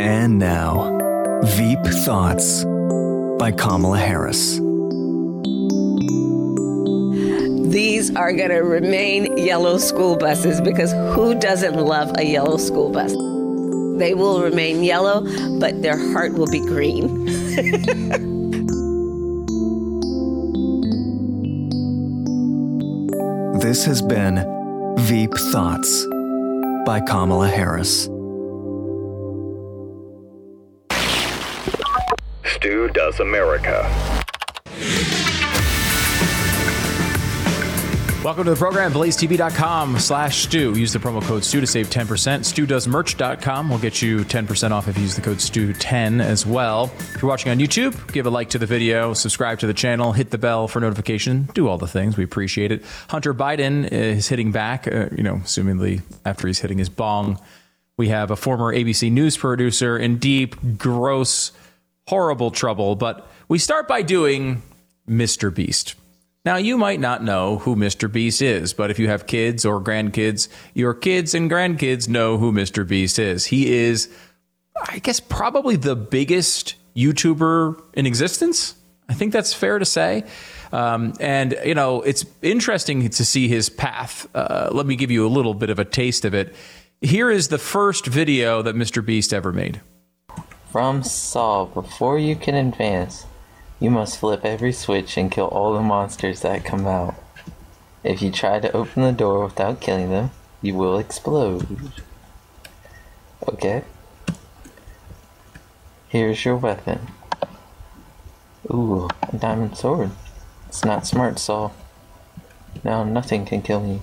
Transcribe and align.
And 0.00 0.38
now, 0.38 0.98
Veep 1.42 1.82
Thoughts 2.04 2.64
by 3.38 3.50
Kamala 3.56 3.96
Harris. 3.98 4.56
These 7.72 8.14
are 8.14 8.32
going 8.32 8.50
to 8.50 8.62
remain 8.62 9.38
yellow 9.38 9.78
school 9.78 10.16
buses 10.16 10.60
because 10.60 10.92
who 11.14 11.34
doesn't 11.34 11.76
love 11.76 12.12
a 12.18 12.24
yellow 12.26 12.58
school 12.58 12.90
bus? 12.90 13.12
They 13.98 14.12
will 14.12 14.42
remain 14.42 14.84
yellow, 14.84 15.22
but 15.58 15.80
their 15.80 15.96
heart 16.12 16.34
will 16.34 16.46
be 16.46 16.60
green. 16.60 17.26
This 23.60 23.84
has 23.86 24.00
been 24.00 24.36
Veep 25.00 25.34
Thoughts 25.52 26.06
by 26.88 27.02
Kamala 27.02 27.46
Harris. 27.46 28.04
Stu 32.46 32.88
Does 32.94 33.20
America. 33.20 33.84
Welcome 38.24 38.46
to 38.46 38.50
the 38.50 38.56
program, 38.56 38.92
blazetv.com 38.92 40.00
slash 40.00 40.42
Stu. 40.42 40.76
Use 40.76 40.92
the 40.92 40.98
promo 40.98 41.22
code 41.22 41.44
Stu 41.44 41.60
to 41.60 41.68
save 41.68 41.88
10%. 41.88 42.04
StuDoesMerch.com 42.40 43.70
will 43.70 43.78
get 43.78 44.02
you 44.02 44.18
10% 44.18 44.72
off 44.72 44.88
if 44.88 44.96
you 44.96 45.04
use 45.04 45.14
the 45.14 45.22
code 45.22 45.36
Stu10 45.36 46.20
as 46.20 46.44
well. 46.44 46.90
If 46.98 47.22
you're 47.22 47.28
watching 47.28 47.52
on 47.52 47.58
YouTube, 47.60 48.12
give 48.12 48.26
a 48.26 48.30
like 48.30 48.50
to 48.50 48.58
the 48.58 48.66
video, 48.66 49.14
subscribe 49.14 49.60
to 49.60 49.68
the 49.68 49.72
channel, 49.72 50.10
hit 50.10 50.32
the 50.32 50.36
bell 50.36 50.66
for 50.66 50.80
notification, 50.80 51.48
do 51.54 51.68
all 51.68 51.78
the 51.78 51.86
things. 51.86 52.16
We 52.16 52.24
appreciate 52.24 52.72
it. 52.72 52.84
Hunter 53.08 53.32
Biden 53.32 53.86
is 53.92 54.26
hitting 54.26 54.50
back, 54.50 54.88
uh, 54.88 55.10
you 55.16 55.22
know, 55.22 55.36
assumingly 55.36 56.02
after 56.24 56.48
he's 56.48 56.58
hitting 56.58 56.78
his 56.78 56.88
bong. 56.88 57.40
We 57.96 58.08
have 58.08 58.32
a 58.32 58.36
former 58.36 58.74
ABC 58.74 59.12
News 59.12 59.36
producer 59.36 59.96
in 59.96 60.18
deep, 60.18 60.56
gross, 60.76 61.52
horrible 62.08 62.50
trouble. 62.50 62.96
But 62.96 63.30
we 63.46 63.60
start 63.60 63.86
by 63.86 64.02
doing 64.02 64.62
Mr. 65.08 65.54
Beast. 65.54 65.94
Now, 66.48 66.56
you 66.56 66.78
might 66.78 66.98
not 66.98 67.22
know 67.22 67.58
who 67.58 67.76
Mr. 67.76 68.10
Beast 68.10 68.40
is, 68.40 68.72
but 68.72 68.90
if 68.90 68.98
you 68.98 69.06
have 69.08 69.26
kids 69.26 69.66
or 69.66 69.82
grandkids, 69.82 70.48
your 70.72 70.94
kids 70.94 71.34
and 71.34 71.50
grandkids 71.50 72.08
know 72.08 72.38
who 72.38 72.52
Mr. 72.52 72.88
Beast 72.88 73.18
is. 73.18 73.44
He 73.44 73.70
is, 73.70 74.08
I 74.88 74.98
guess, 75.00 75.20
probably 75.20 75.76
the 75.76 75.94
biggest 75.94 76.76
YouTuber 76.96 77.82
in 77.92 78.06
existence. 78.06 78.76
I 79.10 79.12
think 79.12 79.34
that's 79.34 79.52
fair 79.52 79.78
to 79.78 79.84
say. 79.84 80.24
Um, 80.72 81.12
and, 81.20 81.54
you 81.66 81.74
know, 81.74 82.00
it's 82.00 82.24
interesting 82.40 83.06
to 83.06 83.24
see 83.26 83.46
his 83.46 83.68
path. 83.68 84.26
Uh, 84.34 84.70
let 84.72 84.86
me 84.86 84.96
give 84.96 85.10
you 85.10 85.26
a 85.26 85.28
little 85.28 85.52
bit 85.52 85.68
of 85.68 85.78
a 85.78 85.84
taste 85.84 86.24
of 86.24 86.32
it. 86.32 86.54
Here 87.02 87.30
is 87.30 87.48
the 87.48 87.58
first 87.58 88.06
video 88.06 88.62
that 88.62 88.74
Mr. 88.74 89.04
Beast 89.04 89.34
ever 89.34 89.52
made. 89.52 89.82
From 90.72 91.02
Saw, 91.02 91.66
before 91.66 92.18
you 92.18 92.36
can 92.36 92.54
advance, 92.54 93.26
you 93.80 93.90
must 93.90 94.18
flip 94.18 94.44
every 94.44 94.72
switch 94.72 95.16
and 95.16 95.30
kill 95.30 95.46
all 95.46 95.74
the 95.74 95.80
monsters 95.80 96.40
that 96.40 96.64
come 96.64 96.86
out. 96.86 97.14
If 98.02 98.22
you 98.22 98.30
try 98.30 98.60
to 98.60 98.72
open 98.72 99.02
the 99.02 99.12
door 99.12 99.44
without 99.44 99.80
killing 99.80 100.10
them, 100.10 100.30
you 100.62 100.74
will 100.74 100.98
explode. 100.98 101.92
Okay? 103.46 103.84
Here's 106.08 106.44
your 106.44 106.56
weapon. 106.56 107.06
Ooh, 108.70 109.08
a 109.22 109.36
diamond 109.36 109.76
sword. 109.76 110.10
It's 110.68 110.84
not 110.84 111.06
smart, 111.06 111.38
Saul. 111.38 111.74
Now 112.84 113.04
nothing 113.04 113.46
can 113.46 113.62
kill 113.62 113.80
me. 113.80 114.02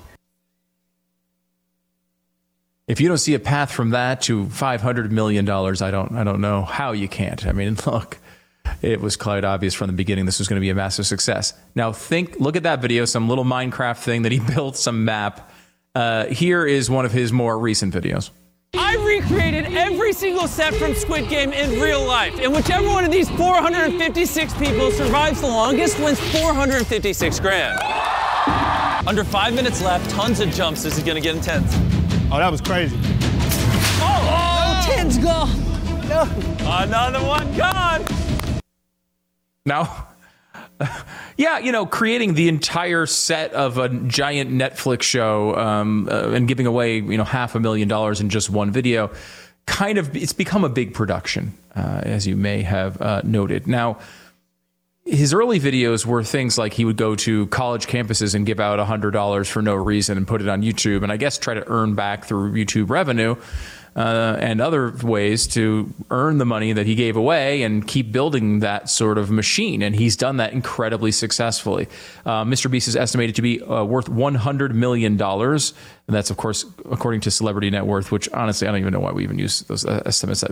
If 2.87 3.01
you 3.01 3.07
don't 3.07 3.17
see 3.17 3.33
a 3.33 3.39
path 3.39 3.71
from 3.71 3.89
that 3.91 4.21
to 4.21 4.47
five 4.49 4.81
hundred 4.81 5.11
million 5.11 5.45
dollars, 5.45 5.81
I 5.81 5.89
don't 5.89 6.15
I 6.15 6.23
don't 6.23 6.41
know 6.41 6.61
how 6.61 6.91
you 6.91 7.07
can't. 7.07 7.45
I 7.45 7.51
mean, 7.51 7.77
look, 7.85 8.19
it 8.81 9.01
was 9.01 9.15
quite 9.15 9.43
obvious 9.43 9.73
from 9.73 9.87
the 9.87 9.93
beginning 9.93 10.25
this 10.25 10.39
was 10.39 10.47
going 10.47 10.57
to 10.57 10.61
be 10.61 10.69
a 10.69 10.75
massive 10.75 11.05
success. 11.07 11.53
Now 11.75 11.91
think, 11.91 12.39
look 12.39 12.55
at 12.55 12.63
that 12.63 12.81
video, 12.81 13.05
some 13.05 13.27
little 13.29 13.45
Minecraft 13.45 13.97
thing 13.97 14.23
that 14.23 14.31
he 14.31 14.39
built, 14.53 14.77
some 14.77 15.05
map. 15.05 15.51
Uh, 15.93 16.25
here 16.25 16.65
is 16.65 16.89
one 16.89 17.05
of 17.05 17.11
his 17.11 17.31
more 17.31 17.57
recent 17.57 17.93
videos. 17.93 18.31
I 18.73 18.95
recreated 18.97 19.73
every 19.73 20.11
single 20.11 20.47
set 20.47 20.73
from 20.75 20.93
Squid 20.93 21.29
Game 21.29 21.53
in 21.53 21.79
real 21.79 22.03
life, 22.05 22.37
and 22.39 22.53
whichever 22.53 22.87
one 22.87 23.05
of 23.05 23.11
these 23.11 23.29
456 23.31 24.53
people 24.55 24.91
survives 24.91 25.39
the 25.41 25.47
longest 25.47 25.97
wins 25.99 26.19
456 26.19 27.39
grand. 27.39 27.79
Under 29.07 29.23
five 29.23 29.53
minutes 29.53 29.81
left, 29.81 30.09
tons 30.09 30.39
of 30.39 30.49
jumps. 30.49 30.83
This 30.83 30.97
is 30.97 31.03
gonna 31.03 31.21
get 31.21 31.35
intense. 31.35 31.71
Oh, 32.31 32.37
that 32.37 32.51
was 32.51 32.59
crazy. 32.59 32.97
Oh, 34.01 34.83
oh! 34.83 34.93
Tens 34.93 35.17
gone. 35.17 35.49
No. 36.09 36.23
Another 36.59 37.23
one 37.23 37.55
gone. 37.55 38.24
Now, 39.65 40.09
yeah, 41.37 41.59
you 41.59 41.71
know, 41.71 41.85
creating 41.85 42.35
the 42.35 42.47
entire 42.47 43.05
set 43.05 43.53
of 43.53 43.77
a 43.77 43.89
giant 43.89 44.51
Netflix 44.51 45.03
show 45.03 45.55
um, 45.55 46.07
uh, 46.09 46.29
and 46.29 46.47
giving 46.47 46.67
away, 46.67 46.97
you 46.97 47.17
know, 47.17 47.23
half 47.23 47.55
a 47.55 47.59
million 47.59 47.87
dollars 47.87 48.21
in 48.21 48.29
just 48.29 48.49
one 48.49 48.71
video, 48.71 49.11
kind 49.65 49.97
of, 49.97 50.15
it's 50.15 50.33
become 50.33 50.63
a 50.63 50.69
big 50.69 50.93
production, 50.93 51.53
uh, 51.75 52.01
as 52.03 52.27
you 52.27 52.35
may 52.35 52.61
have 52.61 53.01
uh, 53.01 53.21
noted. 53.23 53.65
Now, 53.67 53.97
his 55.05 55.33
early 55.33 55.59
videos 55.59 56.05
were 56.05 56.23
things 56.23 56.57
like 56.57 56.73
he 56.73 56.83
would 56.83 56.97
go 56.97 57.15
to 57.15 57.45
college 57.47 57.87
campuses 57.87 58.33
and 58.33 58.45
give 58.45 58.59
out 58.59 58.79
$100 58.79 59.47
for 59.47 59.61
no 59.61 59.75
reason 59.75 60.17
and 60.17 60.27
put 60.27 60.41
it 60.41 60.47
on 60.47 60.63
YouTube 60.63 61.03
and 61.03 61.11
I 61.11 61.17
guess 61.17 61.37
try 61.37 61.53
to 61.53 61.67
earn 61.67 61.93
back 61.93 62.25
through 62.25 62.53
YouTube 62.53 62.89
revenue 62.89 63.35
uh, 63.95 64.37
and 64.39 64.59
other 64.59 64.91
ways 65.03 65.47
to 65.47 65.93
earn 66.11 66.37
the 66.37 66.45
money 66.45 66.73
that 66.73 66.85
he 66.85 66.95
gave 66.95 67.15
away 67.15 67.63
and 67.63 67.87
keep 67.87 68.11
building 68.11 68.59
that 68.59 68.89
sort 68.89 69.17
of 69.17 69.31
machine. 69.31 69.81
And 69.81 69.95
he's 69.95 70.17
done 70.17 70.37
that 70.37 70.51
incredibly 70.51 71.11
successfully. 71.11 71.87
Uh, 72.25 72.43
Mr. 72.43 72.69
Beast 72.69 72.87
is 72.87 72.95
estimated 72.95 73.35
to 73.35 73.41
be 73.41 73.61
uh, 73.61 73.83
worth 73.83 74.07
$100 74.07 74.73
million. 74.73 75.19
And 75.21 75.71
that's, 76.07 76.29
of 76.29 76.37
course, 76.37 76.65
according 76.91 77.21
to 77.21 77.31
Celebrity 77.31 77.69
Net 77.69 77.85
Worth, 77.85 78.11
which 78.11 78.27
honestly, 78.29 78.67
I 78.67 78.71
don't 78.71 78.81
even 78.81 78.93
know 78.93 78.99
why 78.99 79.11
we 79.11 79.23
even 79.23 79.39
use 79.39 79.61
those 79.61 79.85
uh, 79.85 80.03
estimates 80.05 80.43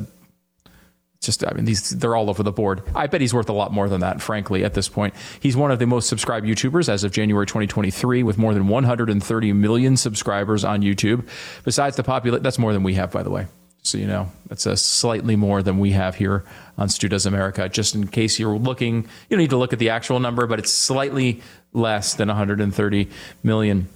just 1.26 1.46
I 1.46 1.54
mean 1.54 1.66
these 1.66 1.90
they're 1.90 2.16
all 2.16 2.30
over 2.30 2.44
the 2.44 2.52
board. 2.52 2.84
I 2.96 3.08
bet 3.08 3.22
he's 3.22 3.34
worth 3.34 3.50
a 3.50 3.54
lot 3.54 3.72
more 3.72 3.90
than 3.90 4.02
that, 4.02 4.22
frankly, 4.22 4.64
at 4.64 4.74
this 4.74 4.90
point. 4.90 5.14
He's 5.40 5.56
one 5.56 5.72
of 5.72 5.80
the 5.80 5.88
most 5.88 6.08
subscribed 6.08 6.46
YouTubers 6.46 6.90
as 6.90 7.04
of 7.04 7.12
January 7.12 7.46
2023 7.46 8.24
with 8.24 8.38
more 8.38 8.54
than 8.54 8.68
130 8.68 9.54
million 9.54 9.98
subscribers 9.98 10.64
on 10.64 10.82
YouTube. 10.82 11.28
Besides 11.64 11.96
the 11.96 12.04
population 12.04 12.44
that's 12.44 12.60
more 12.60 12.74
than 12.74 12.84
we 12.84 12.96
have 12.96 13.12
by 13.12 13.24
the 13.24 13.30
way. 13.30 13.48
So 13.84 13.98
you 13.98 14.08
know, 14.08 14.32
that's 14.48 14.66
a 14.66 14.78
slightly 14.78 15.36
more 15.36 15.62
than 15.62 15.78
we 15.78 15.92
have 15.92 16.16
here 16.16 16.46
on 16.78 16.88
Stu 16.88 17.10
Does 17.10 17.26
America. 17.26 17.68
Just 17.68 17.96
in 17.96 18.08
case 18.08 18.40
you're 18.40 18.58
looking, 18.58 18.96
you 18.96 19.38
don't 19.38 19.40
need 19.40 19.50
to 19.50 19.58
look 19.58 19.74
at 19.74 19.80
the 19.80 19.90
actual 19.90 20.22
number, 20.22 20.48
but 20.48 20.60
it's 20.60 20.72
slightly 20.72 21.42
less 21.74 22.14
than 22.14 22.30
130 22.30 23.10
million. 23.44 23.90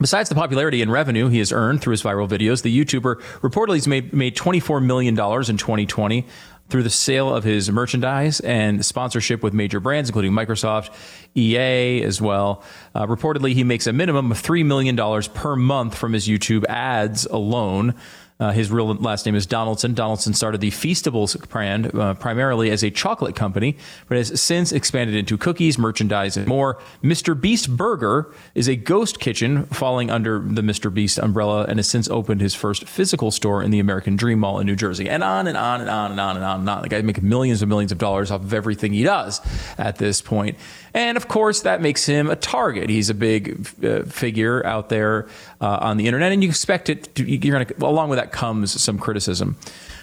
Besides 0.00 0.28
the 0.28 0.36
popularity 0.36 0.80
and 0.80 0.92
revenue 0.92 1.28
he 1.28 1.38
has 1.38 1.50
earned 1.50 1.80
through 1.80 1.92
his 1.92 2.02
viral 2.02 2.28
videos, 2.28 2.62
the 2.62 2.84
YouTuber 2.84 3.20
reportedly 3.40 3.74
has 3.76 3.88
made, 3.88 4.12
made 4.12 4.36
$24 4.36 4.84
million 4.84 5.14
in 5.14 5.56
2020 5.56 6.26
through 6.68 6.82
the 6.82 6.90
sale 6.90 7.34
of 7.34 7.44
his 7.44 7.70
merchandise 7.70 8.40
and 8.40 8.84
sponsorship 8.84 9.42
with 9.42 9.54
major 9.54 9.80
brands, 9.80 10.10
including 10.10 10.32
Microsoft, 10.32 10.90
EA 11.34 12.02
as 12.02 12.20
well. 12.20 12.62
Uh, 12.94 13.06
reportedly, 13.06 13.54
he 13.54 13.64
makes 13.64 13.86
a 13.86 13.92
minimum 13.92 14.30
of 14.30 14.40
$3 14.42 14.64
million 14.64 14.96
per 15.34 15.56
month 15.56 15.96
from 15.96 16.12
his 16.12 16.28
YouTube 16.28 16.64
ads 16.66 17.26
alone. 17.26 17.94
Uh, 18.40 18.52
his 18.52 18.70
real 18.70 18.94
last 18.94 19.26
name 19.26 19.34
is 19.34 19.46
Donaldson. 19.46 19.94
Donaldson 19.94 20.32
started 20.32 20.60
the 20.60 20.70
Feastables 20.70 21.48
brand 21.48 21.92
uh, 21.92 22.14
primarily 22.14 22.70
as 22.70 22.84
a 22.84 22.90
chocolate 22.90 23.34
company, 23.34 23.76
but 24.08 24.16
has 24.16 24.40
since 24.40 24.70
expanded 24.70 25.16
into 25.16 25.36
cookies, 25.36 25.76
merchandise, 25.76 26.36
and 26.36 26.46
more. 26.46 26.78
Mr. 27.02 27.38
Beast 27.38 27.76
Burger 27.76 28.32
is 28.54 28.68
a 28.68 28.76
ghost 28.76 29.18
kitchen 29.18 29.64
falling 29.66 30.08
under 30.08 30.38
the 30.38 30.62
Mr. 30.62 30.92
Beast 30.92 31.18
umbrella 31.18 31.64
and 31.64 31.80
has 31.80 31.88
since 31.88 32.08
opened 32.10 32.40
his 32.40 32.54
first 32.54 32.86
physical 32.86 33.32
store 33.32 33.60
in 33.60 33.72
the 33.72 33.80
American 33.80 34.14
Dream 34.14 34.38
Mall 34.38 34.60
in 34.60 34.66
New 34.68 34.76
Jersey. 34.76 35.08
And 35.08 35.24
on 35.24 35.48
and 35.48 35.56
on 35.56 35.80
and 35.80 35.90
on 35.90 36.12
and 36.12 36.20
on 36.20 36.36
and 36.36 36.44
on 36.44 36.60
and 36.60 36.70
on. 36.70 36.82
The 36.82 36.88
guy 36.88 37.02
makes 37.02 37.20
millions 37.20 37.60
and 37.60 37.68
millions 37.68 37.90
of 37.90 37.98
dollars 37.98 38.30
off 38.30 38.42
of 38.42 38.54
everything 38.54 38.92
he 38.92 39.02
does 39.02 39.40
at 39.78 39.96
this 39.96 40.22
point. 40.22 40.56
And 40.98 41.16
of 41.16 41.28
course, 41.28 41.60
that 41.60 41.80
makes 41.80 42.04
him 42.06 42.28
a 42.28 42.34
target. 42.34 42.90
He's 42.90 43.08
a 43.08 43.14
big 43.14 43.68
uh, 43.84 44.02
figure 44.02 44.66
out 44.66 44.88
there 44.88 45.28
uh, 45.60 45.78
on 45.80 45.96
the 45.96 46.08
internet, 46.08 46.32
and 46.32 46.42
you 46.42 46.48
expect 46.48 46.88
it 46.88 47.14
to, 47.14 47.22
you're 47.22 47.52
going 47.52 47.64
to, 47.64 47.86
along 47.86 48.08
with 48.08 48.18
that 48.18 48.32
comes 48.32 48.80
some 48.82 48.98
criticism. 48.98 49.56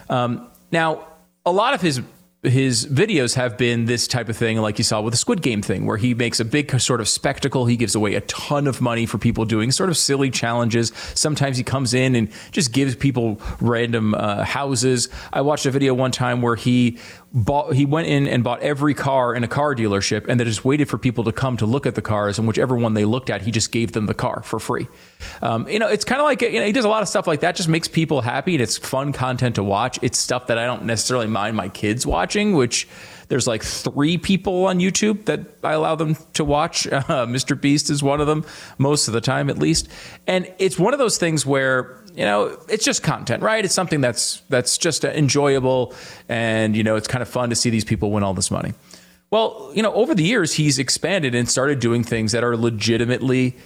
Um, 0.10 0.48
now, 0.72 1.06
a 1.46 1.52
lot 1.52 1.74
of 1.74 1.82
his 1.82 2.02
his 2.44 2.86
videos 2.86 3.36
have 3.36 3.58
been 3.58 3.86
this 3.86 4.08
type 4.08 4.30
of 4.30 4.38
thing, 4.38 4.58
like 4.58 4.78
you 4.78 4.84
saw 4.84 5.02
with 5.02 5.14
the 5.14 5.18
Squid 5.18 5.42
Game 5.42 5.62
thing, 5.62 5.86
where 5.86 5.98
he 5.98 6.14
makes 6.14 6.40
a 6.40 6.46
big 6.46 6.80
sort 6.80 7.02
of 7.02 7.10
spectacle. 7.10 7.66
He 7.66 7.76
gives 7.76 7.96
away 7.96 8.16
a 8.16 8.22
ton 8.22 8.68
of 8.68 8.82
money 8.82 9.06
for 9.06 9.18
people 9.18 9.46
doing 9.46 9.72
sort 9.72 9.90
of 9.90 9.98
silly 9.98 10.30
challenges. 10.30 10.92
Sometimes 11.14 11.58
he 11.58 11.64
comes 11.64 11.94
in 11.94 12.16
and 12.16 12.30
just 12.52 12.72
gives 12.72 12.96
people 12.96 13.42
random 13.60 14.14
uh, 14.14 14.44
houses. 14.44 15.10
I 15.34 15.42
watched 15.42 15.66
a 15.66 15.72
video 15.72 15.94
one 15.94 16.12
time 16.12 16.42
where 16.42 16.56
he 16.56 17.00
bought 17.36 17.74
he 17.74 17.86
went 17.86 18.08
in 18.08 18.28
and 18.28 18.46
bought 18.46 18.62
every 18.62 18.94
car 18.94 19.36
in 19.36 19.44
a 19.44 19.48
car 19.48 19.76
dealership 19.76 20.26
and 20.30 20.40
then 20.40 20.48
just 20.48 20.64
waited 20.64 20.88
for 20.88 20.98
people 20.98 21.26
to 21.26 21.34
come 21.34 21.58
to 21.58 21.66
look 21.66 21.86
at 21.86 21.94
the 21.94 22.02
cars 22.02 22.40
and 22.40 22.48
whichever 22.48 22.78
one 22.78 22.94
they 22.94 23.04
looked 23.04 23.30
at 23.30 23.42
he 23.42 23.52
just 23.52 23.74
gave 23.74 23.92
them 23.92 24.06
the 24.06 24.14
car 24.14 24.42
for 24.44 24.58
free. 24.58 24.88
Um, 25.42 25.68
you 25.68 25.78
know 25.78 25.90
it's 25.90 26.06
kind 26.06 26.22
of 26.22 26.26
like 26.26 26.42
you 26.42 26.60
know 26.60 26.66
he 26.66 26.72
does 26.72 26.86
a 26.86 26.90
lot 26.90 27.02
of 27.02 27.10
stuff 27.10 27.28
like 27.28 27.42
that 27.42 27.58
just 27.58 27.68
makes 27.68 27.90
people 27.90 28.22
happy 28.22 28.56
and 28.56 28.62
it's 28.62 28.78
fun 28.78 29.12
content 29.12 29.56
to 29.56 29.64
watch. 29.64 30.00
It's 30.02 30.18
stuff 30.18 30.48
that 30.48 30.58
i 30.58 30.66
don't 30.66 30.86
necessarily 30.86 31.28
mind 31.28 31.58
my 31.58 31.68
kids 31.68 32.08
watching 32.08 32.54
which 32.54 32.88
there's 33.28 33.48
like 33.48 33.64
three 33.64 34.18
people 34.18 34.66
on 34.66 34.80
youtube 34.80 35.26
that 35.26 35.42
i 35.62 35.74
allow 35.74 35.96
them 35.96 36.16
to 36.34 36.44
watch. 36.46 36.88
Uh, 37.06 37.26
mr 37.26 37.60
beast 37.60 37.90
is 37.90 38.02
one 38.02 38.20
of 38.20 38.28
them 38.28 38.46
most 38.78 39.08
of 39.08 39.14
the 39.14 39.22
time 39.22 39.50
at 39.50 39.60
least. 39.60 39.90
And 40.26 40.52
it's 40.58 40.80
one 40.80 40.94
of 40.94 41.00
those 41.00 41.18
things 41.18 41.46
where 41.46 42.02
you 42.16 42.24
know, 42.24 42.58
it's 42.70 42.86
just 42.86 43.04
content, 43.04 43.44
right? 43.44 43.64
It's 43.64 43.74
something 43.74 44.02
that's 44.02 44.42
that's 44.50 44.78
just 44.78 45.04
enjoyable, 45.04 45.94
and 46.30 46.76
you 46.76 46.84
know, 46.84 46.96
it's 46.96 47.08
kind 47.08 47.22
of 47.22 47.28
fun 47.28 47.50
to 47.50 47.56
see 47.56 47.70
these 47.70 47.86
people 47.86 48.12
win 48.12 48.24
all 48.24 48.34
this 48.34 48.50
money. 48.50 48.74
Well, 49.32 49.72
you 49.74 49.84
know, 49.84 49.94
over 49.94 50.16
the 50.16 50.24
years, 50.24 50.54
he's 50.54 50.80
expanded 50.80 51.36
and 51.36 51.50
started 51.50 51.80
doing 51.80 52.04
things 52.04 52.32
that 52.32 52.44
are 52.44 52.56
legitimately 52.56 53.58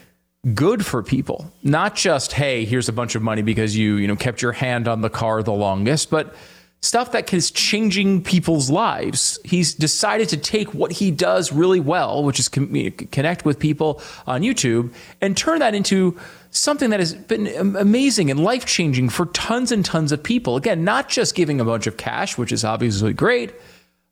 good 0.53 0.85
for 0.85 1.03
people. 1.03 1.51
Not 1.63 1.95
just, 1.95 2.33
hey, 2.33 2.65
here's 2.65 2.89
a 2.89 2.93
bunch 2.93 3.15
of 3.15 3.21
money 3.21 3.41
because 3.41 3.75
you, 3.75 3.95
you 3.95 4.07
know, 4.07 4.15
kept 4.15 4.41
your 4.41 4.53
hand 4.53 4.87
on 4.87 5.01
the 5.01 5.09
car 5.09 5.43
the 5.43 5.51
longest, 5.51 6.09
but 6.09 6.33
stuff 6.81 7.11
that 7.11 7.31
is 7.33 7.51
changing 7.51 8.23
people's 8.23 8.69
lives. 8.69 9.37
He's 9.43 9.73
decided 9.73 10.29
to 10.29 10.37
take 10.37 10.73
what 10.73 10.93
he 10.93 11.11
does 11.11 11.51
really 11.51 11.81
well, 11.81 12.23
which 12.23 12.39
is 12.39 12.47
connect 12.47 13.43
with 13.43 13.59
people 13.59 14.01
on 14.25 14.41
YouTube, 14.41 14.93
and 15.19 15.35
turn 15.35 15.59
that 15.59 15.75
into 15.75 16.17
something 16.51 16.89
that 16.89 16.99
has 16.99 17.13
been 17.13 17.47
amazing 17.75 18.31
and 18.31 18.39
life 18.39 18.65
changing 18.65 19.09
for 19.09 19.27
tons 19.27 19.71
and 19.71 19.85
tons 19.85 20.11
of 20.11 20.23
people. 20.23 20.55
Again, 20.55 20.83
not 20.83 21.09
just 21.09 21.35
giving 21.35 21.59
a 21.59 21.65
bunch 21.65 21.87
of 21.87 21.97
cash, 21.97 22.37
which 22.37 22.51
is 22.51 22.63
obviously 22.63 23.13
great, 23.13 23.53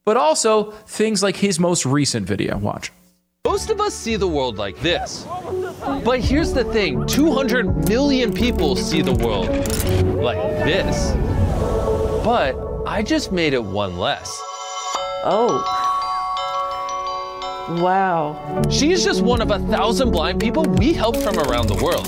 but 0.05 0.17
also 0.17 0.71
things 0.87 1.23
like 1.23 1.35
his 1.35 1.59
most 1.59 1.85
recent 1.85 2.25
video. 2.27 2.57
Watch. 2.57 2.91
Most 3.45 3.69
of 3.69 3.79
us 3.79 3.93
see 3.93 4.17
the 4.17 4.27
world 4.27 4.57
like 4.57 4.77
this. 4.81 5.25
But 6.03 6.19
here's 6.19 6.53
the 6.53 6.65
thing 6.65 7.07
200 7.07 7.87
million 7.87 8.33
people 8.33 8.75
see 8.75 9.01
the 9.01 9.13
world 9.13 9.47
like 10.17 10.37
this. 10.65 11.13
But 12.25 12.55
I 12.85 13.03
just 13.03 13.31
made 13.31 13.53
it 13.53 13.63
one 13.63 13.97
less. 13.97 14.29
Oh. 15.23 15.86
Wow. 17.69 18.61
She's 18.69 19.03
just 19.03 19.21
one 19.21 19.41
of 19.41 19.51
a 19.51 19.59
thousand 19.59 20.11
blind 20.11 20.39
people 20.39 20.63
we 20.63 20.93
help 20.93 21.17
from 21.17 21.37
around 21.37 21.67
the 21.67 21.83
world. 21.83 22.05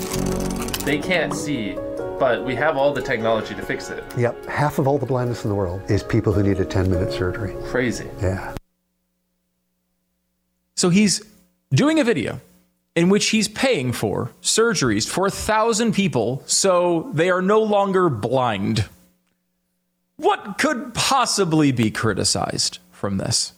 They 0.85 0.99
can't 0.99 1.33
see, 1.33 1.73
but 2.17 2.45
we 2.45 2.55
have 2.55 2.77
all 2.77 2.93
the 2.93 3.01
technology 3.01 3.53
to 3.55 3.61
fix 3.61 3.89
it. 3.89 4.03
Yep, 4.17 4.45
half 4.45 4.79
of 4.79 4.87
all 4.87 4.97
the 4.97 5.05
blindness 5.05 5.43
in 5.43 5.49
the 5.49 5.55
world 5.55 5.81
is 5.91 6.01
people 6.01 6.31
who 6.31 6.43
need 6.43 6.59
a 6.59 6.65
10 6.65 6.89
minute 6.89 7.11
surgery. 7.11 7.55
Crazy. 7.65 8.09
Yeah. 8.21 8.55
So 10.75 10.89
he's 10.89 11.21
doing 11.73 11.99
a 11.99 12.05
video 12.05 12.39
in 12.95 13.09
which 13.09 13.29
he's 13.29 13.49
paying 13.49 13.91
for 13.91 14.31
surgeries 14.41 15.07
for 15.09 15.27
a 15.27 15.31
thousand 15.31 15.93
people 15.93 16.41
so 16.45 17.09
they 17.13 17.29
are 17.29 17.41
no 17.41 17.61
longer 17.61 18.09
blind. 18.09 18.85
What 20.15 20.57
could 20.57 20.93
possibly 20.93 21.73
be 21.73 21.91
criticized 21.91 22.79
from 22.91 23.17
this? 23.17 23.53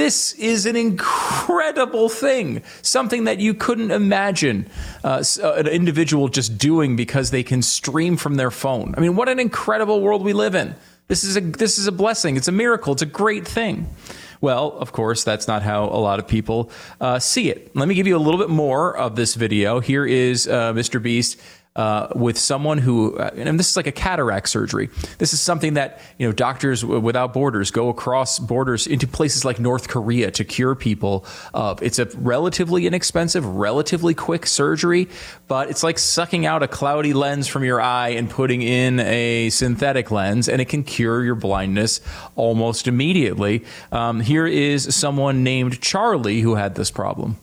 This 0.00 0.32
is 0.32 0.64
an 0.64 0.76
incredible 0.76 2.08
thing, 2.08 2.62
something 2.80 3.24
that 3.24 3.38
you 3.38 3.52
couldn't 3.52 3.90
imagine 3.90 4.66
uh, 5.04 5.22
an 5.42 5.66
individual 5.66 6.28
just 6.28 6.56
doing 6.56 6.96
because 6.96 7.30
they 7.30 7.42
can 7.42 7.60
stream 7.60 8.16
from 8.16 8.36
their 8.36 8.50
phone. 8.50 8.94
I 8.96 9.00
mean, 9.00 9.14
what 9.14 9.28
an 9.28 9.38
incredible 9.38 10.00
world 10.00 10.24
we 10.24 10.32
live 10.32 10.54
in. 10.54 10.74
This 11.08 11.22
is 11.22 11.36
a 11.36 11.42
this 11.42 11.76
is 11.76 11.86
a 11.86 11.92
blessing. 11.92 12.38
It's 12.38 12.48
a 12.48 12.52
miracle. 12.52 12.94
It's 12.94 13.02
a 13.02 13.06
great 13.06 13.46
thing. 13.46 13.94
Well, 14.40 14.72
of 14.72 14.90
course, 14.92 15.22
that's 15.22 15.46
not 15.46 15.60
how 15.60 15.84
a 15.84 16.00
lot 16.00 16.18
of 16.18 16.26
people 16.26 16.70
uh, 16.98 17.18
see 17.18 17.50
it. 17.50 17.76
Let 17.76 17.86
me 17.86 17.94
give 17.94 18.06
you 18.06 18.16
a 18.16 18.24
little 18.24 18.40
bit 18.40 18.48
more 18.48 18.96
of 18.96 19.16
this 19.16 19.34
video. 19.34 19.80
Here 19.80 20.06
is 20.06 20.48
uh, 20.48 20.72
Mr. 20.72 21.02
Beast 21.02 21.38
uh, 21.76 22.08
with 22.16 22.36
someone 22.36 22.78
who, 22.78 23.16
uh, 23.16 23.30
and 23.36 23.58
this 23.58 23.70
is 23.70 23.76
like 23.76 23.86
a 23.86 23.92
cataract 23.92 24.48
surgery. 24.48 24.90
This 25.18 25.32
is 25.32 25.40
something 25.40 25.74
that 25.74 26.00
you 26.18 26.26
know 26.26 26.32
doctors 26.32 26.84
without 26.84 27.32
borders 27.32 27.70
go 27.70 27.88
across 27.88 28.38
borders 28.40 28.86
into 28.86 29.06
places 29.06 29.44
like 29.44 29.60
North 29.60 29.88
Korea 29.88 30.30
to 30.32 30.44
cure 30.44 30.74
people. 30.74 31.24
Of 31.54 31.80
it's 31.82 31.98
a 31.98 32.06
relatively 32.16 32.86
inexpensive, 32.86 33.46
relatively 33.46 34.14
quick 34.14 34.46
surgery, 34.46 35.08
but 35.46 35.70
it's 35.70 35.84
like 35.84 35.98
sucking 35.98 36.44
out 36.44 36.62
a 36.64 36.68
cloudy 36.68 37.12
lens 37.12 37.46
from 37.46 37.62
your 37.62 37.80
eye 37.80 38.10
and 38.10 38.28
putting 38.28 38.62
in 38.62 38.98
a 39.00 39.50
synthetic 39.50 40.10
lens, 40.10 40.48
and 40.48 40.60
it 40.60 40.68
can 40.68 40.82
cure 40.82 41.22
your 41.24 41.36
blindness 41.36 42.00
almost 42.34 42.88
immediately. 42.88 43.64
Um, 43.92 44.20
here 44.20 44.46
is 44.46 44.92
someone 44.94 45.44
named 45.44 45.80
Charlie 45.80 46.40
who 46.40 46.56
had 46.56 46.74
this 46.74 46.90
problem. 46.90 47.38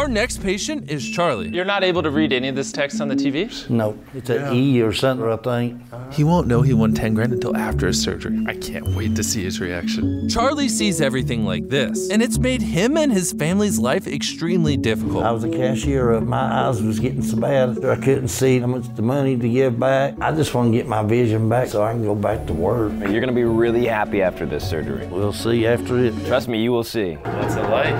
Our 0.00 0.08
next 0.08 0.42
patient 0.42 0.90
is 0.90 1.06
Charlie. 1.06 1.50
You're 1.50 1.66
not 1.66 1.84
able 1.84 2.02
to 2.02 2.10
read 2.10 2.32
any 2.32 2.48
of 2.48 2.56
this 2.56 2.72
text 2.72 3.02
on 3.02 3.08
the 3.08 3.14
TV? 3.14 3.68
No, 3.68 3.98
it's 4.14 4.30
an 4.30 4.54
E 4.54 4.80
or 4.80 4.94
something, 4.94 5.28
I 5.28 5.36
think. 5.36 5.78
He 6.10 6.24
won't 6.24 6.46
know 6.46 6.62
he 6.62 6.72
won 6.72 6.94
10 6.94 7.12
grand 7.12 7.34
until 7.34 7.54
after 7.54 7.86
his 7.86 8.00
surgery. 8.00 8.42
I 8.48 8.54
can't 8.54 8.96
wait 8.96 9.14
to 9.16 9.22
see 9.22 9.44
his 9.44 9.60
reaction. 9.60 10.26
Charlie 10.30 10.70
sees 10.70 11.02
everything 11.02 11.44
like 11.44 11.68
this, 11.68 12.08
and 12.08 12.22
it's 12.22 12.38
made 12.38 12.62
him 12.62 12.96
and 12.96 13.12
his 13.12 13.34
family's 13.34 13.78
life 13.78 14.06
extremely 14.06 14.78
difficult. 14.78 15.22
I 15.22 15.32
was 15.32 15.44
a 15.44 15.50
cashier. 15.50 16.18
My 16.22 16.66
eyes 16.66 16.82
was 16.82 16.98
getting 16.98 17.20
so 17.20 17.36
bad 17.36 17.84
I 17.84 17.96
couldn't 17.96 18.28
see 18.28 18.58
how 18.58 18.68
much 18.68 18.86
the 18.94 19.02
money 19.02 19.36
to 19.36 19.48
give 19.50 19.78
back. 19.78 20.14
I 20.18 20.32
just 20.32 20.54
want 20.54 20.72
to 20.72 20.78
get 20.78 20.88
my 20.88 21.02
vision 21.02 21.46
back 21.46 21.68
so 21.68 21.82
I 21.82 21.92
can 21.92 22.04
go 22.04 22.14
back 22.14 22.46
to 22.46 22.54
work. 22.54 22.90
You're 23.00 23.20
going 23.20 23.26
to 23.26 23.32
be 23.34 23.44
really 23.44 23.84
happy 23.84 24.22
after 24.22 24.46
this 24.46 24.66
surgery. 24.66 25.06
We'll 25.08 25.34
see 25.34 25.66
after 25.66 25.98
it. 25.98 26.14
Trust 26.24 26.48
me, 26.48 26.62
you 26.62 26.72
will 26.72 26.84
see. 26.84 27.16
What's 27.16 27.56
it 27.56 27.64
like? 27.64 27.92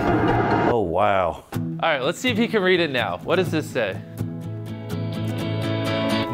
Oh, 0.72 0.79
wow. 0.90 1.44
All 1.52 1.76
right, 1.80 2.02
let's 2.02 2.18
see 2.18 2.28
if 2.30 2.36
he 2.36 2.48
can 2.48 2.62
read 2.62 2.80
it 2.80 2.90
now. 2.90 3.18
What 3.18 3.36
does 3.36 3.50
this 3.50 3.68
say? 3.70 4.00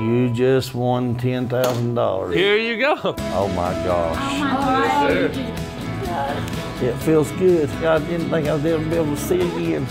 You 0.00 0.32
just 0.34 0.74
won 0.74 1.16
ten 1.16 1.48
thousand 1.48 1.94
dollars. 1.94 2.34
Here 2.34 2.56
you 2.56 2.78
go. 2.78 2.96
Oh 3.04 3.48
my 3.56 3.72
gosh. 3.84 4.16
Oh 4.18 4.40
my 4.40 6.06
God. 6.06 6.82
It 6.82 6.94
feels 6.98 7.30
good. 7.32 7.68
I 7.70 7.98
didn't 7.98 8.30
think 8.30 8.48
I'd 8.48 8.64
ever 8.64 8.84
be 8.84 8.96
able 8.96 9.14
to 9.14 9.16
see 9.16 9.40
again. 9.40 9.88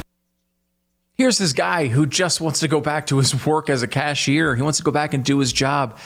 Here's 1.15 1.37
this 1.37 1.53
guy 1.53 1.87
who 1.87 2.05
just 2.05 2.41
wants 2.41 2.59
to 2.59 2.67
go 2.67 2.81
back 2.81 3.07
to 3.07 3.17
his 3.17 3.45
work 3.45 3.69
as 3.69 3.83
a 3.83 3.87
cashier. 3.87 4.55
He 4.55 4.61
wants 4.61 4.77
to 4.79 4.83
go 4.83 4.91
back 4.91 5.13
and 5.13 5.23
do 5.23 5.39
his 5.39 5.53
job. 5.53 5.97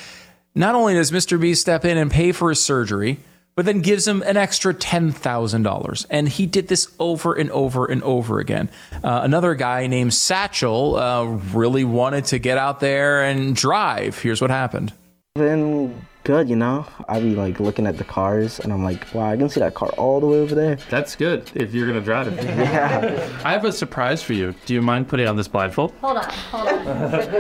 Not 0.56 0.76
only 0.76 0.94
does 0.94 1.12
Mr. 1.12 1.40
B 1.40 1.54
step 1.54 1.84
in 1.84 1.98
and 1.98 2.12
pay 2.12 2.32
for 2.32 2.50
his 2.50 2.64
surgery, 2.64 3.20
but 3.60 3.66
then 3.66 3.82
gives 3.82 4.08
him 4.08 4.22
an 4.22 4.38
extra 4.38 4.74
$10,000. 4.74 6.06
And 6.10 6.30
he 6.30 6.46
did 6.46 6.70
this 6.70 6.88
over 6.98 7.34
and 7.34 7.52
over 7.52 7.86
and 7.86 8.02
over 8.04 8.40
again. 8.40 8.70
Uh, 9.04 9.20
another 9.22 9.54
guy 9.54 9.86
named 9.88 10.14
Satchel 10.14 10.96
uh, 10.96 11.26
really 11.26 11.84
wanted 11.84 12.24
to 12.28 12.40
get 12.40 12.58
out 12.58 12.80
there 12.80 13.22
and 13.22 13.54
drive. 13.54 14.18
Here's 14.18 14.40
what 14.40 14.50
happened. 14.50 14.94
Then 15.36 16.06
good, 16.24 16.48
you 16.50 16.56
know. 16.56 16.88
I'd 17.10 17.22
be 17.22 17.36
like 17.36 17.60
looking 17.60 17.86
at 17.86 17.98
the 17.98 18.06
cars 18.06 18.62
and 18.62 18.72
I'm 18.72 18.82
like, 18.82 19.14
wow, 19.14 19.30
I 19.30 19.36
can 19.36 19.50
see 19.50 19.60
that 19.60 19.74
car 19.74 19.90
all 19.98 20.22
the 20.22 20.28
way 20.28 20.40
over 20.40 20.56
there. 20.56 20.78
That's 20.90 21.18
good 21.18 21.52
if 21.54 21.74
you're 21.74 21.86
gonna 21.86 22.00
drive 22.00 22.30
it. 22.30 22.42
Yeah. 22.46 23.42
I 23.44 23.52
have 23.52 23.66
a 23.66 23.74
surprise 23.74 24.24
for 24.24 24.32
you. 24.32 24.56
Do 24.68 24.74
you 24.74 24.82
mind 24.82 25.10
putting 25.10 25.28
on 25.28 25.36
this 25.36 25.50
blindfold? 25.50 25.92
Hold 26.00 26.16
on, 26.16 26.24
hold 26.24 26.68
on. 26.70 26.88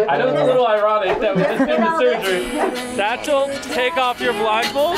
I 0.09 0.17
know 0.17 0.27
it's 0.27 0.41
a 0.41 0.45
little 0.45 0.67
ironic 0.67 1.17
that 1.21 1.33
we 1.33 1.43
just 1.43 1.65
did 1.65 1.79
the 1.79 1.97
surgery. 1.97 2.95
Satchel, 2.97 3.49
take 3.73 3.95
off 3.95 4.19
your 4.19 4.33
blindfold. 4.33 4.97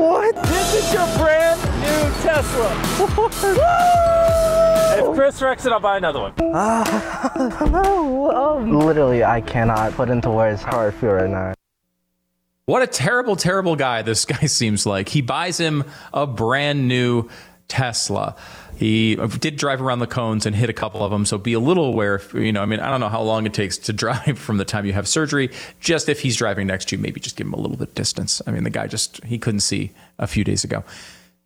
What? 0.00 0.34
This 0.44 0.74
is 0.74 0.92
your 0.94 1.06
brand 1.18 1.60
new 1.60 2.22
Tesla. 2.22 2.70
if 4.98 5.14
Chris 5.14 5.42
wrecks 5.42 5.66
it, 5.66 5.72
I'll 5.72 5.80
buy 5.80 5.98
another 5.98 6.20
one. 6.20 6.32
Oh, 7.76 8.58
um. 8.58 8.78
Literally, 8.78 9.24
I 9.24 9.40
cannot 9.42 9.92
put 9.92 10.08
into 10.08 10.30
words 10.30 10.62
how 10.62 10.80
I 10.80 10.90
feel 10.90 11.10
right 11.12 11.28
now. 11.28 11.52
What 12.66 12.80
a 12.82 12.86
terrible, 12.86 13.36
terrible 13.36 13.76
guy 13.76 14.00
this 14.02 14.24
guy 14.24 14.46
seems 14.46 14.86
like. 14.86 15.10
He 15.10 15.20
buys 15.20 15.58
him 15.58 15.84
a 16.14 16.26
brand 16.26 16.88
new 16.88 17.28
Tesla. 17.68 18.36
He 18.76 19.14
did 19.16 19.56
drive 19.56 19.80
around 19.80 20.00
the 20.00 20.06
cones 20.06 20.46
and 20.46 20.54
hit 20.54 20.68
a 20.68 20.72
couple 20.72 21.02
of 21.04 21.10
them, 21.10 21.24
so 21.24 21.38
be 21.38 21.52
a 21.52 21.60
little 21.60 21.84
aware. 21.84 22.16
If, 22.16 22.34
you 22.34 22.52
know, 22.52 22.62
I 22.62 22.66
mean, 22.66 22.80
I 22.80 22.90
don't 22.90 23.00
know 23.00 23.08
how 23.08 23.22
long 23.22 23.46
it 23.46 23.54
takes 23.54 23.78
to 23.78 23.92
drive 24.04 24.38
from 24.38 24.56
the 24.56 24.64
time 24.64 24.84
you 24.84 24.92
have 24.92 25.06
surgery. 25.06 25.50
Just 25.80 26.08
if 26.08 26.20
he's 26.20 26.36
driving 26.36 26.66
next 26.66 26.88
to 26.88 26.96
you, 26.96 27.02
maybe 27.02 27.20
just 27.20 27.36
give 27.36 27.46
him 27.46 27.54
a 27.54 27.60
little 27.60 27.76
bit 27.76 27.88
of 27.88 27.94
distance. 27.94 28.42
I 28.46 28.50
mean, 28.50 28.64
the 28.64 28.70
guy 28.70 28.86
just 28.86 29.22
he 29.24 29.38
couldn't 29.38 29.60
see 29.60 29.92
a 30.18 30.26
few 30.26 30.44
days 30.44 30.64
ago. 30.64 30.84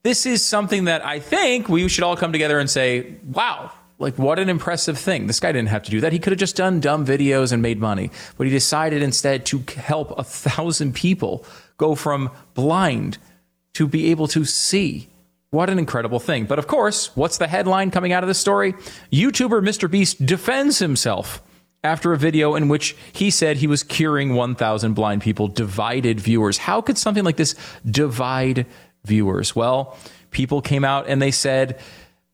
This 0.04 0.26
is 0.26 0.44
something 0.44 0.84
that 0.84 1.04
I 1.04 1.18
think 1.20 1.68
we 1.68 1.88
should 1.88 2.04
all 2.04 2.16
come 2.16 2.32
together 2.32 2.58
and 2.58 2.70
say, 2.70 3.16
"Wow, 3.24 3.72
Like, 4.00 4.16
what 4.16 4.38
an 4.38 4.48
impressive 4.48 4.96
thing. 4.96 5.26
This 5.26 5.40
guy 5.40 5.50
didn't 5.50 5.70
have 5.70 5.82
to 5.82 5.90
do 5.90 6.00
that. 6.02 6.12
He 6.12 6.20
could 6.20 6.30
have 6.32 6.38
just 6.38 6.54
done 6.54 6.78
dumb 6.78 7.04
videos 7.04 7.50
and 7.50 7.60
made 7.60 7.80
money. 7.80 8.12
But 8.36 8.46
he 8.46 8.52
decided 8.52 9.02
instead 9.02 9.44
to 9.46 9.64
help 9.76 10.16
a 10.16 10.22
thousand 10.22 10.94
people 10.94 11.44
go 11.78 11.96
from 11.96 12.30
blind 12.54 13.18
to 13.74 13.88
be 13.88 14.10
able 14.12 14.28
to 14.28 14.44
see. 14.44 15.08
What 15.50 15.70
an 15.70 15.78
incredible 15.78 16.20
thing. 16.20 16.44
But 16.44 16.58
of 16.58 16.66
course, 16.66 17.16
what's 17.16 17.38
the 17.38 17.48
headline 17.48 17.90
coming 17.90 18.12
out 18.12 18.22
of 18.22 18.28
this 18.28 18.38
story? 18.38 18.74
YouTuber 19.10 19.62
Mr. 19.62 19.90
Beast 19.90 20.24
defends 20.24 20.78
himself 20.78 21.42
after 21.82 22.12
a 22.12 22.18
video 22.18 22.54
in 22.54 22.68
which 22.68 22.96
he 23.12 23.30
said 23.30 23.56
he 23.56 23.66
was 23.66 23.82
curing 23.82 24.34
1,000 24.34 24.92
blind 24.92 25.22
people, 25.22 25.48
divided 25.48 26.20
viewers. 26.20 26.58
How 26.58 26.82
could 26.82 26.98
something 26.98 27.24
like 27.24 27.36
this 27.36 27.54
divide 27.88 28.66
viewers? 29.04 29.56
Well, 29.56 29.96
people 30.30 30.60
came 30.60 30.84
out 30.84 31.08
and 31.08 31.22
they 31.22 31.30
said, 31.30 31.80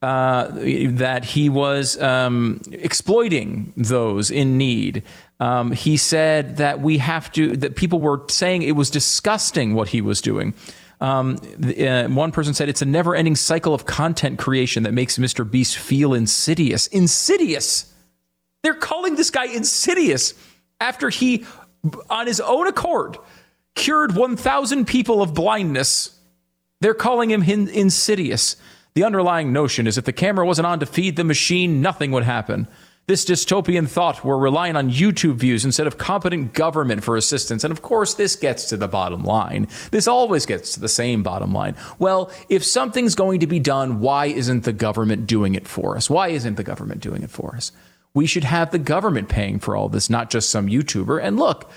uh, 0.02 0.48
that 0.50 1.24
he 1.24 1.48
was 1.48 1.98
um, 2.02 2.60
exploiting 2.72 3.72
those 3.74 4.30
in 4.30 4.58
need. 4.58 5.02
Um, 5.40 5.72
he 5.72 5.96
said 5.96 6.58
that 6.58 6.80
we 6.80 6.98
have 6.98 7.32
to, 7.32 7.56
that 7.56 7.76
people 7.76 8.00
were 8.00 8.22
saying 8.28 8.62
it 8.62 8.72
was 8.72 8.90
disgusting 8.90 9.74
what 9.74 9.88
he 9.88 10.02
was 10.02 10.20
doing. 10.20 10.52
Um, 11.00 11.38
uh, 11.62 12.04
one 12.04 12.32
person 12.32 12.54
said 12.54 12.68
it's 12.68 12.82
a 12.82 12.86
never 12.86 13.14
ending 13.14 13.36
cycle 13.36 13.74
of 13.74 13.84
content 13.86 14.38
creation 14.38 14.84
that 14.84 14.92
makes 14.92 15.18
Mr. 15.18 15.48
Beast 15.48 15.76
feel 15.76 16.14
insidious. 16.14 16.86
Insidious! 16.88 17.92
They're 18.62 18.74
calling 18.74 19.16
this 19.16 19.30
guy 19.30 19.46
insidious 19.46 20.34
after 20.80 21.10
he, 21.10 21.44
on 22.08 22.26
his 22.26 22.40
own 22.40 22.66
accord, 22.66 23.18
cured 23.74 24.16
1,000 24.16 24.86
people 24.86 25.20
of 25.20 25.34
blindness. 25.34 26.18
They're 26.80 26.94
calling 26.94 27.30
him 27.30 27.42
hin- 27.42 27.68
insidious. 27.68 28.56
The 28.94 29.04
underlying 29.04 29.52
notion 29.52 29.86
is 29.86 29.98
if 29.98 30.04
the 30.04 30.12
camera 30.12 30.46
wasn't 30.46 30.66
on 30.66 30.80
to 30.80 30.86
feed 30.86 31.16
the 31.16 31.24
machine, 31.24 31.82
nothing 31.82 32.12
would 32.12 32.24
happen. 32.24 32.68
This 33.06 33.26
dystopian 33.26 33.86
thought 33.86 34.24
we're 34.24 34.38
relying 34.38 34.76
on 34.76 34.90
YouTube 34.90 35.34
views 35.34 35.62
instead 35.62 35.86
of 35.86 35.98
competent 35.98 36.54
government 36.54 37.04
for 37.04 37.18
assistance. 37.18 37.62
And 37.62 37.70
of 37.70 37.82
course, 37.82 38.14
this 38.14 38.34
gets 38.34 38.64
to 38.70 38.78
the 38.78 38.88
bottom 38.88 39.22
line. 39.24 39.68
This 39.90 40.08
always 40.08 40.46
gets 40.46 40.72
to 40.72 40.80
the 40.80 40.88
same 40.88 41.22
bottom 41.22 41.52
line. 41.52 41.76
Well, 41.98 42.30
if 42.48 42.64
something's 42.64 43.14
going 43.14 43.40
to 43.40 43.46
be 43.46 43.58
done, 43.58 44.00
why 44.00 44.26
isn't 44.26 44.64
the 44.64 44.72
government 44.72 45.26
doing 45.26 45.54
it 45.54 45.68
for 45.68 45.98
us? 45.98 46.08
Why 46.08 46.28
isn't 46.28 46.54
the 46.54 46.64
government 46.64 47.02
doing 47.02 47.22
it 47.22 47.30
for 47.30 47.54
us? 47.54 47.72
We 48.14 48.24
should 48.24 48.44
have 48.44 48.70
the 48.70 48.78
government 48.78 49.28
paying 49.28 49.58
for 49.58 49.76
all 49.76 49.90
this, 49.90 50.08
not 50.08 50.30
just 50.30 50.48
some 50.48 50.68
YouTuber. 50.68 51.22
And 51.22 51.36
look, 51.36 51.70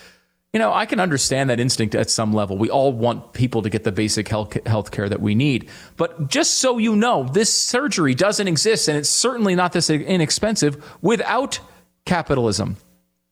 you 0.57 0.63
know, 0.63 0.73
I 0.73 0.87
can 0.87 0.99
understand 0.99 1.51
that 1.51 1.59
instinct 1.59 1.93
at 1.93 2.09
some 2.09 2.33
level. 2.33 2.57
We 2.57 2.71
all 2.71 2.91
want 2.91 3.33
people 3.33 3.61
to 3.61 3.69
get 3.69 3.83
the 3.83 3.91
basic 3.91 4.27
health 4.27 4.89
care 4.89 5.07
that 5.07 5.21
we 5.21 5.35
need. 5.35 5.69
But 5.97 6.29
just 6.29 6.55
so 6.55 6.79
you 6.79 6.95
know, 6.95 7.25
this 7.25 7.53
surgery 7.53 8.15
doesn't 8.15 8.47
exist, 8.47 8.87
and 8.87 8.97
it's 8.97 9.07
certainly 9.07 9.53
not 9.53 9.71
this 9.73 9.91
inexpensive 9.91 10.83
without 11.03 11.59
capitalism. 12.05 12.77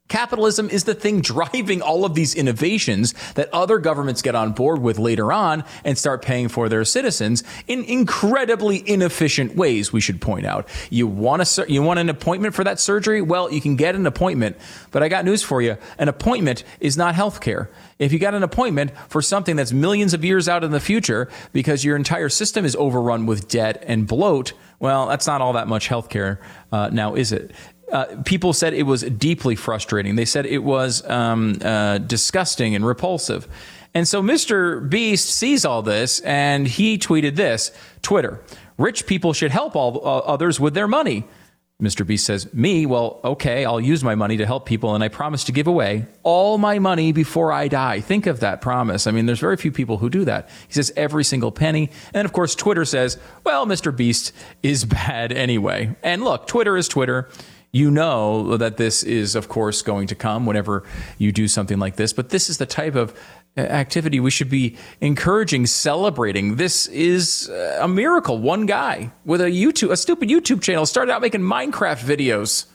Capitalism 0.07 0.69
is 0.69 0.83
the 0.83 0.93
thing 0.93 1.19
driving 1.19 1.81
all 1.81 2.05
of 2.05 2.13
these 2.13 2.35
innovations 2.35 3.15
that 3.33 3.51
other 3.51 3.79
governments 3.79 4.21
get 4.21 4.35
on 4.35 4.51
board 4.51 4.79
with 4.79 4.99
later 4.99 5.33
on 5.33 5.63
and 5.83 5.97
start 5.97 6.21
paying 6.21 6.47
for 6.47 6.69
their 6.69 6.85
citizens 6.85 7.43
in 7.67 7.83
incredibly 7.85 8.87
inefficient 8.87 9.55
ways, 9.55 9.91
we 9.91 9.99
should 9.99 10.21
point 10.21 10.45
out. 10.45 10.69
You 10.91 11.07
want 11.07 11.41
a, 11.41 11.65
you 11.67 11.81
want 11.81 11.99
an 11.99 12.09
appointment 12.09 12.53
for 12.53 12.63
that 12.63 12.79
surgery? 12.79 13.23
Well, 13.23 13.51
you 13.51 13.59
can 13.59 13.77
get 13.77 13.95
an 13.95 14.05
appointment, 14.05 14.57
but 14.91 15.01
I 15.01 15.09
got 15.09 15.25
news 15.25 15.41
for 15.41 15.59
you. 15.59 15.75
An 15.97 16.07
appointment 16.07 16.63
is 16.79 16.97
not 16.97 17.15
health 17.15 17.41
care. 17.41 17.71
If 17.97 18.13
you 18.13 18.19
got 18.19 18.35
an 18.35 18.43
appointment 18.43 18.91
for 19.09 19.23
something 19.23 19.55
that's 19.55 19.71
millions 19.71 20.13
of 20.13 20.23
years 20.23 20.47
out 20.47 20.63
in 20.63 20.69
the 20.69 20.79
future 20.79 21.29
because 21.51 21.83
your 21.83 21.95
entire 21.95 22.29
system 22.29 22.63
is 22.63 22.75
overrun 22.75 23.25
with 23.25 23.47
debt 23.47 23.83
and 23.87 24.05
bloat, 24.05 24.53
well, 24.79 25.07
that's 25.07 25.25
not 25.25 25.41
all 25.41 25.53
that 25.53 25.67
much 25.67 25.89
healthcare 25.89 26.39
uh, 26.71 26.89
now, 26.91 27.15
is 27.15 27.31
it? 27.31 27.51
Uh, 27.91 28.05
people 28.25 28.51
said 28.53 28.73
it 28.73 28.83
was 28.83 29.03
deeply 29.03 29.55
frustrating. 29.55 30.15
They 30.15 30.25
said 30.25 30.45
it 30.45 30.63
was 30.63 31.07
um, 31.07 31.57
uh, 31.61 31.99
disgusting 31.99 32.75
and 32.75 32.85
repulsive. 32.85 33.47
And 33.93 34.07
so 34.07 34.21
Mr. 34.21 34.87
Beast 34.87 35.29
sees 35.29 35.65
all 35.65 35.81
this 35.81 36.19
and 36.21 36.67
he 36.67 36.97
tweeted 36.97 37.35
this 37.35 37.71
Twitter, 38.01 38.41
rich 38.77 39.05
people 39.05 39.33
should 39.33 39.51
help 39.51 39.75
all 39.75 40.05
uh, 40.05 40.19
others 40.19 40.59
with 40.59 40.73
their 40.73 40.87
money. 40.87 41.25
Mr. 41.81 42.07
Beast 42.07 42.25
says, 42.25 42.53
Me, 42.53 42.85
well, 42.85 43.19
okay, 43.23 43.65
I'll 43.65 43.81
use 43.81 44.01
my 44.01 44.15
money 44.15 44.37
to 44.37 44.45
help 44.45 44.65
people, 44.65 44.95
and 44.95 45.03
I 45.03 45.09
promise 45.09 45.43
to 45.45 45.51
give 45.51 45.67
away 45.67 46.05
all 46.23 46.57
my 46.57 46.79
money 46.79 47.11
before 47.11 47.51
I 47.51 47.67
die. 47.67 47.99
Think 47.99 48.27
of 48.27 48.39
that 48.39 48.61
promise. 48.61 49.07
I 49.07 49.11
mean, 49.11 49.25
there's 49.25 49.41
very 49.41 49.57
few 49.57 49.73
people 49.73 49.97
who 49.97 50.09
do 50.09 50.23
that. 50.23 50.47
He 50.67 50.73
says, 50.73 50.93
Every 50.95 51.25
single 51.25 51.51
penny. 51.51 51.89
And 52.13 52.25
of 52.25 52.31
course, 52.31 52.55
Twitter 52.55 52.85
says, 52.85 53.17
Well, 53.43 53.65
Mr. 53.65 53.93
Beast 53.95 54.31
is 54.63 54.85
bad 54.85 55.33
anyway. 55.33 55.93
And 56.01 56.23
look, 56.23 56.47
Twitter 56.47 56.77
is 56.77 56.87
Twitter 56.87 57.27
you 57.75 57.91
know 57.91 58.55
that 58.55 58.77
this 58.77 59.03
is, 59.03 59.35
of 59.35 59.49
course, 59.49 59.81
going 59.81 60.07
to 60.07 60.15
come 60.15 60.45
whenever 60.45 60.83
you 61.17 61.33
do 61.33 61.45
something 61.45 61.77
like 61.77 61.97
this. 61.97 62.13
But 62.13 62.29
this 62.29 62.49
is 62.49 62.57
the 62.57 62.65
type 62.65 62.95
of 62.95 63.13
uh, 63.57 63.61
activity 63.61 64.21
we 64.21 64.31
should 64.31 64.49
be 64.49 64.77
encouraging, 65.01 65.65
celebrating. 65.65 66.55
This 66.55 66.87
is 66.87 67.49
uh, 67.49 67.79
a 67.81 67.87
miracle. 67.89 68.37
One 68.37 68.65
guy 68.65 69.11
with 69.25 69.41
a 69.41 69.51
YouTube, 69.51 69.91
a 69.91 69.97
stupid 69.97 70.29
YouTube 70.29 70.61
channel, 70.61 70.85
started 70.85 71.11
out 71.11 71.21
making 71.21 71.41
Minecraft 71.41 71.99
videos. 71.99 72.67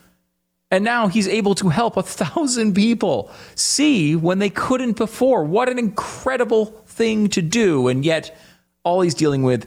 And 0.71 0.85
now 0.85 1.09
he's 1.09 1.29
able 1.29 1.55
to 1.55 1.71
help 1.71 1.97
a 1.97 2.03
thousand 2.03 2.75
people 2.75 3.31
see 3.55 4.15
when 4.15 4.39
they 4.39 4.51
couldn't 4.51 4.99
before. 4.99 5.45
What 5.45 5.71
an 5.71 5.79
incredible 5.79 6.67
thing 6.87 7.29
to 7.31 7.41
do. 7.41 7.89
And 7.89 8.05
yet, 8.05 8.37
all 8.85 9.01
he's 9.01 9.15
dealing 9.15 9.45
with 9.45 9.67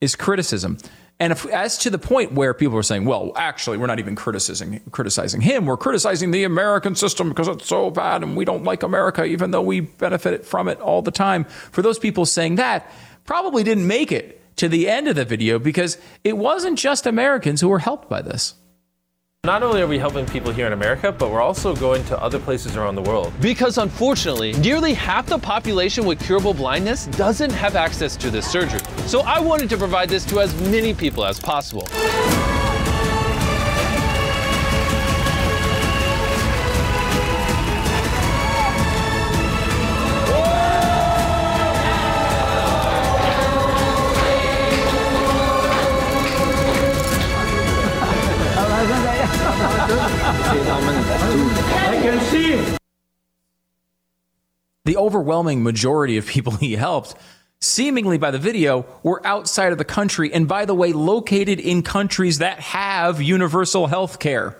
is 0.00 0.14
criticism. 0.14 0.78
And 1.20 1.32
if, 1.32 1.46
as 1.46 1.78
to 1.78 1.90
the 1.90 1.98
point 1.98 2.32
where 2.32 2.54
people 2.54 2.78
are 2.78 2.82
saying, 2.82 3.04
well, 3.04 3.32
actually, 3.34 3.76
we're 3.76 3.88
not 3.88 3.98
even 3.98 4.14
criticizing 4.14 4.80
criticizing 4.92 5.40
him. 5.40 5.66
We're 5.66 5.76
criticizing 5.76 6.30
the 6.30 6.44
American 6.44 6.94
system 6.94 7.28
because 7.28 7.48
it's 7.48 7.66
so 7.66 7.90
bad 7.90 8.22
and 8.22 8.36
we 8.36 8.44
don't 8.44 8.62
like 8.62 8.84
America, 8.84 9.24
even 9.24 9.50
though 9.50 9.62
we 9.62 9.80
benefit 9.80 10.46
from 10.46 10.68
it 10.68 10.80
all 10.80 11.02
the 11.02 11.10
time. 11.10 11.44
For 11.44 11.82
those 11.82 11.98
people 11.98 12.24
saying 12.24 12.56
that, 12.56 12.88
probably 13.24 13.64
didn't 13.64 13.86
make 13.86 14.12
it 14.12 14.40
to 14.56 14.68
the 14.68 14.88
end 14.88 15.08
of 15.08 15.16
the 15.16 15.24
video 15.24 15.58
because 15.58 15.98
it 16.22 16.36
wasn't 16.36 16.78
just 16.78 17.06
Americans 17.06 17.60
who 17.60 17.68
were 17.68 17.80
helped 17.80 18.08
by 18.08 18.22
this. 18.22 18.54
Not 19.48 19.62
only 19.62 19.80
are 19.80 19.86
we 19.86 19.98
helping 19.98 20.26
people 20.26 20.52
here 20.52 20.66
in 20.66 20.74
America, 20.74 21.10
but 21.10 21.30
we're 21.30 21.40
also 21.40 21.74
going 21.74 22.04
to 22.04 22.22
other 22.22 22.38
places 22.38 22.76
around 22.76 22.96
the 22.96 23.00
world. 23.00 23.32
Because 23.40 23.78
unfortunately, 23.78 24.52
nearly 24.52 24.92
half 24.92 25.24
the 25.24 25.38
population 25.38 26.04
with 26.04 26.22
curable 26.22 26.52
blindness 26.52 27.06
doesn't 27.06 27.52
have 27.52 27.74
access 27.74 28.14
to 28.18 28.30
this 28.30 28.46
surgery. 28.46 28.80
So 29.06 29.20
I 29.20 29.40
wanted 29.40 29.70
to 29.70 29.78
provide 29.78 30.10
this 30.10 30.26
to 30.26 30.40
as 30.40 30.54
many 30.70 30.92
people 30.92 31.24
as 31.24 31.40
possible. 31.40 31.88
I 50.50 51.98
can 52.02 52.20
see. 52.20 52.76
The 54.84 54.96
overwhelming 54.96 55.62
majority 55.62 56.16
of 56.16 56.26
people 56.26 56.54
he 56.54 56.76
helped, 56.76 57.14
seemingly 57.60 58.16
by 58.16 58.30
the 58.30 58.38
video, 58.38 58.86
were 59.02 59.20
outside 59.26 59.72
of 59.72 59.78
the 59.78 59.84
country 59.84 60.32
and, 60.32 60.48
by 60.48 60.64
the 60.64 60.74
way, 60.74 60.94
located 60.94 61.60
in 61.60 61.82
countries 61.82 62.38
that 62.38 62.60
have 62.60 63.20
universal 63.20 63.88
health 63.88 64.18
care. 64.18 64.56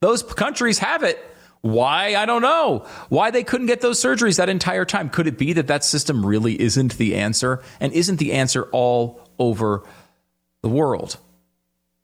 Those 0.00 0.22
countries 0.22 0.80
have 0.80 1.02
it. 1.02 1.18
Why? 1.62 2.14
I 2.14 2.26
don't 2.26 2.42
know. 2.42 2.86
Why 3.08 3.30
they 3.30 3.42
couldn't 3.42 3.68
get 3.68 3.80
those 3.80 3.98
surgeries 3.98 4.36
that 4.36 4.50
entire 4.50 4.84
time. 4.84 5.08
Could 5.08 5.26
it 5.26 5.38
be 5.38 5.54
that 5.54 5.68
that 5.68 5.82
system 5.82 6.24
really 6.26 6.60
isn't 6.60 6.98
the 6.98 7.14
answer 7.14 7.62
and 7.80 7.92
isn't 7.94 8.18
the 8.18 8.34
answer 8.34 8.64
all 8.72 9.26
over 9.38 9.82
the 10.60 10.68
world? 10.68 11.16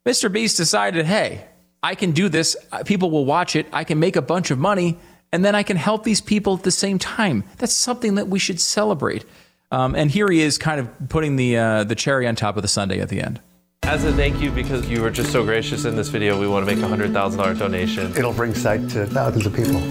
Mr. 0.03 0.31
Beast 0.31 0.57
decided, 0.57 1.05
hey, 1.05 1.45
I 1.83 1.95
can 1.95 2.11
do 2.11 2.29
this. 2.29 2.55
Uh, 2.71 2.83
people 2.83 3.11
will 3.11 3.25
watch 3.25 3.57
it. 3.57 3.67
I 3.73 3.83
can 3.83 3.99
make 3.99 4.15
a 4.15 4.21
bunch 4.21 4.51
of 4.51 4.57
money, 4.57 4.97
and 5.33 5.43
then 5.43 5.53
I 5.53 5.63
can 5.63 5.75
help 5.75 6.05
these 6.05 6.21
people 6.21 6.55
at 6.55 6.63
the 6.63 6.71
same 6.71 6.97
time. 6.97 7.43
That's 7.57 7.73
something 7.73 8.15
that 8.15 8.29
we 8.29 8.39
should 8.39 8.61
celebrate. 8.61 9.25
Um, 9.69 9.93
and 9.93 10.09
here 10.09 10.29
he 10.29 10.41
is, 10.41 10.57
kind 10.57 10.79
of 10.79 10.87
putting 11.09 11.35
the 11.35 11.57
uh, 11.57 11.83
the 11.83 11.95
cherry 11.95 12.25
on 12.25 12.35
top 12.35 12.55
of 12.55 12.61
the 12.61 12.69
sundae 12.69 12.99
at 12.99 13.09
the 13.09 13.21
end. 13.21 13.41
As 13.83 14.05
a 14.05 14.13
thank 14.13 14.41
you, 14.41 14.49
because 14.49 14.87
you 14.87 15.01
were 15.01 15.09
just 15.09 15.31
so 15.33 15.43
gracious 15.43 15.83
in 15.83 15.97
this 15.97 16.07
video, 16.07 16.39
we 16.39 16.47
want 16.47 16.65
to 16.65 16.73
make 16.73 16.81
a 16.81 16.87
hundred 16.87 17.11
thousand 17.11 17.39
dollar 17.39 17.53
donation. 17.53 18.15
It'll 18.15 18.33
bring 18.33 18.55
sight 18.55 18.89
to 18.91 19.05
thousands 19.07 19.45
of 19.45 19.53
people. 19.53 19.83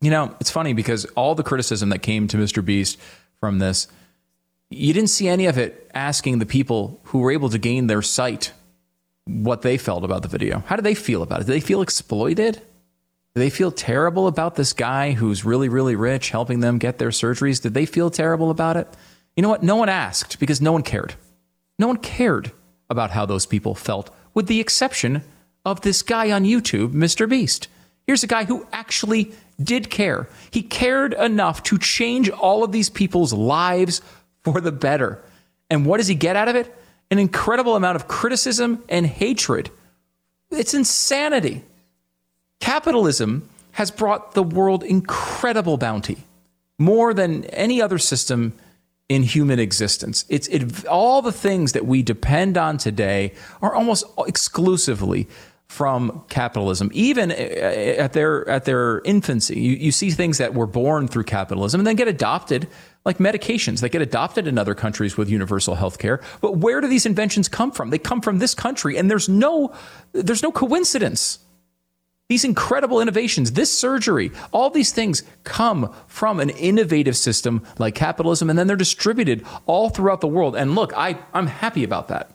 You 0.00 0.10
know, 0.10 0.34
it's 0.40 0.50
funny 0.50 0.72
because 0.72 1.04
all 1.16 1.34
the 1.34 1.42
criticism 1.42 1.90
that 1.90 1.98
came 1.98 2.28
to 2.28 2.36
Mr. 2.38 2.64
Beast 2.64 2.98
from 3.40 3.58
this, 3.58 3.88
you 4.70 4.94
didn't 4.94 5.10
see 5.10 5.28
any 5.28 5.46
of 5.46 5.58
it 5.58 5.90
asking 5.92 6.38
the 6.38 6.46
people 6.46 7.00
who 7.04 7.18
were 7.18 7.32
able 7.32 7.50
to 7.50 7.58
gain 7.58 7.88
their 7.88 8.00
sight 8.00 8.52
what 9.28 9.62
they 9.62 9.76
felt 9.76 10.04
about 10.04 10.22
the 10.22 10.28
video. 10.28 10.60
How 10.66 10.76
do 10.76 10.82
they 10.82 10.94
feel 10.94 11.22
about 11.22 11.40
it? 11.40 11.46
Do 11.46 11.52
they 11.52 11.60
feel 11.60 11.82
exploited? 11.82 12.54
Do 12.54 13.40
they 13.40 13.50
feel 13.50 13.70
terrible 13.70 14.26
about 14.26 14.56
this 14.56 14.72
guy 14.72 15.12
who's 15.12 15.44
really, 15.44 15.68
really 15.68 15.94
rich 15.94 16.30
helping 16.30 16.60
them 16.60 16.78
get 16.78 16.98
their 16.98 17.10
surgeries? 17.10 17.62
Did 17.62 17.74
they 17.74 17.86
feel 17.86 18.10
terrible 18.10 18.50
about 18.50 18.76
it? 18.76 18.88
You 19.36 19.42
know 19.42 19.48
what? 19.48 19.62
No 19.62 19.76
one 19.76 19.88
asked 19.88 20.40
because 20.40 20.60
no 20.60 20.72
one 20.72 20.82
cared. 20.82 21.14
No 21.78 21.86
one 21.86 21.98
cared 21.98 22.52
about 22.90 23.10
how 23.10 23.26
those 23.26 23.46
people 23.46 23.74
felt 23.74 24.10
with 24.34 24.46
the 24.46 24.60
exception 24.60 25.22
of 25.64 25.82
this 25.82 26.02
guy 26.02 26.30
on 26.30 26.44
YouTube, 26.44 26.92
Mr. 26.92 27.28
Beast. 27.28 27.68
Here's 28.06 28.24
a 28.24 28.28
guy 28.28 28.44
who 28.44 28.66
actually 28.72 29.32
did 29.62 29.90
care. 29.90 30.28
He 30.50 30.62
cared 30.62 31.12
enough 31.12 31.62
to 31.64 31.76
change 31.78 32.30
all 32.30 32.64
of 32.64 32.72
these 32.72 32.88
people's 32.88 33.32
lives 33.32 34.00
for 34.42 34.60
the 34.60 34.72
better. 34.72 35.22
And 35.68 35.84
what 35.84 35.98
does 35.98 36.08
he 36.08 36.14
get 36.14 36.34
out 36.34 36.48
of 36.48 36.56
it? 36.56 36.74
An 37.10 37.18
incredible 37.18 37.76
amount 37.76 37.96
of 37.96 38.08
criticism 38.08 38.84
and 38.88 39.06
hatred. 39.06 39.70
It's 40.50 40.74
insanity. 40.74 41.62
Capitalism 42.60 43.48
has 43.72 43.90
brought 43.90 44.32
the 44.32 44.42
world 44.42 44.82
incredible 44.82 45.76
bounty, 45.76 46.18
more 46.78 47.14
than 47.14 47.44
any 47.46 47.80
other 47.80 47.98
system 47.98 48.52
in 49.08 49.22
human 49.22 49.58
existence. 49.58 50.24
It's 50.28 50.48
it, 50.48 50.86
all 50.86 51.22
the 51.22 51.32
things 51.32 51.72
that 51.72 51.86
we 51.86 52.02
depend 52.02 52.58
on 52.58 52.76
today 52.76 53.32
are 53.62 53.74
almost 53.74 54.04
exclusively 54.26 55.28
from 55.68 56.24
capitalism. 56.28 56.90
Even 56.92 57.30
uh, 57.30 57.34
at 57.34 58.12
their 58.12 58.48
at 58.48 58.64
their 58.64 59.00
infancy, 59.04 59.60
you, 59.60 59.76
you 59.76 59.92
see 59.92 60.10
things 60.10 60.38
that 60.38 60.54
were 60.54 60.66
born 60.66 61.08
through 61.08 61.24
capitalism 61.24 61.80
and 61.80 61.86
then 61.86 61.96
get 61.96 62.08
adopted, 62.08 62.68
like 63.04 63.18
medications 63.18 63.80
that 63.80 63.90
get 63.90 64.02
adopted 64.02 64.46
in 64.46 64.58
other 64.58 64.74
countries 64.74 65.16
with 65.16 65.30
universal 65.30 65.74
health 65.74 65.98
care. 65.98 66.20
But 66.40 66.58
where 66.58 66.80
do 66.80 66.88
these 66.88 67.06
inventions 67.06 67.48
come 67.48 67.70
from? 67.70 67.90
They 67.90 67.98
come 67.98 68.20
from 68.20 68.38
this 68.38 68.54
country, 68.54 68.96
and 68.96 69.10
there's 69.10 69.28
no 69.28 69.72
there's 70.12 70.42
no 70.42 70.52
coincidence. 70.52 71.38
These 72.28 72.44
incredible 72.44 73.00
innovations, 73.00 73.52
this 73.52 73.76
surgery, 73.76 74.32
all 74.52 74.68
these 74.68 74.92
things 74.92 75.22
come 75.44 75.94
from 76.08 76.40
an 76.40 76.50
innovative 76.50 77.16
system 77.16 77.62
like 77.78 77.94
capitalism, 77.94 78.50
and 78.50 78.58
then 78.58 78.66
they're 78.66 78.76
distributed 78.76 79.46
all 79.64 79.88
throughout 79.88 80.20
the 80.20 80.26
world. 80.26 80.54
And 80.54 80.74
look, 80.74 80.92
I, 80.94 81.18
I'm 81.32 81.46
happy 81.46 81.84
about 81.84 82.08
that. 82.08 82.30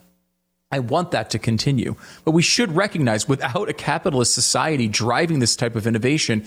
I 0.71 0.79
want 0.79 1.11
that 1.11 1.29
to 1.29 1.39
continue. 1.39 1.95
But 2.25 2.31
we 2.31 2.41
should 2.41 2.75
recognize 2.75 3.27
without 3.27 3.69
a 3.69 3.73
capitalist 3.73 4.33
society 4.33 4.87
driving 4.87 5.37
this 5.37 5.55
type 5.55 5.75
of 5.75 5.85
innovation, 5.85 6.43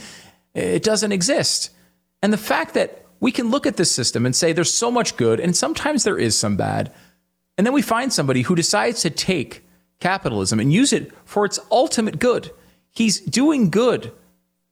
it 0.53 0.83
doesn't 0.83 1.13
exist. 1.13 1.71
And 2.23 2.33
the 2.33 2.39
fact 2.39 2.75
that 2.75 3.06
we 3.21 3.33
can 3.33 3.51
look 3.51 3.67
at 3.67 3.77
this 3.77 3.91
system 3.91 4.27
and 4.27 4.35
say 4.35 4.53
there's 4.53 4.73
so 4.73 4.91
much 4.91 5.17
good, 5.17 5.41
and 5.41 5.57
sometimes 5.57 6.05
there 6.05 6.19
is 6.19 6.39
some 6.39 6.57
bad, 6.57 6.93
and 7.57 7.67
then 7.67 7.75
we 7.75 7.83
find 7.83 8.13
somebody 8.13 8.43
who 8.43 8.55
decides 8.55 9.01
to 9.03 9.11
take 9.11 9.65
capitalism 10.01 10.61
and 10.61 10.73
use 10.73 10.93
it 10.93 11.11
for 11.25 11.45
its 11.45 11.59
ultimate 11.71 12.19
good. 12.19 12.51
He's 12.91 13.21
doing 13.21 13.71
good 13.71 14.13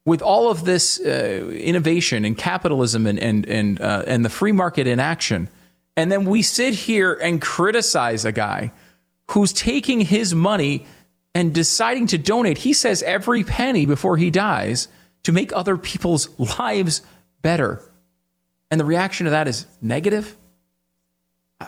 with 0.04 0.20
all 0.20 0.50
of 0.50 0.64
this 0.64 1.00
uh, 1.00 1.50
innovation 1.54 2.24
and 2.24 2.36
capitalism 2.36 3.06
and 3.06 3.18
and 3.18 3.46
and 3.46 3.80
uh, 3.80 4.04
and 4.06 4.24
the 4.24 4.30
free 4.30 4.52
market 4.52 4.86
in 4.86 5.00
action, 5.00 5.48
and 5.96 6.12
then 6.12 6.24
we 6.24 6.42
sit 6.42 6.74
here 6.74 7.14
and 7.14 7.40
criticize 7.40 8.24
a 8.24 8.32
guy 8.32 8.72
who's 9.30 9.52
taking 9.52 10.00
his 10.00 10.34
money 10.34 10.86
and 11.34 11.54
deciding 11.54 12.06
to 12.08 12.18
donate. 12.18 12.58
He 12.58 12.72
says 12.72 13.02
every 13.02 13.42
penny 13.42 13.86
before 13.86 14.16
he 14.16 14.30
dies 14.30 14.88
to 15.24 15.32
make 15.32 15.52
other 15.52 15.76
people's 15.76 16.28
lives 16.58 17.02
better, 17.42 17.82
and 18.70 18.80
the 18.80 18.84
reaction 18.84 19.24
to 19.24 19.30
that 19.30 19.48
is 19.48 19.66
negative. 19.80 20.36
Uh, 21.60 21.66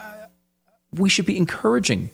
we 0.93 1.09
should 1.09 1.27
be 1.27 1.37
encouraging 1.37 2.11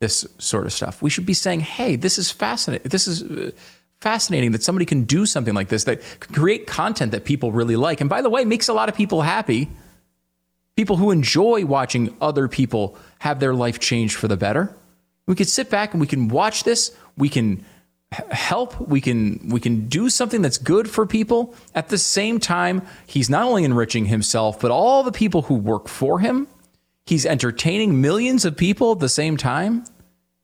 this 0.00 0.26
sort 0.38 0.66
of 0.66 0.72
stuff. 0.72 1.00
We 1.00 1.10
should 1.10 1.26
be 1.26 1.34
saying, 1.34 1.60
"Hey, 1.60 1.96
this 1.96 2.18
is 2.18 2.30
fascinating. 2.30 2.88
This 2.88 3.06
is." 3.06 3.22
Uh, 3.22 3.50
fascinating 4.00 4.52
that 4.52 4.62
somebody 4.62 4.84
can 4.84 5.04
do 5.04 5.24
something 5.24 5.54
like 5.54 5.68
this 5.68 5.84
that 5.84 6.02
create 6.32 6.66
content 6.66 7.12
that 7.12 7.24
people 7.24 7.50
really 7.50 7.76
like 7.76 8.02
and 8.02 8.10
by 8.10 8.20
the 8.20 8.28
way 8.28 8.44
makes 8.44 8.68
a 8.68 8.74
lot 8.74 8.90
of 8.90 8.94
people 8.94 9.22
happy 9.22 9.70
people 10.76 10.98
who 10.98 11.10
enjoy 11.10 11.64
watching 11.64 12.14
other 12.20 12.46
people 12.46 12.94
have 13.20 13.40
their 13.40 13.54
life 13.54 13.80
changed 13.80 14.14
for 14.14 14.28
the 14.28 14.36
better 14.36 14.70
we 15.26 15.34
can 15.34 15.46
sit 15.46 15.70
back 15.70 15.94
and 15.94 16.00
we 16.00 16.06
can 16.06 16.28
watch 16.28 16.64
this 16.64 16.94
we 17.16 17.30
can 17.30 17.64
help 18.12 18.80
we 18.80 19.00
can 19.00 19.48
we 19.48 19.60
can 19.60 19.88
do 19.88 20.08
something 20.08 20.42
that's 20.42 20.58
good 20.58 20.88
for 20.88 21.06
people. 21.06 21.54
At 21.74 21.88
the 21.88 21.98
same 21.98 22.38
time 22.40 22.82
he's 23.06 23.28
not 23.28 23.44
only 23.44 23.64
enriching 23.64 24.06
himself 24.06 24.60
but 24.60 24.70
all 24.70 25.02
the 25.02 25.12
people 25.12 25.42
who 25.42 25.54
work 25.54 25.88
for 25.88 26.20
him. 26.20 26.46
He's 27.04 27.26
entertaining 27.26 28.00
millions 28.00 28.44
of 28.44 28.56
people 28.56 28.92
at 28.92 28.98
the 28.98 29.08
same 29.08 29.36
time. 29.36 29.84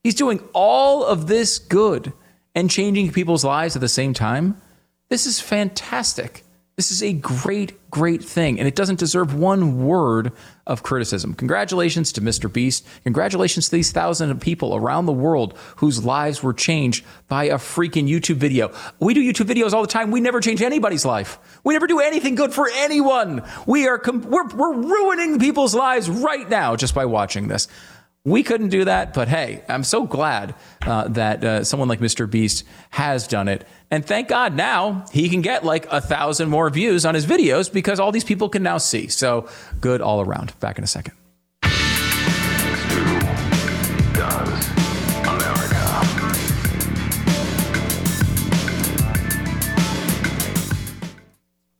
He's 0.03 0.15
doing 0.15 0.41
all 0.53 1.05
of 1.05 1.27
this 1.27 1.57
good 1.57 2.13
and 2.55 2.69
changing 2.69 3.11
people's 3.11 3.43
lives 3.43 3.75
at 3.75 3.81
the 3.81 3.89
same 3.89 4.13
time, 4.13 4.61
this 5.09 5.25
is 5.25 5.39
fantastic. 5.39 6.43
This 6.75 6.89
is 6.89 7.03
a 7.03 7.13
great, 7.13 7.91
great 7.91 8.23
thing, 8.23 8.57
and 8.57 8.67
it 8.67 8.73
doesn't 8.73 8.97
deserve 8.97 9.35
one 9.35 9.85
word 9.85 10.31
of 10.65 10.81
criticism. 10.81 11.35
Congratulations 11.35 12.11
to 12.13 12.21
Mr. 12.21 12.51
Beast. 12.51 12.83
Congratulations 13.03 13.65
to 13.69 13.75
these 13.75 13.91
thousands 13.91 14.31
of 14.31 14.39
people 14.39 14.75
around 14.75 15.05
the 15.05 15.13
world 15.13 15.55
whose 15.75 16.03
lives 16.03 16.41
were 16.41 16.53
changed 16.53 17.05
by 17.27 17.43
a 17.43 17.57
freaking 17.57 18.09
YouTube 18.09 18.37
video. 18.37 18.73
We 18.99 19.13
do 19.13 19.21
YouTube 19.21 19.45
videos 19.45 19.73
all 19.73 19.83
the 19.83 19.87
time. 19.87 20.09
We 20.09 20.19
never 20.19 20.39
change 20.39 20.63
anybody's 20.63 21.05
life. 21.05 21.37
We 21.63 21.75
never 21.75 21.85
do 21.85 21.99
anything 21.99 22.33
good 22.33 22.51
for 22.51 22.67
anyone. 22.73 23.43
We 23.67 23.87
are 23.87 23.99
com- 23.99 24.23
we're, 24.23 24.47
we're 24.47 24.73
ruining 24.73 25.37
people's 25.37 25.75
lives 25.75 26.09
right 26.09 26.49
now 26.49 26.75
just 26.75 26.95
by 26.95 27.05
watching 27.05 27.49
this. 27.49 27.67
We 28.25 28.41
couldn't 28.41 28.69
do 28.69 28.85
that, 28.85 29.13
but 29.13 29.27
hey, 29.27 29.63
I'm 29.67 29.83
so 29.83 30.05
glad 30.05 30.55
uh, 30.83 31.09
that 31.09 31.43
uh, 31.43 31.63
someone 31.65 31.89
like 31.89 31.99
Mr. 31.99 32.29
Beast 32.29 32.63
has 32.91 33.27
done 33.27 33.49
it. 33.49 33.67
And 33.91 34.05
thank 34.05 34.29
God 34.29 34.55
now 34.55 35.05
he 35.11 35.27
can 35.27 35.41
get 35.41 35.65
like 35.65 35.87
a 35.91 35.99
thousand 35.99 36.49
more 36.49 36.69
views 36.69 37.05
on 37.05 37.15
his 37.15 37.25
videos 37.25 37.71
because 37.71 37.99
all 37.99 38.13
these 38.13 38.23
people 38.23 38.47
can 38.47 38.63
now 38.63 38.77
see. 38.77 39.09
So 39.09 39.49
good 39.81 39.99
all 39.99 40.21
around. 40.21 40.57
Back 40.61 40.77
in 40.77 40.85
a 40.85 40.87
second. 40.87 41.15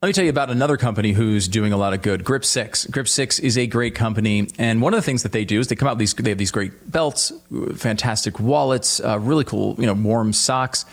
Let 0.04 0.08
me 0.08 0.14
tell 0.14 0.26
you 0.26 0.32
about 0.32 0.50
another 0.50 0.76
company 0.76 1.14
who's 1.14 1.48
doing 1.48 1.72
a 1.72 1.78
lot 1.78 1.94
of 1.94 2.02
good. 2.02 2.26
Grip 2.26 2.44
Six. 2.44 2.86
Grip 2.88 3.08
Six 3.08 3.40
is 3.40 3.58
a 3.58 3.68
great 3.68 3.96
company, 3.96 4.50
and 4.58 4.82
one 4.82 4.94
of 4.94 4.98
the 4.98 5.02
things 5.02 5.24
that 5.24 5.32
they 5.32 5.46
do 5.46 5.62
is 5.62 5.70
they 5.70 5.78
come 5.78 5.88
out 5.88 5.92
with 5.92 6.00
these. 6.00 6.14
They 6.14 6.28
have 6.32 6.38
these 6.38 6.52
great 6.52 6.92
belts, 6.92 7.32
fantastic 7.78 8.38
wallets, 8.38 9.00
uh, 9.00 9.18
really 9.18 9.46
cool, 9.46 9.78
you 9.80 9.86
know, 9.86 9.94
warm 9.94 10.34
socks 10.34 10.86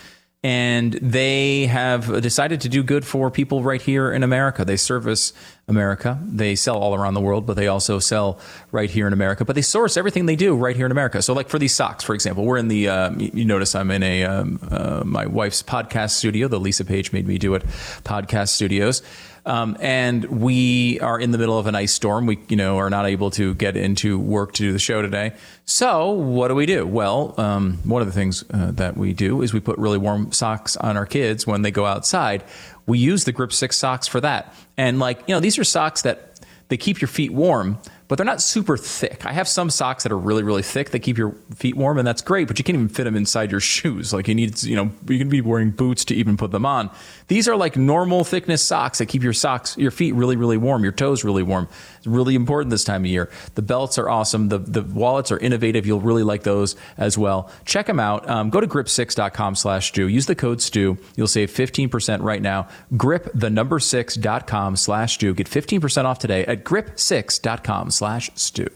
and 0.42 0.94
they 0.94 1.66
have 1.66 2.22
decided 2.22 2.62
to 2.62 2.68
do 2.70 2.83
good 2.83 3.05
for 3.05 3.31
people 3.31 3.62
right 3.62 3.83
here 3.83 4.11
in 4.11 4.22
America. 4.22 4.64
They 4.64 4.79
service 4.79 5.35
America. 5.68 6.18
They 6.24 6.55
sell 6.55 6.79
all 6.79 6.94
around 6.94 7.12
the 7.12 7.20
world, 7.20 7.44
but 7.44 7.57
they 7.57 7.68
also 7.68 7.98
sell 7.98 8.38
right 8.72 8.88
here 8.88 9.07
in 9.07 9.12
America. 9.12 9.44
But 9.44 9.55
they 9.55 9.62
source 9.62 9.98
everything 9.98 10.24
they 10.24 10.37
do 10.37 10.57
right 10.57 10.74
here 10.74 10.87
in 10.87 10.92
America. 10.92 11.20
So, 11.20 11.35
like 11.35 11.50
for 11.50 11.59
these 11.59 11.74
socks, 11.74 12.03
for 12.05 12.14
example, 12.14 12.44
we're 12.46 12.57
in 12.57 12.68
the. 12.68 12.88
Um, 12.88 13.20
you 13.20 13.44
notice 13.44 13.74
I'm 13.74 13.90
in 13.90 14.03
a 14.03 14.24
um, 14.24 14.59
uh, 14.70 15.03
my 15.05 15.26
wife's 15.26 15.62
podcast 15.62 16.12
studio. 16.12 16.48
The 16.48 16.59
Lisa 16.59 16.87
Page 16.87 17.12
made 17.12 17.26
me 17.26 17.37
do 17.37 17.55
it. 17.55 17.62
Podcast 18.05 18.48
studios. 18.48 19.03
Um, 19.46 19.76
and 19.81 20.24
we 20.24 21.00
are 21.00 21.18
in 21.18 21.31
the 21.31 21.38
middle 21.38 21.59
of 21.59 21.66
an 21.66 21.74
ice 21.74 21.92
storm. 21.92 22.26
We, 22.26 22.38
you 22.48 22.57
know, 22.57 22.79
are 22.79 22.90
not 22.90 23.07
able 23.07 23.31
to 23.33 23.55
get 23.55 23.76
into 23.76 24.18
work 24.18 24.53
to 24.55 24.62
do 24.62 24.72
the 24.72 24.79
show 24.79 25.03
today. 25.03 25.33
So 25.64 26.11
what 26.11 26.48
do 26.48 26.55
we 26.55 26.66
do? 26.66 26.87
Well, 26.87 27.35
um, 27.38 27.79
one 27.85 28.03
of 28.03 28.09
the 28.09 28.12
things 28.12 28.44
uh, 28.53 28.72
that 28.72 28.96
we 28.96 29.12
do 29.12 29.42
is 29.42 29.53
we 29.53 29.61
put 29.61 29.79
really 29.79 29.98
warm 29.98 30.33
socks 30.33 30.76
on 30.76 30.96
our 30.96 31.07
kids 31.07 31.46
when 31.46 31.62
they 31.62 31.70
go 31.70 31.87
outside. 31.87 32.44
We 32.87 32.98
use 32.98 33.24
the 33.24 33.33
Grip 33.33 33.53
Six 33.53 33.76
socks 33.76 34.07
for 34.07 34.20
that. 34.20 34.55
And 34.76 34.98
like, 34.98 35.20
you 35.26 35.35
know, 35.35 35.40
these 35.40 35.59
are 35.59 35.64
socks 35.64 36.03
that 36.03 36.40
they 36.68 36.76
keep 36.76 37.00
your 37.00 37.09
feet 37.09 37.33
warm, 37.33 37.79
but 38.11 38.16
they're 38.16 38.27
not 38.27 38.42
super 38.42 38.77
thick. 38.77 39.25
I 39.25 39.33
have 39.33 39.46
some 39.46 39.70
socks 39.70 40.03
that 40.03 40.11
are 40.11 40.18
really, 40.18 40.42
really 40.42 40.62
thick 40.62 40.90
that 40.90 40.99
keep 40.99 41.16
your 41.16 41.31
feet 41.55 41.77
warm, 41.77 41.96
and 41.96 42.05
that's 42.05 42.23
great, 42.23 42.49
but 42.49 42.59
you 42.59 42.64
can't 42.64 42.75
even 42.75 42.88
fit 42.88 43.05
them 43.05 43.14
inside 43.14 43.53
your 43.53 43.61
shoes. 43.61 44.12
Like 44.12 44.27
you 44.27 44.35
need, 44.35 44.61
you 44.64 44.75
know, 44.75 44.90
you 45.07 45.16
can 45.16 45.29
be 45.29 45.40
wearing 45.40 45.70
boots 45.70 46.05
to 46.07 46.14
even 46.16 46.37
put 46.37 46.51
them 46.51 46.66
on. 46.66 46.90
These 47.29 47.46
are 47.46 47.55
like 47.55 47.77
normal 47.77 48.25
thickness 48.25 48.64
socks 48.64 48.99
that 48.99 49.07
keep 49.07 49.23
your 49.23 49.33
socks, 49.33 49.79
your 49.79 49.92
feet 49.92 50.16
really, 50.16 50.35
really 50.35 50.57
warm, 50.57 50.83
your 50.83 50.90
toes 50.90 51.23
really 51.23 51.44
warm. 51.44 51.68
It's 51.99 52.07
really 52.09 52.35
important 52.35 52.70
this 52.70 52.83
time 52.83 53.03
of 53.03 53.07
year. 53.07 53.31
The 53.55 53.62
belts 53.62 53.96
are 53.96 54.09
awesome. 54.09 54.49
The, 54.49 54.59
the 54.59 54.83
wallets 54.83 55.31
are 55.31 55.38
innovative. 55.38 55.87
You'll 55.87 56.01
really 56.01 56.25
like 56.25 56.42
those 56.42 56.75
as 56.99 57.16
well. 57.16 57.49
Check 57.64 57.87
them 57.87 58.01
out. 58.01 58.29
Um, 58.29 58.51
go 58.51 58.61
to 58.61 58.66
grip6.com 58.66 59.55
slash 59.55 59.88
Stu. 59.88 60.09
Use 60.09 60.27
the 60.27 60.35
code 60.35 60.61
Stu. 60.61 60.99
You'll 61.14 61.29
save 61.29 61.53
15% 61.53 62.23
right 62.23 62.42
now. 62.42 62.66
Grip 62.96 63.29
the 63.35 63.51
number 63.51 63.79
6.com 63.79 64.75
slash 64.75 65.14
Stu. 65.14 65.33
Get 65.33 65.49
15% 65.49 66.07
off 66.07 66.18
today 66.18 66.44
at 66.46 66.64
grip6.com 66.64 67.92
slash 68.01 68.31
Stu. 68.35 68.67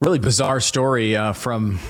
Really 0.00 0.20
bizarre 0.20 0.60
story 0.60 1.16
uh, 1.16 1.32
from, 1.32 1.80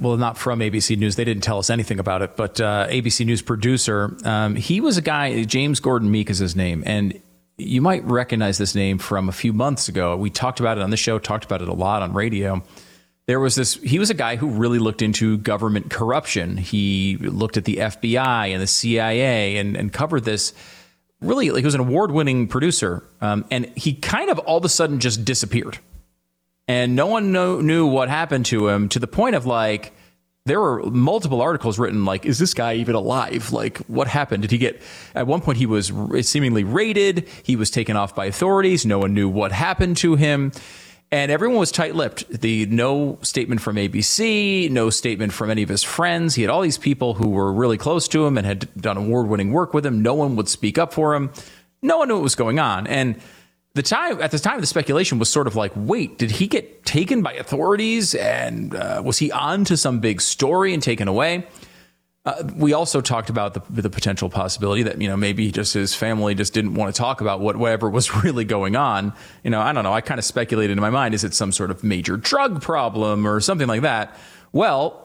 well, 0.00 0.16
not 0.16 0.38
from 0.38 0.60
ABC 0.60 0.96
News. 0.96 1.16
They 1.16 1.24
didn't 1.24 1.42
tell 1.42 1.58
us 1.58 1.68
anything 1.68 1.98
about 1.98 2.22
it, 2.22 2.34
but 2.34 2.58
uh, 2.62 2.86
ABC 2.88 3.26
News 3.26 3.42
producer, 3.42 4.16
um, 4.24 4.56
he 4.56 4.80
was 4.80 4.96
a 4.96 5.02
guy, 5.02 5.44
James 5.44 5.80
Gordon 5.80 6.10
Meek 6.10 6.30
is 6.30 6.38
his 6.38 6.56
name. 6.56 6.82
And 6.86 7.20
you 7.58 7.82
might 7.82 8.02
recognize 8.04 8.56
this 8.56 8.74
name 8.74 8.96
from 8.96 9.28
a 9.28 9.32
few 9.32 9.52
months 9.52 9.86
ago. 9.86 10.16
We 10.16 10.30
talked 10.30 10.60
about 10.60 10.78
it 10.78 10.82
on 10.82 10.88
the 10.88 10.96
show, 10.96 11.18
talked 11.18 11.44
about 11.44 11.60
it 11.60 11.68
a 11.68 11.74
lot 11.74 12.00
on 12.00 12.14
radio. 12.14 12.62
There 13.26 13.38
was 13.38 13.54
this, 13.54 13.74
he 13.74 13.98
was 13.98 14.08
a 14.08 14.14
guy 14.14 14.36
who 14.36 14.48
really 14.48 14.78
looked 14.78 15.02
into 15.02 15.36
government 15.36 15.90
corruption. 15.90 16.56
He 16.56 17.18
looked 17.18 17.58
at 17.58 17.66
the 17.66 17.76
FBI 17.76 18.48
and 18.48 18.62
the 18.62 18.66
CIA 18.66 19.58
and, 19.58 19.76
and 19.76 19.92
covered 19.92 20.24
this 20.24 20.54
really, 21.22 21.50
like 21.50 21.60
he 21.60 21.64
was 21.64 21.74
an 21.74 21.80
award 21.80 22.10
winning 22.10 22.48
producer. 22.48 23.02
Um, 23.20 23.44
and 23.50 23.66
he 23.76 23.94
kind 23.94 24.30
of 24.30 24.38
all 24.40 24.58
of 24.58 24.64
a 24.64 24.68
sudden 24.68 25.00
just 25.00 25.24
disappeared 25.24 25.78
and 26.68 26.94
no 26.94 27.06
one 27.06 27.32
know, 27.32 27.60
knew 27.60 27.86
what 27.86 28.08
happened 28.08 28.46
to 28.46 28.68
him 28.68 28.88
to 28.90 28.98
the 28.98 29.06
point 29.06 29.34
of 29.34 29.46
like 29.46 29.92
there 30.44 30.60
were 30.60 30.82
multiple 30.90 31.40
articles 31.40 31.78
written 31.78 32.04
like, 32.04 32.26
is 32.26 32.38
this 32.38 32.52
guy 32.54 32.74
even 32.74 32.94
alive? 32.96 33.52
Like, 33.52 33.78
what 33.86 34.08
happened? 34.08 34.42
Did 34.42 34.50
he 34.50 34.58
get, 34.58 34.82
at 35.14 35.28
one 35.28 35.40
point, 35.40 35.58
he 35.58 35.66
was 35.66 35.92
seemingly 36.22 36.64
raided. 36.64 37.28
He 37.44 37.54
was 37.54 37.70
taken 37.70 37.96
off 37.96 38.16
by 38.16 38.26
authorities. 38.26 38.84
No 38.84 38.98
one 38.98 39.14
knew 39.14 39.28
what 39.28 39.52
happened 39.52 39.98
to 39.98 40.16
him. 40.16 40.50
And 41.12 41.30
everyone 41.30 41.58
was 41.58 41.70
tight 41.70 41.94
lipped. 41.94 42.26
The 42.40 42.64
no 42.66 43.18
statement 43.20 43.60
from 43.60 43.76
ABC, 43.76 44.70
no 44.70 44.88
statement 44.88 45.34
from 45.34 45.50
any 45.50 45.62
of 45.62 45.68
his 45.68 45.82
friends. 45.82 46.34
He 46.34 46.42
had 46.42 46.50
all 46.50 46.62
these 46.62 46.78
people 46.78 47.12
who 47.12 47.28
were 47.28 47.52
really 47.52 47.76
close 47.76 48.08
to 48.08 48.26
him 48.26 48.38
and 48.38 48.46
had 48.46 48.74
done 48.80 48.96
award 48.96 49.28
winning 49.28 49.52
work 49.52 49.74
with 49.74 49.84
him. 49.84 50.00
No 50.00 50.14
one 50.14 50.36
would 50.36 50.48
speak 50.48 50.78
up 50.78 50.94
for 50.94 51.14
him. 51.14 51.30
No 51.82 51.98
one 51.98 52.08
knew 52.08 52.14
what 52.14 52.22
was 52.22 52.34
going 52.34 52.58
on. 52.58 52.86
And 52.86 53.20
the 53.74 53.82
time 53.82 54.22
at 54.22 54.30
the 54.30 54.38
time 54.38 54.60
the 54.62 54.66
speculation 54.66 55.18
was 55.18 55.30
sort 55.30 55.46
of 55.46 55.56
like 55.56 55.72
wait 55.74 56.18
did 56.18 56.30
he 56.30 56.46
get 56.46 56.84
taken 56.84 57.22
by 57.22 57.32
authorities 57.32 58.14
and 58.14 58.74
uh, 58.74 59.00
was 59.02 59.16
he 59.16 59.32
on 59.32 59.64
to 59.64 59.78
some 59.78 59.98
big 59.98 60.20
story 60.20 60.74
and 60.74 60.82
taken 60.82 61.08
away 61.08 61.46
uh, 62.24 62.44
we 62.54 62.72
also 62.72 63.00
talked 63.00 63.30
about 63.30 63.54
the, 63.54 63.82
the 63.82 63.90
potential 63.90 64.30
possibility 64.30 64.84
that 64.84 65.00
you 65.00 65.08
know 65.08 65.16
maybe 65.16 65.50
just 65.50 65.74
his 65.74 65.94
family 65.94 66.34
just 66.34 66.54
didn't 66.54 66.74
want 66.74 66.94
to 66.94 66.98
talk 66.98 67.20
about 67.20 67.40
what, 67.40 67.56
whatever 67.56 67.90
was 67.90 68.14
really 68.24 68.44
going 68.44 68.76
on. 68.76 69.12
You 69.42 69.50
know 69.50 69.60
i 69.60 69.72
don't 69.72 69.84
know. 69.84 69.92
I 69.92 70.00
kind 70.00 70.18
of 70.18 70.24
speculated 70.24 70.72
in 70.72 70.80
my 70.80 70.90
mind 70.90 71.14
is 71.14 71.24
it 71.24 71.34
some 71.34 71.52
sort 71.52 71.70
of 71.70 71.82
major 71.82 72.16
drug 72.16 72.62
problem 72.62 73.26
or 73.26 73.40
something 73.40 73.68
like 73.68 73.82
that? 73.82 74.16
Well 74.52 75.02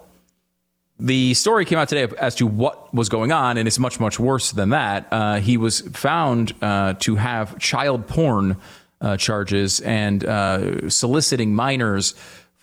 the 1.00 1.34
story 1.36 1.66
came 1.66 1.78
out 1.78 1.90
today 1.90 2.12
as 2.18 2.36
to 2.36 2.48
what 2.48 2.92
was 2.94 3.08
going 3.08 3.32
on, 3.32 3.58
and 3.58 3.68
it's 3.68 3.78
much, 3.78 4.00
much 4.00 4.20
worse 4.20 4.52
than 4.52 4.70
that. 4.70 5.08
Uh, 5.12 5.36
he 5.36 5.56
was 5.56 5.82
found 5.82 6.54
uh, 6.62 6.96
to 6.96 7.16
have 7.16 7.60
child 7.60 8.08
porn 8.08 8.58
uh, 9.00 9.16
charges 9.16 9.80
and 9.82 10.26
uh, 10.26 10.90
soliciting 10.90 11.54
minors 11.54 12.16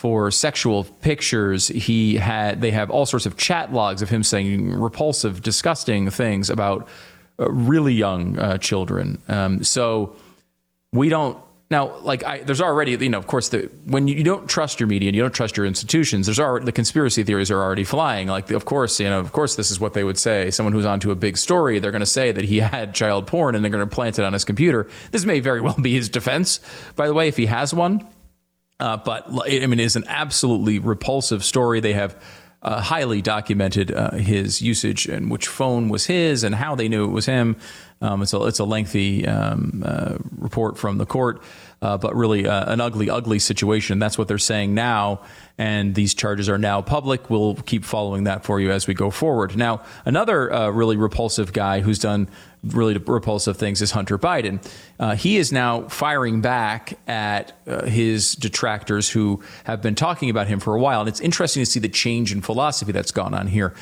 for 0.05 0.31
sexual 0.31 0.85
pictures. 0.85 1.69
He 1.69 2.17
had 2.17 2.61
they 2.61 2.73
have 2.73 2.91
all 2.91 3.07
sorts 3.07 3.25
of 3.25 3.39
chat 3.39 3.73
logs 3.73 4.03
of 4.03 4.11
him 4.11 4.23
saying 4.23 4.79
repulsive, 4.79 5.41
disgusting 5.41 6.11
things 6.11 6.51
about 6.51 6.87
uh, 7.41 7.51
really 7.51 7.95
young 7.95 8.39
uh, 8.39 8.59
children. 8.59 9.17
Um, 9.29 9.65
so 9.65 10.15
we 10.93 11.09
don't 11.09 11.39
now, 11.71 11.97
like, 12.01 12.23
I, 12.23 12.41
there's 12.41 12.61
already, 12.61 12.93
you 12.93 13.09
know, 13.09 13.17
of 13.17 13.27
course, 13.27 13.49
the, 13.49 13.71
when 13.87 14.07
you, 14.07 14.17
you, 14.17 14.25
don't 14.25 14.47
trust 14.47 14.79
your 14.79 14.87
media 14.87 15.09
and 15.09 15.17
you 15.17 15.23
don't 15.23 15.33
trust 15.33 15.57
your 15.57 15.65
institutions, 15.65 16.27
there's 16.27 16.39
already 16.39 16.67
the 16.67 16.73
conspiracy 16.73 17.25
theories 17.25 17.51
are 17.51 17.63
already 17.63 17.85
flying. 17.85 18.29
Like, 18.29 18.51
of 18.51 18.67
course, 18.67 19.01
you 19.01 19.09
know, 19.09 19.21
of 19.21 19.33
course, 19.33 19.57
this 19.57 19.71
is 19.71 19.81
what 19.81 19.95
they 19.95 20.05
would 20.05 20.19
say. 20.19 20.51
Someone 20.51 20.75
who's 20.75 20.85
onto 20.85 21.13
a 21.13 21.15
big 21.15 21.39
story, 21.39 21.79
they're 21.79 21.91
going 21.91 22.01
to 22.01 22.07
say 22.07 22.31
that 22.31 22.45
he 22.45 22.59
had 22.75 22.95
child 22.95 23.27
porn 23.27 23.55
and 23.55 23.65
they're 23.65 23.73
going 23.73 23.89
to 23.89 23.93
plant 23.93 24.19
it 24.19 24.25
on 24.27 24.35
his 24.35 24.45
computer. 24.45 24.87
This 25.13 25.25
may 25.25 25.41
very 25.41 25.63
well 25.63 25.77
be 25.81 25.95
his 25.95 26.11
defense, 26.11 26.61
by 26.95 27.07
the 27.07 27.15
way, 27.15 27.29
if 27.29 27.39
he 27.39 27.47
has 27.47 27.73
one. 27.73 28.07
Uh, 28.81 28.97
but 28.97 29.27
I 29.29 29.67
mean, 29.67 29.81
it's 29.81 29.97
an 29.97 30.05
absolutely 30.09 30.79
repulsive 30.79 31.45
story. 31.45 31.81
They 31.81 31.93
have 31.93 32.21
uh, 32.65 32.81
highly 32.81 33.21
documented 33.21 33.93
uh, 33.93 34.13
his 34.13 34.63
usage 34.63 35.07
and 35.07 35.31
which 35.31 35.47
phone 35.47 35.91
was 35.91 36.07
his 36.07 36.45
and 36.45 36.55
how 36.55 36.75
they 36.75 36.89
knew 36.89 37.05
it 37.05 37.13
was 37.13 37.27
him. 37.27 37.57
Um, 38.01 38.23
it's, 38.23 38.33
a, 38.33 38.43
it's 38.45 38.59
a 38.59 38.65
lengthy 38.65 39.27
um, 39.27 39.83
uh, 39.87 40.17
report 40.39 40.79
from 40.79 40.99
the 40.99 41.07
court, 41.07 41.43
uh, 41.85 41.99
but 41.99 42.17
really 42.17 42.49
uh, 42.49 42.73
an 42.73 42.81
ugly, 42.81 43.11
ugly 43.11 43.39
situation. 43.39 43.99
That's 43.99 44.17
what 44.17 44.27
they're 44.27 44.39
saying 44.39 44.75
now. 44.75 45.21
And 45.59 45.95
these 45.95 46.15
charges 46.15 46.49
are 46.49 46.57
now 46.57 46.81
public. 46.81 47.29
We'll 47.29 47.57
keep 47.57 47.85
following 47.85 48.25
that 48.25 48.43
for 48.43 48.59
you 48.59 48.73
as 48.73 48.87
we 48.87 48.95
go 48.95 49.11
forward. 49.11 49.55
Now, 49.55 49.83
another 50.07 50.51
uh, 50.51 50.71
really 50.71 50.97
repulsive 50.97 51.53
guy 51.53 51.81
who's 51.81 51.99
done 51.99 52.29
really 52.65 52.97
repulsive 52.97 53.59
things 53.59 53.83
is 53.83 53.91
Hunter 53.91 54.19
Biden. 54.19 54.67
Uh, 54.99 55.15
he 55.15 55.37
is 55.37 55.53
now 55.53 55.83
firing 55.89 56.41
back 56.41 56.99
at 57.07 57.53
uh, 57.67 57.85
his 57.85 58.35
detractors 58.35 59.11
who 59.11 59.43
have 59.65 59.83
been 59.83 59.95
talking 59.95 60.31
about 60.31 60.47
him 60.47 60.61
for 60.61 60.75
a 60.75 60.81
while. 60.81 61.01
And 61.01 61.09
it's 61.11 61.21
interesting 61.21 61.63
to 61.63 61.71
see 61.71 61.81
the 61.81 61.91
change 61.91 62.33
in 62.33 62.41
philosophy 62.41 62.93
that's 62.93 63.13
gone 63.13 63.35
on 63.35 63.47
here 63.47 63.75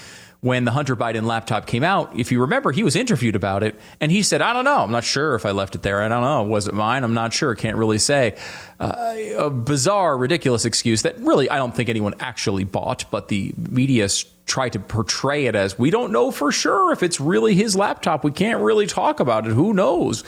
when 0.43 0.65
the 0.65 0.73
Hunter 0.73 0.97
Biden 0.97 1.23
laptop 1.23 1.67
came 1.67 1.85
out, 1.85 2.19
if 2.19 2.33
you 2.33 2.41
remember, 2.41 2.73
he 2.73 2.83
was 2.83 2.97
interviewed 2.97 3.37
about 3.37 3.63
it 3.63 3.79
and 4.01 4.11
he 4.11 4.25
said, 4.25 4.43
I 4.43 4.53
don't 4.53 4.65
know. 4.65 4.79
I'm 4.79 4.91
not 4.91 5.05
sure 5.05 5.37
if 5.37 5.47
I 5.47 5.53
left 5.53 5.77
it 5.77 5.83
there. 5.83 6.03
I 6.03 6.09
don't 6.09 6.21
know. 6.21 6.43
Was 6.43 6.67
it 6.67 6.75
mine? 6.75 7.05
I'm 7.05 7.15
not 7.15 7.33
sure. 7.33 7.55
Can't 7.55 7.77
really 7.77 7.99
say. 7.99 8.37
Uh, 8.81 9.15
a 9.39 9.51
bizarre, 9.51 10.19
ridiculous 10.19 10.65
excuse 10.65 11.03
that 11.03 11.17
really 11.21 11.49
I 11.49 11.59
don't 11.59 11.73
think 11.75 11.89
anyone 11.89 12.15
actually 12.19 12.65
bought, 12.65 13.05
but 13.13 13.29
the 13.29 13.55
media 13.57 14.09
tried 14.45 14.73
to 14.73 14.81
portray 14.81 15.47
it 15.47 15.55
as 15.55 15.79
we 15.79 15.91
don't 15.91 16.11
know 16.11 16.33
for 16.33 16.51
sure 16.51 16.93
if 16.93 17.05
it's 17.05 17.21
really 17.21 17.55
his 17.55 17.77
laptop. 17.77 18.25
We 18.25 18.33
can't 18.33 18.63
really 18.63 18.89
talk 18.89 19.21
about 19.21 19.47
it. 19.47 19.53
Who 19.53 19.73
knows? 19.73 20.25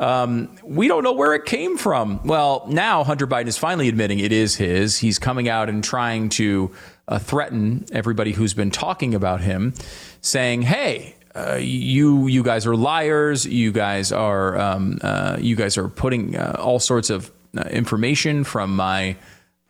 Um, 0.00 0.56
we 0.64 0.88
don't 0.88 1.04
know 1.04 1.12
where 1.12 1.34
it 1.34 1.44
came 1.44 1.76
from. 1.76 2.20
Well, 2.24 2.64
now 2.68 3.04
Hunter 3.04 3.26
Biden 3.26 3.46
is 3.46 3.58
finally 3.58 3.88
admitting 3.88 4.18
it 4.18 4.32
is 4.32 4.56
his. 4.56 4.98
He's 4.98 5.18
coming 5.18 5.50
out 5.50 5.68
and 5.68 5.84
trying 5.84 6.30
to 6.30 6.70
uh, 7.08 7.18
threaten 7.18 7.84
everybody 7.92 8.32
who's 8.32 8.54
been 8.54 8.70
talking 8.70 9.14
about 9.14 9.40
him, 9.40 9.74
saying, 10.20 10.62
"Hey, 10.62 11.14
uh, 11.34 11.56
you 11.60 12.26
you 12.26 12.42
guys 12.42 12.66
are 12.66 12.76
liars. 12.76 13.46
You 13.46 13.72
guys 13.72 14.12
are 14.12 14.58
um, 14.58 14.98
uh, 15.02 15.36
you 15.40 15.56
guys 15.56 15.76
are 15.78 15.88
putting 15.88 16.36
uh, 16.36 16.56
all 16.58 16.78
sorts 16.78 17.10
of 17.10 17.30
uh, 17.56 17.62
information 17.62 18.44
from 18.44 18.74
my." 18.76 19.16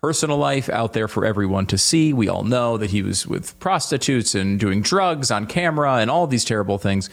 Personal 0.03 0.37
life 0.37 0.69
out 0.69 0.93
there 0.93 1.09
for 1.09 1.25
everyone 1.25 1.65
to 1.69 1.79
see. 1.79 2.13
We 2.13 2.29
all 2.29 2.45
know 2.45 2.77
that 2.77 2.91
he 2.91 3.01
was 3.01 3.27
with 3.27 3.59
prostitutes 3.59 4.35
and 4.35 4.61
doing 4.61 4.83
drugs 4.83 5.31
on 5.31 5.47
camera 5.47 5.95
and 5.95 6.11
all 6.11 6.27
these 6.27 6.45
terrible 6.45 6.77
things. 6.77 7.09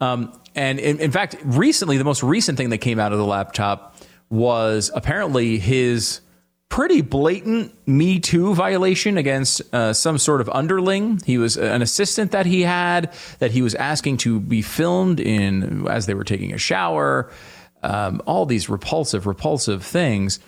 Um, 0.00 0.32
and 0.54 0.78
in, 0.78 1.00
in 1.00 1.10
fact, 1.10 1.36
recently, 1.44 1.98
the 1.98 2.04
most 2.04 2.22
recent 2.22 2.56
thing 2.56 2.70
that 2.70 2.78
came 2.78 2.98
out 2.98 3.12
of 3.12 3.18
the 3.18 3.26
laptop 3.26 3.94
was 4.30 4.90
apparently 4.94 5.58
his 5.58 6.20
pretty 6.70 7.02
blatant 7.02 7.74
Me 7.86 8.18
Too 8.18 8.54
violation 8.54 9.18
against 9.18 9.60
uh, 9.74 9.92
some 9.92 10.16
sort 10.16 10.40
of 10.40 10.48
underling. 10.48 11.20
He 11.26 11.36
was 11.36 11.58
an 11.58 11.82
assistant 11.82 12.30
that 12.30 12.46
he 12.46 12.62
had 12.62 13.12
that 13.40 13.50
he 13.50 13.60
was 13.60 13.74
asking 13.74 14.16
to 14.18 14.40
be 14.40 14.62
filmed 14.62 15.20
in 15.20 15.86
as 15.88 16.06
they 16.06 16.14
were 16.14 16.24
taking 16.24 16.54
a 16.54 16.58
shower. 16.58 17.30
Um, 17.82 18.22
all 18.24 18.46
these 18.46 18.70
repulsive, 18.70 19.26
repulsive 19.26 19.84
things. 19.84 20.38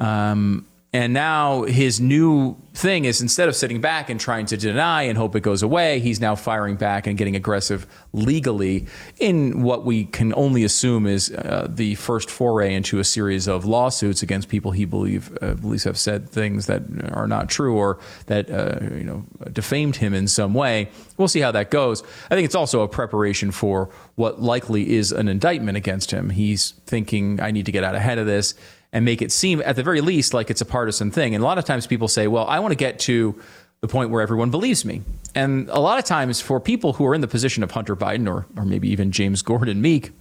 Um, 0.00 0.66
and 0.94 1.14
now 1.14 1.62
his 1.62 2.00
new 2.00 2.56
thing 2.74 3.06
is 3.06 3.22
instead 3.22 3.48
of 3.48 3.56
sitting 3.56 3.80
back 3.80 4.10
and 4.10 4.20
trying 4.20 4.44
to 4.44 4.58
deny 4.58 5.04
and 5.04 5.16
hope 5.16 5.34
it 5.34 5.40
goes 5.40 5.62
away, 5.62 6.00
he's 6.00 6.20
now 6.20 6.34
firing 6.34 6.76
back 6.76 7.06
and 7.06 7.16
getting 7.16 7.34
aggressive 7.34 7.86
legally 8.12 8.86
in 9.18 9.62
what 9.62 9.86
we 9.86 10.04
can 10.04 10.34
only 10.36 10.64
assume 10.64 11.06
is 11.06 11.30
uh, 11.30 11.66
the 11.70 11.94
first 11.94 12.30
foray 12.30 12.74
into 12.74 12.98
a 12.98 13.04
series 13.04 13.48
of 13.48 13.64
lawsuits 13.64 14.22
against 14.22 14.50
people 14.50 14.70
he 14.72 14.84
believe 14.84 15.36
uh, 15.40 15.54
believes 15.54 15.84
have 15.84 15.98
said 15.98 16.28
things 16.28 16.66
that 16.66 16.82
are 17.12 17.26
not 17.26 17.48
true 17.48 17.74
or 17.74 17.98
that 18.26 18.50
uh, 18.50 18.78
you 18.94 19.04
know 19.04 19.24
defamed 19.50 19.96
him 19.96 20.12
in 20.12 20.28
some 20.28 20.52
way. 20.52 20.90
We'll 21.16 21.28
see 21.28 21.40
how 21.40 21.52
that 21.52 21.70
goes. 21.70 22.02
I 22.30 22.34
think 22.34 22.44
it's 22.44 22.54
also 22.54 22.82
a 22.82 22.88
preparation 22.88 23.50
for 23.50 23.88
what 24.16 24.42
likely 24.42 24.94
is 24.94 25.10
an 25.10 25.28
indictment 25.28 25.78
against 25.78 26.10
him. 26.10 26.28
He's 26.28 26.72
thinking, 26.84 27.40
I 27.40 27.50
need 27.50 27.64
to 27.64 27.72
get 27.72 27.82
out 27.82 27.94
ahead 27.94 28.18
of 28.18 28.26
this 28.26 28.54
and 28.92 29.04
make 29.04 29.22
it 29.22 29.32
seem, 29.32 29.62
at 29.64 29.76
the 29.76 29.82
very 29.82 30.00
least, 30.00 30.34
like 30.34 30.50
it's 30.50 30.60
a 30.60 30.66
partisan 30.66 31.10
thing. 31.10 31.34
And 31.34 31.42
a 31.42 31.46
lot 31.46 31.58
of 31.58 31.64
times 31.64 31.86
people 31.86 32.08
say, 32.08 32.26
well, 32.26 32.46
I 32.46 32.58
want 32.58 32.72
to 32.72 32.76
get 32.76 32.98
to 33.00 33.40
the 33.80 33.88
point 33.88 34.10
where 34.10 34.20
everyone 34.22 34.50
believes 34.50 34.84
me. 34.84 35.02
And 35.34 35.68
a 35.70 35.80
lot 35.80 35.98
of 35.98 36.04
times 36.04 36.40
for 36.40 36.60
people 36.60 36.92
who 36.94 37.06
are 37.06 37.14
in 37.14 37.20
the 37.20 37.28
position 37.28 37.62
of 37.62 37.70
Hunter 37.70 37.96
Biden 37.96 38.28
or, 38.28 38.46
or 38.56 38.64
maybe 38.64 38.88
even 38.90 39.10
James 39.10 39.42
Gordon 39.42 39.80
Meek, 39.80 40.12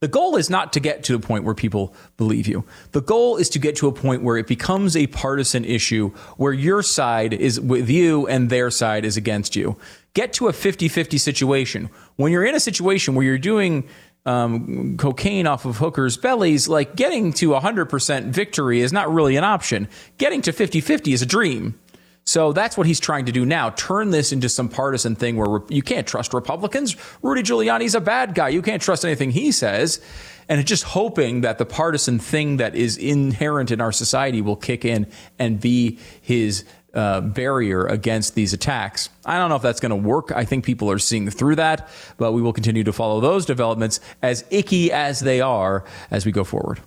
the 0.00 0.08
goal 0.08 0.36
is 0.36 0.48
not 0.48 0.72
to 0.72 0.80
get 0.80 1.04
to 1.04 1.14
a 1.14 1.18
point 1.18 1.44
where 1.44 1.54
people 1.54 1.94
believe 2.16 2.48
you. 2.48 2.64
The 2.92 3.02
goal 3.02 3.36
is 3.36 3.50
to 3.50 3.58
get 3.58 3.76
to 3.76 3.88
a 3.88 3.92
point 3.92 4.22
where 4.22 4.38
it 4.38 4.46
becomes 4.46 4.96
a 4.96 5.06
partisan 5.08 5.62
issue 5.62 6.08
where 6.38 6.54
your 6.54 6.82
side 6.82 7.34
is 7.34 7.60
with 7.60 7.90
you 7.90 8.26
and 8.26 8.48
their 8.48 8.70
side 8.70 9.04
is 9.04 9.18
against 9.18 9.54
you. 9.54 9.76
Get 10.14 10.32
to 10.34 10.48
a 10.48 10.54
50 10.54 10.88
50 10.88 11.18
situation. 11.18 11.90
When 12.16 12.32
you're 12.32 12.46
in 12.46 12.54
a 12.54 12.60
situation 12.60 13.14
where 13.14 13.26
you're 13.26 13.36
doing 13.36 13.86
um, 14.26 14.96
cocaine 14.96 15.46
off 15.46 15.64
of 15.64 15.78
hookers' 15.78 16.16
bellies, 16.16 16.68
like 16.68 16.96
getting 16.96 17.32
to 17.34 17.50
100% 17.50 18.24
victory 18.26 18.80
is 18.80 18.92
not 18.92 19.12
really 19.12 19.36
an 19.36 19.44
option. 19.44 19.88
Getting 20.18 20.42
to 20.42 20.52
50 20.52 20.80
50 20.80 21.12
is 21.12 21.22
a 21.22 21.26
dream. 21.26 21.78
So 22.24 22.52
that's 22.52 22.76
what 22.76 22.86
he's 22.86 23.00
trying 23.00 23.26
to 23.26 23.32
do 23.32 23.44
now. 23.46 23.70
Turn 23.70 24.10
this 24.10 24.30
into 24.30 24.48
some 24.48 24.68
partisan 24.68 25.16
thing 25.16 25.36
where 25.36 25.62
you 25.68 25.82
can't 25.82 26.06
trust 26.06 26.34
Republicans. 26.34 26.96
Rudy 27.22 27.42
Giuliani's 27.42 27.94
a 27.94 28.00
bad 28.00 28.34
guy. 28.34 28.50
You 28.50 28.62
can't 28.62 28.82
trust 28.82 29.04
anything 29.04 29.30
he 29.30 29.50
says. 29.50 30.00
And 30.48 30.64
just 30.66 30.84
hoping 30.84 31.42
that 31.42 31.58
the 31.58 31.64
partisan 31.64 32.18
thing 32.18 32.58
that 32.58 32.74
is 32.74 32.96
inherent 32.96 33.70
in 33.70 33.80
our 33.80 33.92
society 33.92 34.42
will 34.42 34.56
kick 34.56 34.84
in 34.84 35.06
and 35.38 35.60
be 35.60 35.98
his 36.20 36.64
uh, 36.94 37.20
barrier 37.20 37.86
against 37.86 38.34
these 38.34 38.52
attacks. 38.52 39.08
I 39.24 39.38
don't 39.38 39.48
know 39.48 39.56
if 39.56 39.62
that's 39.62 39.80
going 39.80 39.90
to 39.90 39.96
work. 39.96 40.32
I 40.34 40.44
think 40.44 40.64
people 40.64 40.90
are 40.90 40.98
seeing 40.98 41.30
through 41.30 41.56
that, 41.56 41.88
but 42.16 42.32
we 42.32 42.42
will 42.42 42.52
continue 42.52 42.84
to 42.84 42.92
follow 42.92 43.20
those 43.20 43.46
developments 43.46 44.00
as 44.22 44.44
icky 44.50 44.92
as 44.92 45.20
they 45.20 45.40
are 45.40 45.84
as 46.10 46.26
we 46.26 46.32
go 46.32 46.44
forward. 46.44 46.80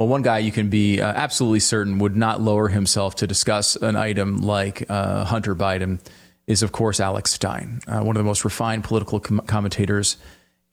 Well, 0.00 0.08
one 0.08 0.22
guy 0.22 0.38
you 0.38 0.50
can 0.50 0.68
be 0.68 1.00
uh, 1.00 1.06
absolutely 1.06 1.60
certain 1.60 1.98
would 1.98 2.16
not 2.16 2.40
lower 2.40 2.68
himself 2.68 3.14
to 3.16 3.26
discuss 3.26 3.76
an 3.76 3.94
item 3.94 4.38
like 4.38 4.84
uh, 4.90 5.24
Hunter 5.24 5.54
Biden 5.54 6.00
is, 6.46 6.62
of 6.62 6.72
course, 6.72 7.00
Alex 7.00 7.30
Stein, 7.32 7.80
uh, 7.86 8.00
one 8.00 8.16
of 8.16 8.20
the 8.20 8.26
most 8.26 8.44
refined 8.44 8.84
political 8.84 9.20
com- 9.20 9.40
commentators 9.46 10.16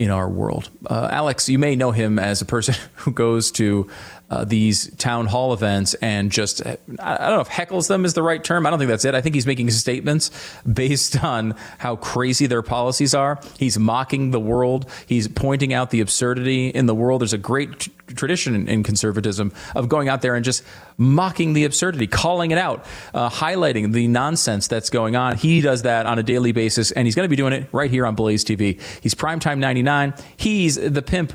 in 0.02 0.10
our 0.10 0.28
world. 0.28 0.68
Uh, 0.88 1.08
Alex, 1.12 1.48
you 1.48 1.60
may 1.60 1.76
know 1.76 1.92
him 1.92 2.18
as 2.18 2.42
a 2.42 2.46
person 2.46 2.74
who 2.96 3.12
goes 3.12 3.52
to 3.52 3.88
uh, 4.32 4.46
these 4.46 4.96
town 4.96 5.26
hall 5.26 5.52
events 5.52 5.94
and 5.96 6.32
just, 6.32 6.66
I 6.66 6.78
don't 6.78 7.36
know 7.36 7.42
if 7.42 7.50
heckles 7.50 7.90
them 7.90 8.06
is 8.06 8.14
the 8.14 8.24
right 8.24 8.42
term. 8.42 8.66
I 8.66 8.70
don't 8.70 8.80
think 8.80 8.88
that's 8.88 9.04
it. 9.04 9.14
I 9.14 9.20
think 9.20 9.36
he's 9.36 9.46
making 9.46 9.70
statements 9.72 10.32
based 10.66 11.22
on 11.24 11.56
how 11.80 11.98
crazy 11.98 12.48
their 12.48 12.62
policies 12.62 13.14
are. 13.14 13.42
He's 13.60 13.78
mocking 13.78 14.32
the 14.32 14.40
world, 14.40 14.90
he's 15.06 15.28
pointing 15.28 15.74
out 15.74 15.90
the 15.90 16.00
absurdity 16.00 16.70
in 16.70 16.86
the 16.86 16.96
world. 16.96 17.22
There's 17.22 17.34
a 17.34 17.38
great 17.38 17.90
tradition 18.08 18.70
in 18.70 18.84
conservatism 18.84 19.52
of 19.76 19.90
going 19.90 20.08
out 20.08 20.22
there 20.22 20.36
and 20.36 20.46
just 20.46 20.64
mocking 20.98 21.52
the 21.52 21.66
absurdity, 21.66 22.08
calling 22.08 22.52
it 22.52 22.58
out, 22.58 22.86
uh, 23.14 23.30
highlighting 23.30 23.92
the 23.92 24.08
nonsense 24.08 24.68
that's 24.68 24.90
going 24.90 25.18
on. 25.18 25.36
He 25.36 25.60
does 25.60 25.82
that 25.82 26.06
on 26.06 26.20
a 26.20 26.24
daily 26.24 26.54
basis, 26.54 26.92
and 26.92 27.06
he's 27.06 27.16
going 27.16 27.26
to 27.26 27.30
be 27.30 27.36
doing 27.36 27.52
it 27.52 27.68
right 27.74 27.92
here 27.92 28.06
on 28.06 28.16
Blaze 28.16 28.46
TV. 28.46 28.80
He's 29.02 29.14
primetime 29.14 29.58
99. 29.58 30.14
He's 30.38 30.76
the 30.76 31.02
pimp 31.02 31.34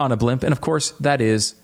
on 0.00 0.10
a 0.10 0.16
blimp. 0.16 0.42
And 0.42 0.52
of 0.52 0.60
course, 0.60 0.90
that 1.00 1.20
is 1.20 1.54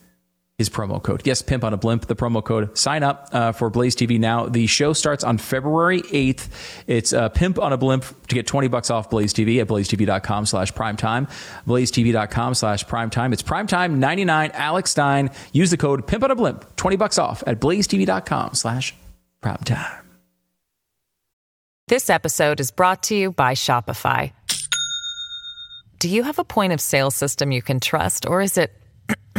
his 0.59 0.69
promo 0.69 1.01
code. 1.01 1.23
Yes, 1.25 1.41
Pimp 1.41 1.63
on 1.63 1.73
a 1.73 1.77
Blimp, 1.77 2.07
the 2.07 2.17
promo 2.17 2.45
code. 2.45 2.77
Sign 2.77 3.05
up 3.05 3.29
uh, 3.33 3.53
for 3.53 3.71
Blaze 3.71 3.95
TV 3.95 4.19
now. 4.19 4.47
The 4.47 4.67
show 4.67 4.93
starts 4.93 5.23
on 5.23 5.39
February 5.39 6.03
8th. 6.03 6.49
It's 6.89 7.13
uh, 7.13 7.29
Pimp 7.29 7.61
on 7.61 7.73
a 7.73 7.79
Blimp 7.79 8.05
to 8.27 8.35
get 8.35 8.49
20 8.49 8.67
bucks 8.67 8.91
off 8.91 9.09
Blaze 9.09 9.33
TV 9.33 9.61
at 9.61 9.69
blazetv.com 9.69 10.47
slash 10.47 10.73
primetime. 10.73 11.31
blazetv.com 11.65 12.55
slash 12.55 12.85
primetime. 12.85 13.33
It's 13.33 13.43
primetime 13.43 13.97
99. 13.99 14.51
Alex 14.53 14.91
Stein. 14.91 15.31
Use 15.53 15.71
the 15.71 15.77
code 15.77 16.07
Pimp 16.09 16.25
on 16.25 16.33
a 16.33 16.35
Blimp, 16.35 16.77
20 16.77 16.97
bucks 16.97 17.19
off 17.19 17.45
at 17.47 17.61
blazetv.com 17.61 18.55
slash 18.55 18.97
primetime. 19.41 20.01
This 21.87 22.11
episode 22.11 22.59
is 22.59 22.73
brought 22.73 23.05
to 23.05 23.15
you 23.17 23.31
by 23.33 23.55
Shopify. 23.55 24.33
Do 26.01 26.09
you 26.09 26.25
have 26.25 26.39
a 26.39 26.45
point 26.45 26.73
of 26.73 26.81
sale 26.81 27.11
system 27.11 27.53
you 27.53 27.63
can 27.63 27.81
trust, 27.81 28.27
or 28.27 28.43
is 28.43 28.59
it 28.59 28.73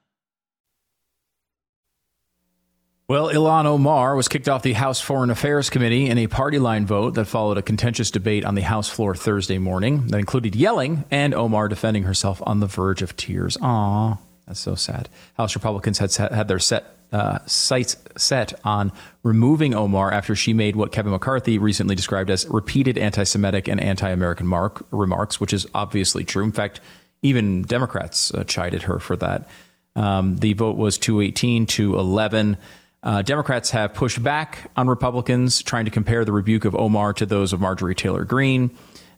Well, 3.11 3.27
Ilhan 3.27 3.65
Omar 3.65 4.15
was 4.15 4.29
kicked 4.29 4.47
off 4.47 4.63
the 4.63 4.71
House 4.71 5.01
Foreign 5.01 5.31
Affairs 5.31 5.69
Committee 5.69 6.07
in 6.07 6.17
a 6.17 6.27
party 6.27 6.59
line 6.59 6.85
vote 6.85 7.15
that 7.15 7.25
followed 7.25 7.57
a 7.57 7.61
contentious 7.61 8.09
debate 8.09 8.45
on 8.45 8.55
the 8.55 8.61
House 8.61 8.87
floor 8.87 9.15
Thursday 9.15 9.57
morning 9.57 10.07
that 10.07 10.17
included 10.17 10.55
yelling 10.55 11.03
and 11.11 11.33
Omar 11.33 11.67
defending 11.67 12.03
herself 12.03 12.41
on 12.45 12.61
the 12.61 12.67
verge 12.67 13.01
of 13.01 13.17
tears. 13.17 13.57
Aw, 13.61 14.17
that's 14.47 14.61
so 14.61 14.75
sad. 14.75 15.09
House 15.33 15.55
Republicans 15.55 15.97
had 15.97 16.09
set, 16.09 16.31
had 16.31 16.47
their 16.47 16.57
set 16.57 16.85
uh, 17.11 17.39
sights 17.47 17.97
set 18.15 18.57
on 18.63 18.93
removing 19.23 19.73
Omar 19.73 20.09
after 20.09 20.33
she 20.33 20.53
made 20.53 20.77
what 20.77 20.93
Kevin 20.93 21.11
McCarthy 21.11 21.57
recently 21.57 21.95
described 21.95 22.29
as 22.29 22.47
repeated 22.47 22.97
anti-Semitic 22.97 23.67
and 23.67 23.81
anti-American 23.81 24.49
remarks, 24.89 25.37
which 25.37 25.51
is 25.51 25.67
obviously 25.75 26.23
true. 26.23 26.45
In 26.45 26.53
fact, 26.53 26.79
even 27.21 27.63
Democrats 27.63 28.33
uh, 28.33 28.45
chided 28.45 28.83
her 28.83 28.99
for 28.99 29.17
that. 29.17 29.49
Um, 29.97 30.37
the 30.37 30.53
vote 30.53 30.77
was 30.77 30.97
218 30.97 31.65
to 31.65 31.99
11. 31.99 32.55
Uh, 33.03 33.21
Democrats 33.21 33.71
have 33.71 33.93
pushed 33.93 34.21
back 34.21 34.69
on 34.77 34.87
Republicans, 34.87 35.63
trying 35.63 35.85
to 35.85 35.91
compare 35.91 36.23
the 36.23 36.31
rebuke 36.31 36.65
of 36.65 36.75
Omar 36.75 37.13
to 37.13 37.25
those 37.25 37.51
of 37.51 37.59
Marjorie 37.59 37.95
Taylor 37.95 38.25
Greene, 38.25 38.71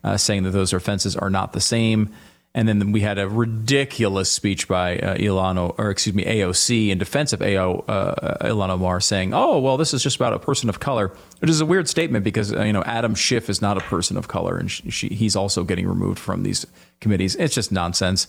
uh, 0.03 0.15
saying 0.15 0.43
that 0.43 0.51
those 0.51 0.71
offenses 0.71 1.17
are 1.17 1.29
not 1.29 1.53
the 1.53 1.59
same. 1.59 2.13
And 2.55 2.67
then 2.67 2.91
we 2.91 3.01
had 3.01 3.17
a 3.17 3.27
ridiculous 3.27 4.31
speech 4.31 4.67
by 4.67 4.99
uh, 4.99 5.17
Ilhan, 5.17 5.73
or 5.77 5.89
excuse 5.89 6.15
me, 6.15 6.23
AOC 6.23 6.89
in 6.89 6.99
defense 6.99 7.33
of 7.33 7.41
AO, 7.41 7.83
uh, 7.87 8.37
Omar, 8.41 8.99
saying, 8.99 9.33
"Oh, 9.33 9.57
well, 9.57 9.75
this 9.75 9.91
is 9.91 10.03
just 10.03 10.17
about 10.17 10.33
a 10.33 10.39
person 10.39 10.69
of 10.69 10.79
color," 10.79 11.11
which 11.39 11.49
is 11.49 11.61
a 11.61 11.65
weird 11.65 11.89
statement 11.89 12.23
because 12.23 12.53
uh, 12.53 12.61
you 12.61 12.71
know 12.71 12.83
Adam 12.83 13.15
Schiff 13.15 13.49
is 13.49 13.59
not 13.59 13.77
a 13.77 13.81
person 13.81 14.17
of 14.17 14.27
color, 14.27 14.55
and 14.55 14.69
she, 14.69 14.91
she, 14.91 15.07
he's 15.09 15.35
also 15.35 15.63
getting 15.63 15.87
removed 15.87 16.19
from 16.19 16.43
these 16.43 16.67
committees. 17.01 17.35
It's 17.37 17.55
just 17.55 17.71
nonsense. 17.71 18.27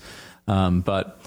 Um, 0.49 0.81
but 0.81 1.21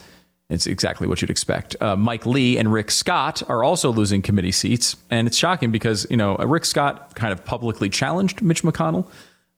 it's 0.49 0.65
exactly 0.65 1.07
what 1.07 1.21
you'd 1.21 1.29
expect. 1.29 1.75
Uh, 1.81 1.95
Mike 1.97 2.25
Lee 2.25 2.57
and 2.57 2.71
Rick 2.71 2.89
Scott 2.89 3.43
are 3.49 3.63
also 3.63 3.91
losing 3.91 4.21
committee 4.21 4.53
seats, 4.53 4.95
and 5.09 5.27
it's 5.27 5.37
shocking 5.37 5.71
because 5.71 6.07
you 6.09 6.15
know 6.15 6.37
Rick 6.37 6.65
Scott 6.65 7.15
kind 7.15 7.33
of 7.33 7.43
publicly 7.43 7.89
challenged 7.89 8.41
Mitch 8.41 8.63
McConnell 8.63 9.07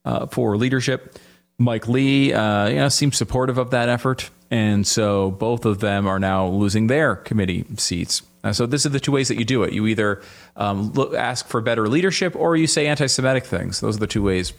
uh, 0.06 0.26
for 0.28 0.58
leadership. 0.58 1.20
Mike 1.60 1.88
Lee, 1.88 2.34
uh, 2.34 2.68
you 2.70 2.78
know, 2.78 2.90
seems 2.90 3.18
supportive 3.18 3.58
of 3.58 3.70
that 3.72 3.88
effort, 3.88 4.30
and 4.50 4.88
so 4.88 5.30
both 5.30 5.66
of 5.66 5.80
them 5.80 6.08
are 6.08 6.18
now 6.18 6.48
losing 6.48 6.88
their 6.88 7.18
committee 7.18 7.66
seats. 7.78 8.24
Uh, 8.44 8.54
so 8.54 8.66
this 8.66 8.86
are 8.86 8.90
the 8.90 9.00
two 9.00 9.12
ways 9.12 9.28
that 9.28 9.38
you 9.38 9.46
do 9.46 9.64
it. 9.64 9.74
You 9.74 9.86
either 9.86 10.24
um, 10.56 10.94
look, 10.94 11.14
ask 11.14 11.48
for 11.48 11.62
better 11.62 11.88
leadership, 11.88 12.36
or 12.36 12.56
you 12.56 12.66
say 12.66 12.88
anti-Semitic 12.88 13.46
things. 13.46 13.82
Those 13.82 13.98
are 13.98 14.00
the 14.00 14.08
two 14.08 14.24
ways 14.24 14.54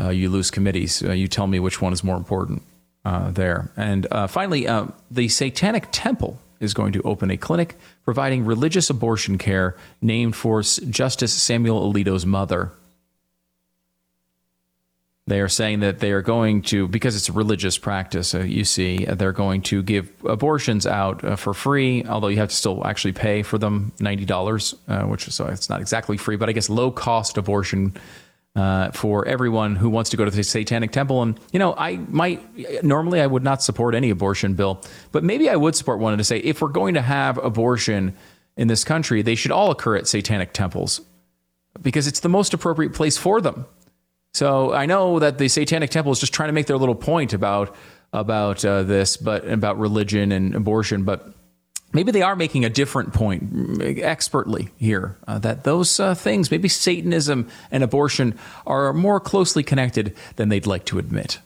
uh, 0.00 0.10
you 0.10 0.30
lose 0.30 0.50
committees. 0.50 1.02
Uh, 1.02 1.12
you 1.12 1.26
tell 1.28 1.48
me 1.48 1.58
which 1.58 1.82
one 1.82 1.92
is 1.92 2.02
more 2.02 2.16
important 2.16 2.62
uh, 3.04 3.30
there. 3.30 3.70
And 3.76 4.06
uh, 4.10 4.26
finally, 4.26 4.66
uh, 4.66 4.86
the 5.10 5.28
Satanic 5.28 5.88
Temple 5.92 6.38
is 6.60 6.74
going 6.74 6.92
to 6.92 7.02
open 7.02 7.30
a 7.30 7.36
clinic 7.36 7.76
providing 8.04 8.44
religious 8.44 8.88
abortion 8.88 9.38
care 9.38 9.76
named 10.00 10.36
for 10.36 10.62
Justice 10.62 11.32
Samuel 11.32 11.92
Alito's 11.92 12.24
mother. 12.24 12.72
They 15.26 15.40
are 15.40 15.48
saying 15.48 15.80
that 15.80 16.00
they 16.00 16.10
are 16.10 16.22
going 16.22 16.62
to, 16.62 16.88
because 16.88 17.14
it's 17.14 17.28
a 17.28 17.32
religious 17.32 17.78
practice, 17.78 18.34
uh, 18.34 18.40
you 18.40 18.64
see, 18.64 19.06
uh, 19.06 19.14
they're 19.14 19.32
going 19.32 19.62
to 19.62 19.82
give 19.82 20.10
abortions 20.24 20.84
out 20.84 21.24
uh, 21.24 21.36
for 21.36 21.54
free, 21.54 22.04
although 22.04 22.26
you 22.26 22.38
have 22.38 22.48
to 22.48 22.54
still 22.54 22.84
actually 22.84 23.12
pay 23.12 23.42
for 23.42 23.56
them 23.56 23.92
$90, 23.98 25.08
which 25.08 25.28
is, 25.28 25.34
so 25.34 25.46
it's 25.46 25.70
not 25.70 25.80
exactly 25.80 26.16
free, 26.16 26.36
but 26.36 26.48
I 26.48 26.52
guess 26.52 26.68
low 26.68 26.90
cost 26.90 27.36
abortion 27.38 27.94
uh, 28.54 28.90
for 28.90 29.26
everyone 29.26 29.76
who 29.76 29.88
wants 29.88 30.10
to 30.10 30.16
go 30.16 30.24
to 30.24 30.30
the 30.30 30.42
Satanic 30.42 30.92
Temple. 30.92 31.22
And 31.22 31.40
you 31.52 31.58
know, 31.58 31.74
I 31.76 31.96
might 32.08 32.84
normally 32.84 33.20
I 33.20 33.26
would 33.26 33.42
not 33.42 33.62
support 33.62 33.94
any 33.94 34.10
abortion 34.10 34.54
bill, 34.54 34.82
but 35.10 35.24
maybe 35.24 35.48
I 35.48 35.56
would 35.56 35.74
support 35.74 36.00
one 36.00 36.16
to 36.16 36.24
say 36.24 36.38
if 36.38 36.60
we're 36.60 36.68
going 36.68 36.94
to 36.94 37.02
have 37.02 37.38
abortion 37.38 38.14
in 38.56 38.68
this 38.68 38.84
country, 38.84 39.22
they 39.22 39.34
should 39.34 39.52
all 39.52 39.70
occur 39.70 39.96
at 39.96 40.06
Satanic 40.06 40.52
temples 40.52 41.00
because 41.80 42.06
it's 42.06 42.20
the 42.20 42.28
most 42.28 42.52
appropriate 42.52 42.92
place 42.92 43.16
for 43.16 43.40
them. 43.40 43.64
So 44.34 44.72
I 44.72 44.86
know 44.86 45.18
that 45.18 45.38
the 45.38 45.48
Satanic 45.48 45.90
Temple 45.90 46.12
is 46.12 46.20
just 46.20 46.32
trying 46.32 46.48
to 46.48 46.52
make 46.52 46.66
their 46.66 46.78
little 46.78 46.94
point 46.94 47.32
about 47.32 47.74
about 48.14 48.62
uh, 48.64 48.82
this, 48.82 49.16
but 49.16 49.48
about 49.48 49.78
religion 49.78 50.32
and 50.32 50.54
abortion, 50.54 51.04
but 51.04 51.32
maybe 51.92 52.12
they 52.12 52.22
are 52.22 52.36
making 52.36 52.64
a 52.64 52.70
different 52.70 53.12
point 53.12 53.80
expertly 53.80 54.70
here 54.76 55.16
uh, 55.26 55.38
that 55.40 55.64
those 55.64 55.98
uh, 56.00 56.14
things, 56.14 56.50
maybe 56.50 56.68
Satanism 56.68 57.48
and 57.70 57.84
abortion, 57.84 58.38
are 58.66 58.92
more 58.92 59.20
closely 59.20 59.62
connected 59.62 60.16
than 60.36 60.48
they'd 60.48 60.66
like 60.66 60.84
to 60.86 60.98
admit. 60.98 61.38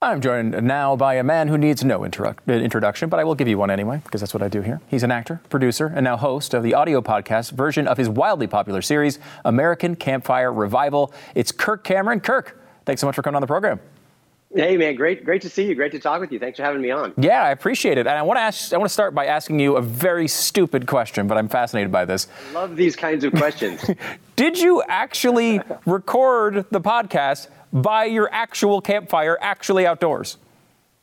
I'm 0.00 0.20
joined 0.20 0.62
now 0.62 0.94
by 0.94 1.14
a 1.14 1.24
man 1.24 1.48
who 1.48 1.58
needs 1.58 1.82
no 1.82 2.04
uh, 2.04 2.32
introduction, 2.46 3.08
but 3.08 3.18
I 3.18 3.24
will 3.24 3.34
give 3.34 3.48
you 3.48 3.58
one 3.58 3.68
anyway, 3.68 4.00
because 4.04 4.20
that's 4.20 4.32
what 4.32 4.44
I 4.44 4.48
do 4.48 4.60
here. 4.60 4.80
He's 4.86 5.02
an 5.02 5.10
actor, 5.10 5.40
producer, 5.48 5.92
and 5.92 6.04
now 6.04 6.16
host 6.16 6.54
of 6.54 6.62
the 6.62 6.72
audio 6.72 7.00
podcast 7.00 7.50
version 7.50 7.88
of 7.88 7.98
his 7.98 8.08
wildly 8.08 8.46
popular 8.46 8.80
series, 8.80 9.18
American 9.44 9.96
Campfire 9.96 10.52
Revival. 10.52 11.12
It's 11.34 11.50
Kirk 11.50 11.82
Cameron. 11.82 12.20
Kirk, 12.20 12.62
thanks 12.84 13.00
so 13.00 13.08
much 13.08 13.16
for 13.16 13.22
coming 13.22 13.34
on 13.34 13.40
the 13.40 13.48
program. 13.48 13.80
Hey 14.54 14.78
man, 14.78 14.94
great, 14.94 15.26
great 15.26 15.42
to 15.42 15.50
see 15.50 15.66
you. 15.66 15.74
Great 15.74 15.92
to 15.92 15.98
talk 15.98 16.20
with 16.20 16.32
you. 16.32 16.38
Thanks 16.38 16.56
for 16.56 16.62
having 16.62 16.80
me 16.80 16.90
on. 16.90 17.12
Yeah, 17.18 17.42
I 17.42 17.50
appreciate 17.50 17.98
it. 17.98 18.06
And 18.06 18.16
I 18.16 18.22
want 18.22 18.38
to 18.38 18.42
ask, 18.42 18.72
I 18.72 18.78
want 18.78 18.88
to 18.88 18.92
start 18.92 19.14
by 19.14 19.26
asking 19.26 19.60
you 19.60 19.76
a 19.76 19.82
very 19.82 20.26
stupid 20.26 20.86
question, 20.86 21.26
but 21.28 21.36
I'm 21.36 21.48
fascinated 21.48 21.92
by 21.92 22.06
this. 22.06 22.28
I 22.50 22.52
love 22.54 22.74
these 22.74 22.96
kinds 22.96 23.24
of 23.24 23.34
questions. 23.34 23.84
Did 24.36 24.58
you 24.58 24.82
actually 24.88 25.60
record 25.86 26.64
the 26.70 26.80
podcast 26.80 27.48
by 27.74 28.06
your 28.06 28.30
actual 28.32 28.80
campfire, 28.80 29.36
actually 29.42 29.86
outdoors? 29.86 30.38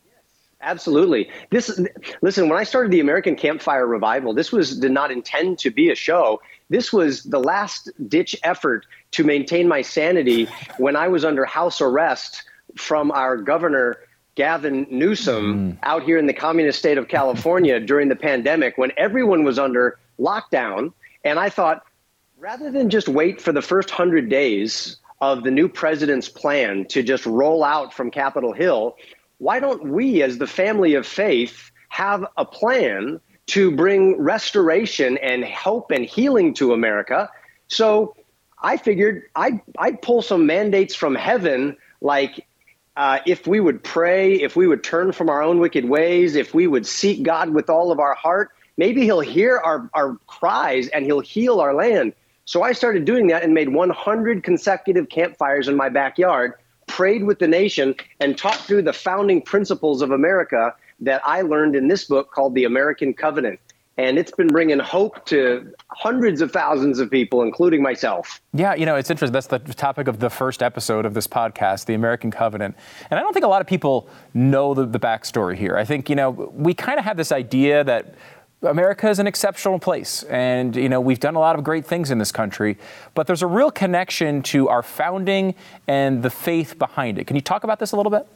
Yes, 0.08 0.16
Absolutely. 0.62 1.30
This 1.52 1.80
listen, 2.24 2.50
when 2.50 2.58
I 2.58 2.64
started 2.64 2.92
the 2.92 3.00
American 3.00 3.36
Campfire 3.36 3.86
Revival, 3.86 4.34
this 4.34 4.52
was 4.52 4.80
did 4.80 4.92
not 4.92 5.12
intend 5.12 5.60
to 5.60 5.70
be 5.70 5.92
a 5.92 5.96
show. 5.96 6.42
This 6.72 6.92
was 6.92 7.22
the 7.26 7.40
last 7.40 7.92
ditch 8.10 8.36
effort 8.42 8.88
to 9.12 9.24
maintain 9.24 9.68
my 9.68 9.84
sanity 9.84 10.48
when 10.80 10.96
I 10.96 11.08
was 11.10 11.24
under 11.24 11.46
house 11.46 11.80
arrest 11.80 12.44
from 12.78 13.12
our 13.12 13.38
governor 13.38 13.98
Gavin 14.36 14.86
Newsom 14.90 15.74
mm. 15.74 15.78
out 15.84 16.04
here 16.04 16.18
in 16.18 16.28
the 16.28 16.34
communist 16.34 16.80
state 16.80 16.98
of 16.98 17.08
California 17.08 17.80
during 17.92 18.10
the 18.10 18.16
pandemic 18.16 18.78
when 18.78 18.92
everyone 18.98 19.44
was 19.44 19.58
under 19.58 19.98
lockdown 20.20 20.94
and 21.24 21.40
I 21.40 21.50
thought 21.50 21.86
Rather 22.38 22.70
than 22.70 22.90
just 22.90 23.08
wait 23.08 23.42
for 23.42 23.52
the 23.52 23.62
first 23.62 23.90
hundred 23.90 24.30
days 24.30 24.98
of 25.22 25.44
the 25.44 25.52
new 25.52 25.70
president's 25.70 26.28
plan 26.28 26.86
to 26.90 27.02
just 27.02 27.26
roll 27.26 27.64
out 27.64 27.94
from 27.94 28.12
Capitol 28.12 28.52
Hill, 28.52 28.98
why 29.38 29.60
don't 29.60 29.92
we, 29.92 30.22
as 30.22 30.38
the 30.38 30.48
family 30.48 30.96
of 30.96 31.08
faith, 31.08 31.72
have 31.90 32.26
a 32.38 32.46
plan 32.46 33.22
to 33.48 33.72
bring 33.72 34.22
restoration 34.22 35.18
and 35.20 35.46
hope 35.46 35.92
and 35.92 36.06
healing 36.06 36.54
to 36.56 36.74
America? 36.74 37.30
So 37.70 38.16
I 38.62 38.78
figured 38.78 39.24
I'd, 39.36 39.62
I'd 39.80 40.02
pull 40.02 40.22
some 40.22 40.46
mandates 40.46 40.94
from 40.94 41.16
heaven, 41.16 41.78
like 42.02 42.46
uh, 42.98 43.20
if 43.26 43.46
we 43.46 43.60
would 43.60 43.84
pray, 43.84 44.34
if 44.36 44.56
we 44.56 44.68
would 44.68 44.84
turn 44.84 45.12
from 45.12 45.30
our 45.30 45.42
own 45.42 45.60
wicked 45.60 45.86
ways, 45.86 46.36
if 46.36 46.54
we 46.54 46.68
would 46.68 46.86
seek 46.86 47.24
God 47.24 47.50
with 47.50 47.70
all 47.70 47.92
of 47.92 48.00
our 48.00 48.16
heart, 48.16 48.52
maybe 48.78 49.04
He'll 49.04 49.20
hear 49.20 49.58
our, 49.58 49.90
our 49.94 50.18
cries 50.28 50.88
and 50.90 51.06
He'll 51.06 51.20
heal 51.20 51.60
our 51.60 51.74
land. 51.74 52.14
So 52.46 52.62
I 52.62 52.72
started 52.74 53.06
doing 53.06 53.28
that 53.28 53.44
and 53.44 53.54
made 53.54 53.70
100 53.70 54.44
consecutive 54.44 55.10
campfires 55.10 55.68
in 55.68 55.76
my 55.76 55.90
backyard, 55.90 56.54
prayed 56.88 57.24
with 57.24 57.40
the 57.40 57.48
nation, 57.48 57.96
and 58.20 58.38
taught 58.38 58.58
through 58.58 58.84
the 58.84 58.94
founding 58.94 59.42
principles 59.42 60.02
of 60.02 60.12
America 60.12 60.74
that 61.00 61.22
I 61.26 61.42
learned 61.42 61.76
in 61.76 61.88
this 61.88 62.06
book 62.06 62.32
called 62.32 62.56
The 62.56 62.64
American 62.64 63.14
Covenant. 63.14 63.60
And 63.98 64.18
it's 64.18 64.32
been 64.32 64.48
bringing 64.48 64.80
hope 64.80 65.26
to 65.28 65.74
hundreds 65.90 66.42
of 66.42 66.52
thousands 66.52 67.00
of 67.00 67.10
people, 67.10 67.42
including 67.42 67.82
myself. 67.82 68.42
Yeah, 68.54 68.76
you 68.76 68.86
know, 68.86 68.96
it's 68.96 69.10
interesting. 69.10 69.32
That's 69.32 69.48
the 69.48 69.60
topic 69.60 70.08
of 70.10 70.20
the 70.20 70.30
first 70.30 70.62
episode 70.62 71.06
of 71.06 71.14
this 71.14 71.28
podcast, 71.28 71.86
the 71.86 71.94
American 71.94 72.30
Covenant. 72.30 72.76
And 73.10 73.18
I 73.18 73.24
don't 73.24 73.32
think 73.34 73.46
a 73.46 73.50
lot 73.50 73.62
of 73.62 73.68
people 73.68 74.10
know 74.34 74.74
the, 74.74 74.86
the 74.86 75.00
backstory 75.00 75.56
here. 75.56 75.78
I 75.78 75.86
think, 75.86 76.10
you 76.10 76.16
know, 76.16 76.30
we 76.30 76.74
kind 76.74 77.00
of 77.00 77.06
have 77.06 77.16
this 77.16 77.32
idea 77.32 77.86
that 77.86 78.16
America 78.62 79.10
is 79.10 79.20
an 79.20 79.28
exceptional 79.28 79.80
place, 79.80 80.24
and 80.24 80.76
you 80.76 80.90
know 80.90 81.00
we've 81.00 81.20
done 81.20 81.36
a 81.36 81.40
lot 81.40 81.58
of 81.58 81.64
great 81.64 81.86
things 81.86 82.10
in 82.10 82.18
this 82.18 82.32
country, 82.32 82.78
but 83.14 83.28
there's 83.28 83.42
a 83.42 83.48
real 83.48 83.70
connection 83.70 84.42
to 84.44 84.70
our 84.70 84.82
founding 84.82 85.54
and 85.88 86.24
the 86.24 86.30
faith 86.30 86.80
behind 86.80 87.20
it. 87.20 87.26
Can 87.28 87.36
you 87.36 87.42
talk 87.42 87.64
about 87.64 87.80
this 87.80 87.92
a 87.92 87.96
little 87.96 88.10
bit? 88.10 88.28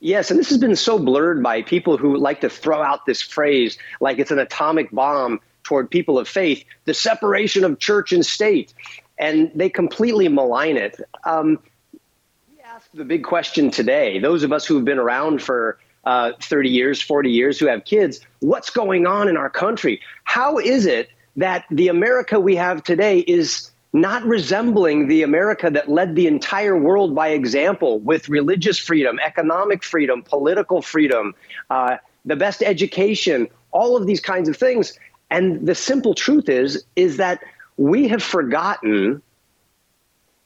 Yes, 0.00 0.30
and 0.30 0.38
this 0.38 0.48
has 0.50 0.58
been 0.58 0.76
so 0.76 0.98
blurred 0.98 1.42
by 1.42 1.62
people 1.62 1.96
who 1.96 2.16
like 2.16 2.40
to 2.42 2.50
throw 2.50 2.82
out 2.82 3.04
this 3.04 3.20
phrase 3.20 3.78
like 4.00 4.18
it's 4.18 4.30
an 4.30 4.38
atomic 4.38 4.90
bomb 4.92 5.40
toward 5.64 5.90
people 5.90 6.18
of 6.18 6.28
faith, 6.28 6.64
the 6.84 6.94
separation 6.94 7.64
of 7.64 7.78
church 7.78 8.12
and 8.12 8.24
state, 8.24 8.72
and 9.18 9.50
they 9.54 9.68
completely 9.68 10.28
malign 10.28 10.76
it. 10.76 11.00
Um, 11.24 11.58
we 11.92 12.62
ask 12.64 12.88
the 12.94 13.04
big 13.04 13.24
question 13.24 13.70
today. 13.70 14.20
Those 14.20 14.44
of 14.44 14.52
us 14.52 14.64
who 14.64 14.76
have 14.76 14.84
been 14.84 14.98
around 14.98 15.42
for 15.42 15.78
uh, 16.04 16.32
30 16.40 16.70
years, 16.70 17.02
40 17.02 17.30
years, 17.30 17.58
who 17.58 17.66
have 17.66 17.84
kids, 17.84 18.20
what's 18.38 18.70
going 18.70 19.06
on 19.06 19.28
in 19.28 19.36
our 19.36 19.50
country? 19.50 20.00
How 20.22 20.58
is 20.58 20.86
it 20.86 21.10
that 21.36 21.64
the 21.70 21.88
America 21.88 22.38
we 22.38 22.56
have 22.56 22.82
today 22.84 23.18
is 23.18 23.70
not 23.92 24.22
resembling 24.24 25.08
the 25.08 25.22
America 25.22 25.70
that 25.70 25.88
led 25.88 26.14
the 26.14 26.26
entire 26.26 26.76
world 26.76 27.14
by 27.14 27.28
example 27.28 27.98
with 28.00 28.28
religious 28.28 28.78
freedom, 28.78 29.18
economic 29.24 29.82
freedom, 29.82 30.22
political 30.22 30.82
freedom, 30.82 31.34
uh, 31.70 31.96
the 32.24 32.36
best 32.36 32.62
education, 32.62 33.48
all 33.70 33.96
of 33.96 34.06
these 34.06 34.20
kinds 34.20 34.48
of 34.48 34.56
things. 34.56 34.98
And 35.30 35.66
the 35.66 35.74
simple 35.74 36.14
truth 36.14 36.48
is, 36.48 36.84
is 36.96 37.16
that 37.16 37.42
we 37.76 38.08
have 38.08 38.22
forgotten 38.22 39.22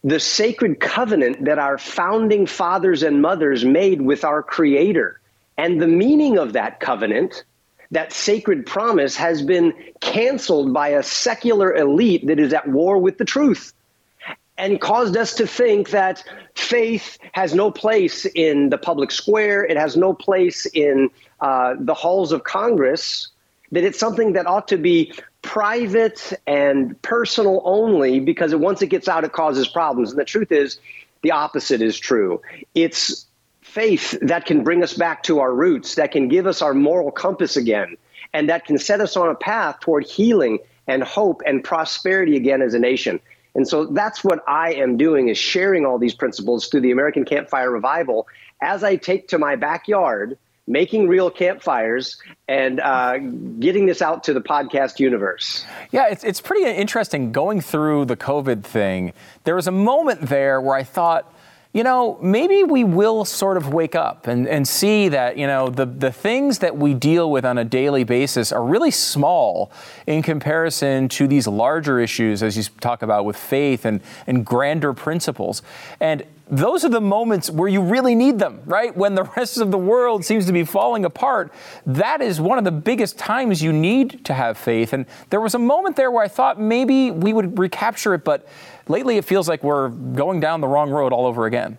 the 0.05 0.21
sacred 0.21 0.81
covenant 0.81 1.45
that 1.45 1.59
our 1.59 1.79
founding 1.79 2.47
fathers 2.47 3.03
and 3.03 3.23
mothers 3.23 3.65
made 3.65 4.03
with 4.03 4.25
our 4.25 4.43
Creator. 4.43 5.21
And 5.57 5.81
the 5.81 5.87
meaning 5.87 6.39
of 6.39 6.55
that 6.55 6.81
covenant, 6.81 7.45
that 7.93 8.13
sacred 8.13 8.67
promise, 8.67 9.17
has 9.17 9.43
been 9.43 9.73
canceled 10.01 10.73
by 10.73 10.89
a 10.89 11.03
secular 11.03 11.75
elite 11.75 12.27
that 12.27 12.41
is 12.41 12.53
at 12.53 12.67
war 12.67 12.99
with 12.99 13.19
the 13.19 13.25
truth 13.25 13.73
and 14.59 14.81
caused 14.81 15.17
us 15.17 15.35
to 15.35 15.47
think 15.47 15.91
that 15.91 16.23
faith 16.55 17.19
has 17.33 17.55
no 17.55 17.71
place 17.71 18.27
in 18.27 18.69
the 18.71 18.79
public 18.79 19.11
square, 19.11 19.65
it 19.65 19.77
has 19.77 19.97
no 19.97 20.13
place 20.13 20.67
in 20.67 21.11
uh, 21.41 21.75
the 21.79 21.95
halls 21.95 22.33
of 22.33 22.45
Congress, 22.45 23.29
that 23.73 23.83
it's 23.83 23.99
something 23.99 24.35
that 24.35 24.47
ought 24.47 24.69
to 24.69 24.77
be 24.77 25.13
private 25.41 26.33
and 26.47 27.01
personal 27.03 27.63
only 27.65 28.21
because 28.21 28.55
once 28.55 28.83
it 28.83 28.89
gets 28.89 29.09
out, 29.09 29.25
it 29.25 29.33
causes 29.33 29.67
problems. 29.67 30.11
And 30.11 30.21
the 30.21 30.25
truth 30.25 30.53
is, 30.53 30.79
the 31.23 31.33
opposite 31.33 31.81
is 31.83 31.99
true. 31.99 32.41
It's 32.75 33.27
faith 33.73 34.19
that 34.21 34.45
can 34.45 34.63
bring 34.63 34.83
us 34.83 34.93
back 34.93 35.23
to 35.23 35.41
our 35.41 35.55
roots, 35.55 35.95
that 35.95 36.13
can 36.13 36.29
give 36.29 36.47
us 36.47 36.61
our 36.61 36.75
moral 36.75 37.11
compass 37.11 37.57
again, 37.57 37.97
and 38.35 38.49
that 38.51 38.67
can 38.67 38.77
set 38.77 39.01
us 39.01 39.17
on 39.17 39.31
a 39.31 39.35
path 39.35 39.81
toward 39.81 40.05
healing 40.05 40.59
and 40.87 41.03
hope 41.03 41.41
and 41.47 41.65
prosperity 41.65 42.37
again 42.37 42.61
as 42.61 42.75
a 42.75 42.79
nation. 42.79 43.19
And 43.55 43.67
so 43.67 43.87
that's 43.87 44.23
what 44.23 44.45
I 44.47 44.75
am 44.75 44.99
doing 44.99 45.29
is 45.29 45.39
sharing 45.39 45.87
all 45.87 45.99
these 45.99 46.15
principles 46.15 46.69
through 46.69 46.83
the 46.83 46.91
American 46.91 47.25
Campfire 47.25 47.71
Revival 47.71 48.27
as 48.61 48.85
I 48.85 48.97
take 48.97 49.29
to 49.29 49.39
my 49.39 49.57
backyard, 49.57 50.37
making 50.67 51.09
real 51.09 51.31
campfires 51.31 52.21
and 52.49 52.79
uh, 52.79 53.19
getting 53.59 53.87
this 53.87 54.03
out 54.03 54.25
to 54.25 54.35
the 54.35 54.41
podcast 54.41 55.01
universe. 55.01 55.65
Yeah, 55.91 56.09
it's, 56.09 56.25
it's 56.25 56.41
pretty 56.41 56.65
interesting 56.65 57.33
going 57.33 57.61
through 57.63 58.05
the 58.05 58.17
COVID 58.17 58.65
thing. 58.65 59.13
There 59.45 59.55
was 59.55 59.67
a 59.67 59.73
moment 59.73 60.29
there 60.29 60.61
where 60.61 60.77
I 60.77 60.83
thought, 60.83 61.33
you 61.73 61.83
know, 61.83 62.19
maybe 62.21 62.65
we 62.65 62.85
will 62.85 63.25
sort 63.25 63.57
of 63.57 63.73
wake 63.73 63.95
up 63.95 64.27
and, 64.27 64.47
and 64.47 64.69
see 64.69 65.09
that, 65.09 65.39
you 65.39 65.47
know, 65.47 65.71
the, 65.71 65.87
the 65.87 66.13
things 66.13 66.59
that 66.59 66.77
we 66.77 66.93
deal 66.93 67.31
with 67.31 67.47
on 67.47 67.57
a 67.57 67.65
daily 67.65 68.05
basis 68.05 68.53
are 68.53 68.63
really 68.63 68.91
small 68.91 69.73
in 70.07 70.23
comparison 70.23 71.09
to 71.09 71.27
these 71.27 71.47
larger 71.47 71.99
issues, 71.99 72.43
as 72.43 72.59
you 72.59 72.65
talk 72.81 73.01
about 73.01 73.25
with 73.25 73.37
faith 73.37 73.87
and, 73.87 74.03
and 74.27 74.45
grander 74.45 74.93
principles. 74.93 75.63
And 75.99 76.27
those 76.53 76.85
are 76.85 76.91
the 76.91 77.01
moments 77.01 77.49
where 77.49 77.69
you 77.71 77.81
really 77.81 78.15
need 78.15 78.39
them, 78.39 78.61
right? 78.67 78.95
When 78.95 79.15
the 79.15 79.23
rest 79.37 79.57
of 79.57 79.71
the 79.71 79.79
world 79.79 80.27
seems 80.27 80.45
to 80.47 80.53
be 80.53 80.65
falling 80.65 81.07
apart, 81.07 81.55
that 81.87 82.21
is 82.21 82.39
one 82.39 82.59
of 82.59 82.65
the 82.65 82.71
biggest 82.71 83.17
times 83.19 83.63
you 83.63 83.73
need 83.73 84.27
to 84.27 84.35
have 84.35 84.59
faith. 84.59 84.93
And 84.93 85.07
there 85.31 85.41
was 85.41 85.55
a 85.55 85.59
moment 85.59 85.97
there 85.97 86.11
where 86.11 86.23
I 86.23 86.29
thought 86.29 86.61
maybe 86.61 87.11
we 87.11 87.33
would 87.33 87.59
recapture 87.59 88.13
it, 88.13 88.25
but 88.25 88.47
lately 88.89 89.17
it 89.17 89.25
feels 89.25 89.49
like 89.49 89.63
we're 89.63 89.89
going 89.89 90.41
down 90.41 90.61
the 90.61 90.69
wrong 90.69 90.91
road 90.91 91.13
all 91.13 91.27
over 91.27 91.47
again. 91.47 91.79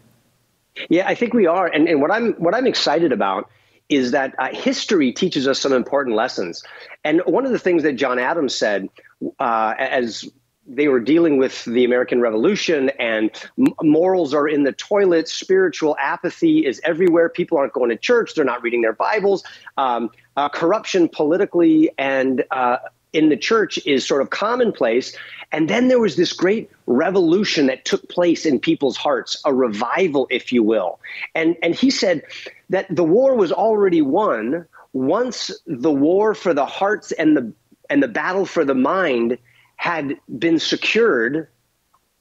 Yeah, 0.90 1.08
I 1.08 1.16
think 1.16 1.34
we 1.34 1.46
are. 1.46 1.68
And, 1.68 1.88
and 1.88 2.02
what 2.02 2.12
I'm 2.12 2.34
what 2.34 2.56
I'm 2.56 2.68
excited 2.68 3.12
about 3.12 3.50
is 3.90 4.12
that 4.12 4.34
uh, 4.40 4.50
history 4.54 5.12
teaches 5.12 5.48
us 5.48 5.60
some 5.60 5.74
important 5.74 6.16
lessons. 6.16 6.64
And 7.04 7.22
one 7.26 7.46
of 7.46 7.52
the 7.52 7.60
things 7.60 7.84
that 7.84 7.94
John 7.94 8.18
Adams 8.18 8.56
said 8.56 8.90
uh, 9.40 9.76
as 9.78 10.26
they 10.66 10.88
were 10.88 11.00
dealing 11.00 11.38
with 11.38 11.66
the 11.66 11.84
American 11.84 12.22
Revolution 12.22 12.90
and 12.98 13.30
morals 13.82 14.34
are 14.34 14.48
in 14.48 14.64
the 14.64 14.72
toilet, 14.72 15.28
spiritual 15.28 15.96
apathy 16.00 16.66
is 16.66 16.80
everywhere. 16.86 17.28
People 17.30 17.58
aren't 17.58 17.74
going 17.74 17.90
to 17.90 17.98
church, 17.98 18.34
they're 18.34 18.46
not 18.46 18.64
reading 18.64 18.82
their 18.82 18.94
Bibles. 18.94 19.44
Um, 19.78 20.10
uh, 20.38 20.50
corruption 20.50 21.10
politically 21.10 21.92
and 21.98 22.44
uh, 22.52 22.78
in 23.14 23.30
the 23.30 23.38
church 23.38 23.80
is 23.86 24.06
sort 24.06 24.22
of 24.22 24.30
commonplace. 24.30 25.16
And 25.52 25.70
then 25.70 25.88
there 25.88 26.00
was 26.00 26.16
this 26.16 26.34
great 26.34 26.70
revolution 26.88 27.68
that 27.68 27.86
took 27.86 28.10
place 28.10 28.46
in 28.46 28.60
people's 28.60 28.98
hearts, 28.98 29.42
a 29.46 29.54
revival, 29.54 30.28
if 30.30 30.52
you 30.52 30.64
will. 30.64 31.00
And, 31.36 31.56
and 31.62 31.76
he 31.76 31.92
said 31.92 32.24
that 32.70 32.94
the 32.94 33.04
war 33.04 33.36
was 33.36 33.52
already 33.52 34.02
won 34.02 34.66
once 34.94 35.52
the 35.66 35.92
war 35.92 36.34
for 36.34 36.54
the 36.54 36.66
hearts 36.66 37.12
and 37.12 37.38
the, 37.38 37.54
and 37.90 38.02
the 38.02 38.08
battle 38.08 38.46
for 38.46 38.66
the 38.66 38.76
mind 38.76 39.38
had 39.76 40.16
been 40.38 40.60
secured 40.60 41.48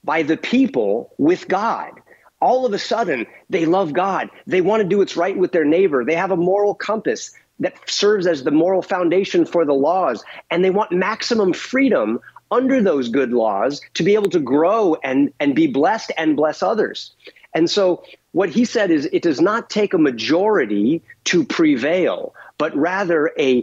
by 0.04 0.22
the 0.22 0.36
people 0.36 1.14
with 1.16 1.48
God. 1.48 1.92
All 2.40 2.66
of 2.66 2.72
a 2.72 2.78
sudden, 2.78 3.26
they 3.50 3.66
love 3.66 3.92
God. 3.92 4.28
They 4.48 4.60
want 4.60 4.82
to 4.82 4.88
do 4.88 4.98
what's 4.98 5.16
right 5.16 5.36
with 5.36 5.52
their 5.52 5.64
neighbor. 5.64 6.04
They 6.04 6.16
have 6.16 6.32
a 6.32 6.36
moral 6.36 6.74
compass 6.74 7.32
that 7.62 7.74
serves 7.88 8.26
as 8.26 8.44
the 8.44 8.50
moral 8.50 8.82
foundation 8.82 9.44
for 9.44 9.64
the 9.64 9.72
laws. 9.72 10.24
And 10.50 10.64
they 10.64 10.70
want 10.70 10.92
maximum 10.92 11.52
freedom 11.52 12.20
under 12.50 12.82
those 12.82 13.08
good 13.08 13.32
laws 13.32 13.80
to 13.94 14.02
be 14.02 14.14
able 14.14 14.30
to 14.30 14.40
grow 14.40 14.96
and, 15.02 15.32
and 15.40 15.54
be 15.54 15.66
blessed 15.66 16.12
and 16.18 16.36
bless 16.36 16.62
others. 16.62 17.14
And 17.54 17.70
so, 17.70 18.04
what 18.32 18.48
he 18.48 18.64
said 18.64 18.90
is 18.90 19.06
it 19.12 19.22
does 19.22 19.40
not 19.40 19.68
take 19.68 19.92
a 19.92 19.98
majority 19.98 21.02
to 21.24 21.44
prevail, 21.44 22.34
but 22.56 22.74
rather 22.74 23.30
a 23.38 23.62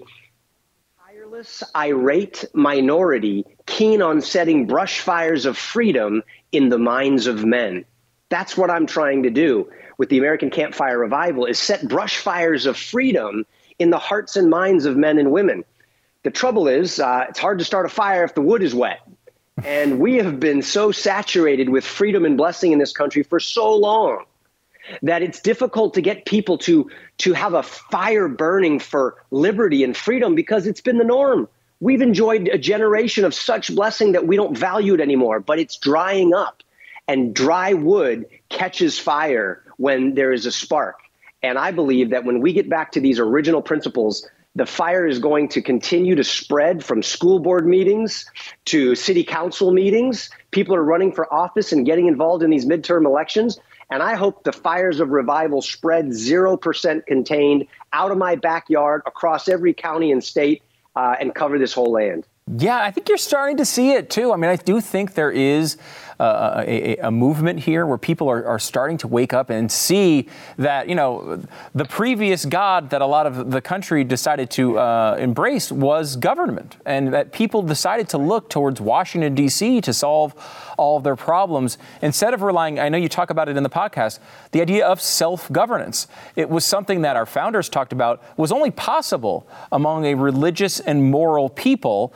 tireless, 1.08 1.64
irate 1.76 2.46
minority 2.54 3.46
keen 3.66 4.02
on 4.02 4.22
setting 4.22 4.68
brush 4.68 5.00
fires 5.00 5.46
of 5.46 5.58
freedom 5.58 6.24
in 6.52 6.70
the 6.70 6.78
minds 6.78 7.28
of 7.28 7.46
men. 7.46 7.86
That's 8.30 8.56
what 8.56 8.70
I'm 8.70 8.86
trying 8.86 9.24
to 9.24 9.32
do 9.32 9.70
with 9.98 10.10
the 10.10 10.18
American 10.18 10.50
Campfire 10.50 10.98
Revival 10.98 11.46
is 11.46 11.60
set 11.60 11.88
brush 11.88 12.18
fires 12.18 12.66
of 12.66 12.78
freedom 12.78 13.46
in 13.80 13.90
the 13.90 13.98
hearts 13.98 14.36
and 14.36 14.50
minds 14.50 14.86
of 14.86 14.96
men 14.98 15.18
and 15.18 15.32
women. 15.32 15.64
The 16.24 16.32
trouble 16.32 16.68
is, 16.68 17.00
uh, 17.00 17.26
it's 17.30 17.40
hard 17.40 17.60
to 17.60 17.66
start 17.66 17.86
a 17.86 17.90
fire 17.90 18.24
if 18.24 18.36
the 18.36 18.42
wood 18.42 18.62
is 18.62 18.76
wet. 18.76 19.00
And 19.64 20.00
we 20.00 20.16
have 20.16 20.40
been 20.40 20.62
so 20.62 20.92
saturated 20.92 21.70
with 21.70 21.86
freedom 21.86 22.26
and 22.26 22.38
blessing 22.38 22.72
in 22.72 22.80
this 22.80 22.92
country 22.92 23.24
for 23.24 23.40
so 23.40 23.76
long 23.76 24.26
that 25.02 25.22
it's 25.22 25.40
difficult 25.40 25.94
to 25.94 26.02
get 26.02 26.26
people 26.26 26.58
to, 26.58 26.90
to 27.20 27.34
have 27.34 27.54
a 27.54 27.64
fire 27.64 28.28
burning 28.28 28.80
for 28.80 29.24
liberty 29.32 29.84
and 29.84 29.96
freedom 29.96 30.36
because 30.36 30.66
it's 30.68 30.82
been 30.82 30.98
the 30.98 31.04
norm. 31.04 31.48
We've 31.80 32.02
enjoyed 32.02 32.50
a 32.50 32.58
generation 32.58 33.24
of 33.24 33.34
such 33.34 33.74
blessing 33.74 34.14
that 34.14 34.28
we 34.28 34.36
don't 34.36 34.58
value 34.58 34.96
it 34.96 35.00
anymore, 35.00 35.40
but 35.40 35.60
it's 35.60 35.78
drying 35.78 36.34
up. 36.34 36.64
And 37.08 37.34
dry 37.34 37.74
wood 37.74 38.28
catches 38.50 39.00
fire 39.00 39.64
when 39.78 40.16
there 40.16 40.32
is 40.32 40.46
a 40.46 40.52
spark. 40.52 41.00
And 41.42 41.58
I 41.58 41.72
believe 41.72 42.10
that 42.10 42.26
when 42.26 42.42
we 42.42 42.54
get 42.54 42.70
back 42.70 42.92
to 42.94 43.00
these 43.00 43.20
original 43.20 43.62
principles, 43.62 44.28
the 44.56 44.66
fire 44.66 45.08
is 45.08 45.20
going 45.20 45.48
to 45.50 45.62
continue 45.62 46.16
to 46.16 46.24
spread 46.24 46.84
from 46.84 47.04
school 47.04 47.40
board 47.40 47.66
meetings 47.66 48.26
to 48.66 48.96
city 48.96 49.24
council 49.24 49.72
meetings. 49.72 50.30
People 50.52 50.76
are 50.76 50.84
running 50.84 51.14
for 51.14 51.32
office 51.34 51.72
and 51.72 51.86
getting 51.86 52.08
involved 52.08 52.44
in 52.44 52.50
these 52.50 52.66
midterm 52.66 53.06
elections. 53.06 53.60
And 53.92 54.04
I 54.04 54.16
hope 54.16 54.44
the 54.44 54.52
fires 54.52 55.00
of 55.00 55.10
revival 55.10 55.62
spread 55.62 56.08
0% 56.08 57.06
contained 57.06 57.68
out 57.94 58.12
of 58.12 58.18
my 58.18 58.36
backyard 58.36 59.02
across 59.06 59.48
every 59.48 59.74
county 59.74 60.12
and 60.12 60.24
state 60.24 60.62
uh, 60.96 61.16
and 61.20 61.34
cover 61.34 61.58
this 61.58 61.74
whole 61.74 61.92
land. 61.92 62.28
Yeah, 62.58 62.82
I 62.82 62.92
think 62.92 63.10
you're 63.10 63.18
starting 63.18 63.58
to 63.58 63.66
see 63.66 63.92
it 63.92 64.10
too. 64.10 64.34
I 64.34 64.36
mean, 64.36 64.50
I 64.50 64.56
do 64.56 64.82
think 64.82 65.14
there 65.14 65.32
is 65.32 65.78
a, 66.20 66.98
a, 66.98 67.12
movement 67.12 67.60
here 67.60 67.86
where 67.86 67.98
people 67.98 68.30
are, 68.30 68.46
are, 68.46 68.60
starting 68.60 68.98
to 68.98 69.08
wake 69.08 69.34
up 69.34 69.50
and 69.50 69.72
see 69.72 70.28
that, 70.58 70.90
you 70.90 70.96
know, 70.96 71.42
the 71.74 71.86
previous 71.86 72.44
God 72.44 72.90
that 72.90 73.02
a 73.02 73.06
lot 73.06 73.26
of 73.26 73.52
the 73.52 73.62
country 73.62 74.04
decided 74.04 74.50
to 74.52 74.78
uh, 74.78 75.16
embrace 75.18 75.72
was 75.72 76.18
government, 76.18 76.76
and 76.86 77.14
that 77.14 77.32
people 77.32 77.62
decided 77.62 78.10
to 78.10 78.18
look 78.18 78.50
towards 78.50 78.82
Washington, 78.82 79.34
D.C. 79.34 79.80
to 79.82 79.94
solve 79.94 80.34
all 80.78 80.98
of 80.98 81.04
their 81.04 81.16
problems 81.16 81.78
instead 82.02 82.34
of 82.34 82.42
relying, 82.42 82.80
I 82.80 82.90
know 82.90 82.98
you 82.98 83.10
talk 83.10 83.30
about 83.30 83.48
it 83.48 83.58
in 83.58 83.64
the 83.64 83.70
podcast, 83.70 84.20
the 84.52 84.62
idea 84.62 84.86
of 84.86 85.02
self 85.02 85.52
governance. 85.52 86.08
It 86.36 86.50
was 86.50 86.66
something 86.66 87.02
that 87.02 87.16
our 87.16 87.26
founders 87.26 87.70
talked 87.70 87.94
about 87.94 88.22
was 88.38 88.52
only 88.52 88.72
possible 88.72 89.48
among 89.72 90.06
a 90.06 90.16
religious 90.16 90.80
and 90.80 91.12
moral 91.12 91.50
people. 91.50 92.14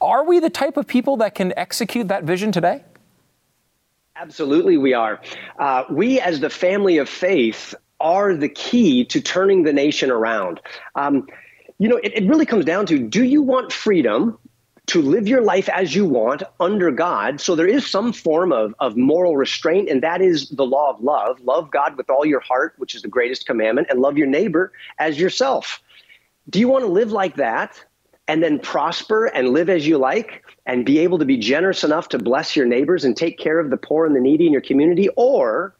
Are 0.00 0.24
we 0.24 0.40
the 0.40 0.50
type 0.50 0.76
of 0.76 0.86
people 0.86 1.16
that 1.18 1.34
can 1.34 1.52
execute 1.56 2.08
that 2.08 2.24
vision 2.24 2.52
today? 2.52 2.82
Absolutely, 4.18 4.78
we 4.78 4.94
are. 4.94 5.20
Uh, 5.58 5.84
we, 5.90 6.20
as 6.20 6.40
the 6.40 6.48
family 6.48 6.96
of 6.98 7.08
faith, 7.08 7.74
are 8.00 8.34
the 8.34 8.48
key 8.48 9.04
to 9.04 9.20
turning 9.20 9.62
the 9.64 9.72
nation 9.72 10.10
around. 10.10 10.60
Um, 10.94 11.26
you 11.78 11.88
know, 11.88 11.96
it, 11.96 12.12
it 12.14 12.28
really 12.28 12.46
comes 12.46 12.64
down 12.64 12.86
to 12.86 12.98
do 12.98 13.24
you 13.24 13.42
want 13.42 13.72
freedom 13.72 14.38
to 14.86 15.02
live 15.02 15.28
your 15.28 15.42
life 15.42 15.68
as 15.68 15.94
you 15.94 16.06
want 16.06 16.42
under 16.60 16.90
God? 16.90 17.40
So 17.40 17.54
there 17.54 17.66
is 17.66 17.86
some 17.86 18.12
form 18.12 18.52
of, 18.52 18.74
of 18.78 18.96
moral 18.96 19.36
restraint, 19.36 19.90
and 19.90 20.02
that 20.02 20.22
is 20.22 20.48
the 20.48 20.64
law 20.64 20.90
of 20.90 21.00
love. 21.02 21.40
Love 21.42 21.70
God 21.70 21.96
with 21.96 22.08
all 22.08 22.24
your 22.24 22.40
heart, 22.40 22.74
which 22.78 22.94
is 22.94 23.02
the 23.02 23.08
greatest 23.08 23.46
commandment, 23.46 23.88
and 23.90 24.00
love 24.00 24.16
your 24.16 24.28
neighbor 24.28 24.72
as 24.98 25.20
yourself. 25.20 25.82
Do 26.48 26.58
you 26.58 26.68
want 26.68 26.84
to 26.84 26.90
live 26.90 27.12
like 27.12 27.36
that? 27.36 27.84
And 28.28 28.42
then 28.42 28.58
prosper 28.58 29.26
and 29.26 29.50
live 29.50 29.70
as 29.70 29.86
you 29.86 29.98
like 29.98 30.44
and 30.66 30.84
be 30.84 30.98
able 30.98 31.18
to 31.18 31.24
be 31.24 31.36
generous 31.36 31.84
enough 31.84 32.08
to 32.08 32.18
bless 32.18 32.56
your 32.56 32.66
neighbors 32.66 33.04
and 33.04 33.16
take 33.16 33.38
care 33.38 33.58
of 33.58 33.70
the 33.70 33.76
poor 33.76 34.04
and 34.06 34.16
the 34.16 34.20
needy 34.20 34.46
in 34.46 34.52
your 34.52 34.60
community? 34.60 35.08
Or 35.16 35.74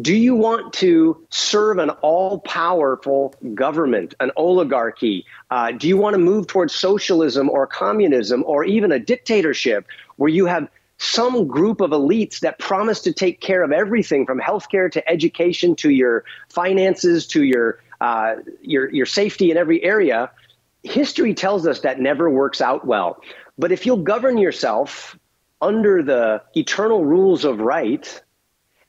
do 0.00 0.14
you 0.14 0.34
want 0.34 0.72
to 0.74 1.24
serve 1.30 1.78
an 1.78 1.90
all 1.90 2.40
powerful 2.40 3.34
government, 3.54 4.14
an 4.18 4.32
oligarchy? 4.36 5.24
Uh, 5.50 5.72
do 5.72 5.86
you 5.86 5.96
want 5.96 6.14
to 6.14 6.18
move 6.18 6.46
towards 6.46 6.74
socialism 6.74 7.48
or 7.48 7.66
communism 7.66 8.42
or 8.46 8.64
even 8.64 8.90
a 8.90 8.98
dictatorship 8.98 9.86
where 10.16 10.30
you 10.30 10.46
have 10.46 10.68
some 10.98 11.46
group 11.46 11.80
of 11.80 11.90
elites 11.90 12.40
that 12.40 12.58
promise 12.58 13.00
to 13.00 13.12
take 13.12 13.40
care 13.40 13.62
of 13.62 13.72
everything 13.72 14.26
from 14.26 14.40
healthcare 14.40 14.90
to 14.90 15.08
education 15.08 15.74
to 15.76 15.90
your 15.90 16.24
finances 16.48 17.26
to 17.26 17.42
your 17.44 17.80
uh, 18.00 18.36
your 18.62 18.90
your 18.92 19.06
safety 19.06 19.50
in 19.50 19.56
every 19.56 19.82
area? 19.82 20.30
History 20.84 21.34
tells 21.34 21.66
us 21.66 21.80
that 21.80 21.98
never 21.98 22.30
works 22.30 22.60
out 22.60 22.86
well. 22.86 23.20
But 23.58 23.72
if 23.72 23.86
you'll 23.86 23.96
govern 23.96 24.38
yourself 24.38 25.18
under 25.60 26.02
the 26.02 26.42
eternal 26.54 27.04
rules 27.04 27.44
of 27.44 27.58
right, 27.58 28.22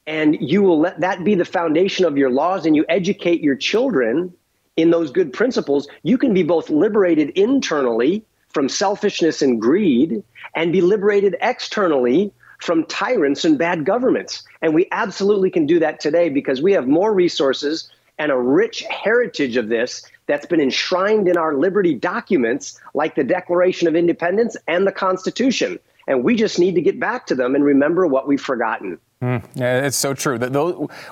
and 0.06 0.38
you 0.40 0.62
will 0.62 0.80
let 0.80 1.00
that 1.00 1.24
be 1.24 1.34
the 1.34 1.46
foundation 1.46 2.06
of 2.06 2.18
your 2.18 2.30
laws, 2.30 2.66
and 2.66 2.76
you 2.76 2.86
educate 2.90 3.42
your 3.42 3.56
children 3.56 4.34
in 4.76 4.92
those 4.92 5.10
good 5.10 5.32
principles, 5.32 5.88
you 6.04 6.18
can 6.18 6.34
be 6.34 6.44
both 6.44 6.70
liberated 6.70 7.30
internally 7.30 8.24
from 8.50 8.68
selfishness 8.70 9.42
and 9.42 9.62
greed 9.62 10.24
and 10.54 10.74
be 10.74 10.82
liberated 10.82 11.36
externally 11.42 12.32
from 12.60 12.86
tyrants 12.86 13.46
and 13.46 13.58
bad 13.58 13.86
governments. 13.86 14.44
And 14.62 14.74
we 14.74 14.88
absolutely 14.92 15.50
can 15.50 15.66
do 15.66 15.80
that 15.80 16.00
today 16.00 16.30
because 16.30 16.62
we 16.62 16.74
have 16.74 16.88
more 16.88 17.14
resources 17.14 17.90
and 18.18 18.32
a 18.32 18.38
rich 18.38 18.82
heritage 18.90 19.58
of 19.58 19.68
this 19.68 20.10
that's 20.28 20.46
been 20.46 20.62
enshrined 20.62 21.28
in 21.28 21.38
our 21.38 21.56
liberty 21.56 21.94
documents 21.94 22.80
like 22.94 23.16
the 23.16 23.24
Declaration 23.24 23.88
of 23.88 23.96
Independence 23.96 24.58
and 24.68 24.86
the 24.88 24.92
Constitution. 24.92 25.80
And 26.08 26.24
we 26.24 26.36
just 26.36 26.60
need 26.60 26.76
to 26.76 26.82
get 26.82 27.00
back 27.00 27.26
to 27.28 27.36
them 27.36 27.56
and 27.56 27.64
remember 27.64 28.06
what 28.06 28.28
we've 28.28 28.42
forgotten. 28.42 29.00
Mm, 29.22 29.44
yeah, 29.56 29.86
it's 29.86 29.98
so 29.98 30.14
true. 30.14 30.38
That 30.38 30.52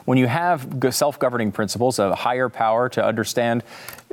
when 0.06 0.18
you 0.18 0.28
have 0.28 0.68
self-governing 0.92 1.52
principles, 1.52 2.00
a 2.00 2.14
higher 2.14 2.50
power 2.50 2.90
to 2.90 3.04
understand, 3.04 3.64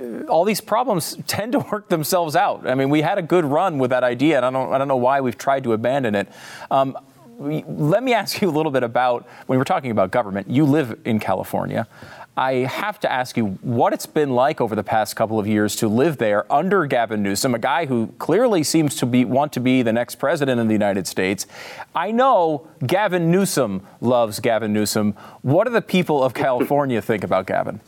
uh, 0.01 0.22
all 0.26 0.44
these 0.44 0.61
problems 0.61 1.18
tend 1.26 1.53
to 1.53 1.59
work 1.59 1.88
themselves 1.88 2.36
out. 2.36 2.66
I 2.66 2.74
mean, 2.74 2.88
we 2.88 3.03
had 3.03 3.18
a 3.18 3.22
good 3.22 3.44
run 3.44 3.78
with 3.78 3.90
that 3.90 4.05
idea, 4.05 4.36
and 4.36 4.46
I 4.46 4.51
don't, 4.51 4.72
I 4.72 4.78
don't 4.78 4.88
know 4.88 4.96
why 4.96 5.20
we've 5.20 5.36
tried 5.36 5.64
to 5.64 5.72
abandon 5.72 6.14
it. 6.14 6.28
Um, 6.70 6.96
let 7.41 8.03
me 8.03 8.12
ask 8.12 8.43
you 8.43 8.51
a 8.51 8.53
little 8.53 8.70
bit 8.70 8.82
about 8.82 9.26
when 9.47 9.59
we're 9.59 9.64
talking 9.64 9.91
about 9.91 10.11
government. 10.11 10.51
You 10.51 10.66
live 10.66 10.99
in 11.07 11.18
California. 11.18 11.88
I 12.36 12.53
have 12.53 13.01
to 13.01 13.11
ask 13.11 13.36
you 13.36 13.47
what 13.62 13.93
it's 13.93 14.07
been 14.07 14.30
like 14.30 14.61
over 14.61 14.76
the 14.76 14.84
past 14.84 15.16
couple 15.16 15.38
of 15.38 15.47
years 15.47 15.74
to 15.76 15.88
live 15.88 16.18
there 16.18 16.51
under 16.53 16.86
Gavin 16.86 17.22
Newsom, 17.22 17.55
a 17.55 17.59
guy 17.59 17.86
who 17.86 18.09
clearly 18.18 18.62
seems 18.62 18.95
to 18.97 19.07
be 19.07 19.24
want 19.24 19.53
to 19.55 19.61
be 19.61 19.82
the 19.82 19.93
next 19.93 20.16
president 20.16 20.61
of 20.61 20.66
the 20.68 20.72
United 20.72 21.07
States. 21.07 21.47
I 21.95 22.12
know 22.12 22.68
Gavin 22.86 23.30
Newsom 23.30 23.86
loves 24.01 24.38
Gavin 24.38 24.72
Newsom. 24.72 25.14
What 25.43 25.66
do 25.66 25.72
the 25.72 25.82
people 25.82 26.22
of 26.22 26.34
California 26.34 27.03
think 27.03 27.24
about 27.24 27.47
Gavin? 27.47 27.80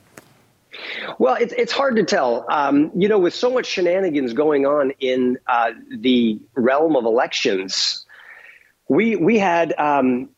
Well, 1.19 1.35
it's 1.35 1.53
it's 1.53 1.73
hard 1.73 1.97
to 1.97 2.05
tell. 2.05 2.47
Um, 2.51 2.91
you 2.95 3.07
know, 3.07 3.19
with 3.19 3.35
so 3.35 3.51
much 3.51 3.67
shenanigans 3.67 4.33
going 4.33 4.65
on 4.65 4.93
in 5.01 5.39
uh, 5.47 5.73
the 5.91 6.41
realm 6.55 6.97
of 6.97 7.05
elections, 7.05 8.07
we 8.89 9.17
we 9.17 9.39
had 9.39 9.75
um, 9.79 10.29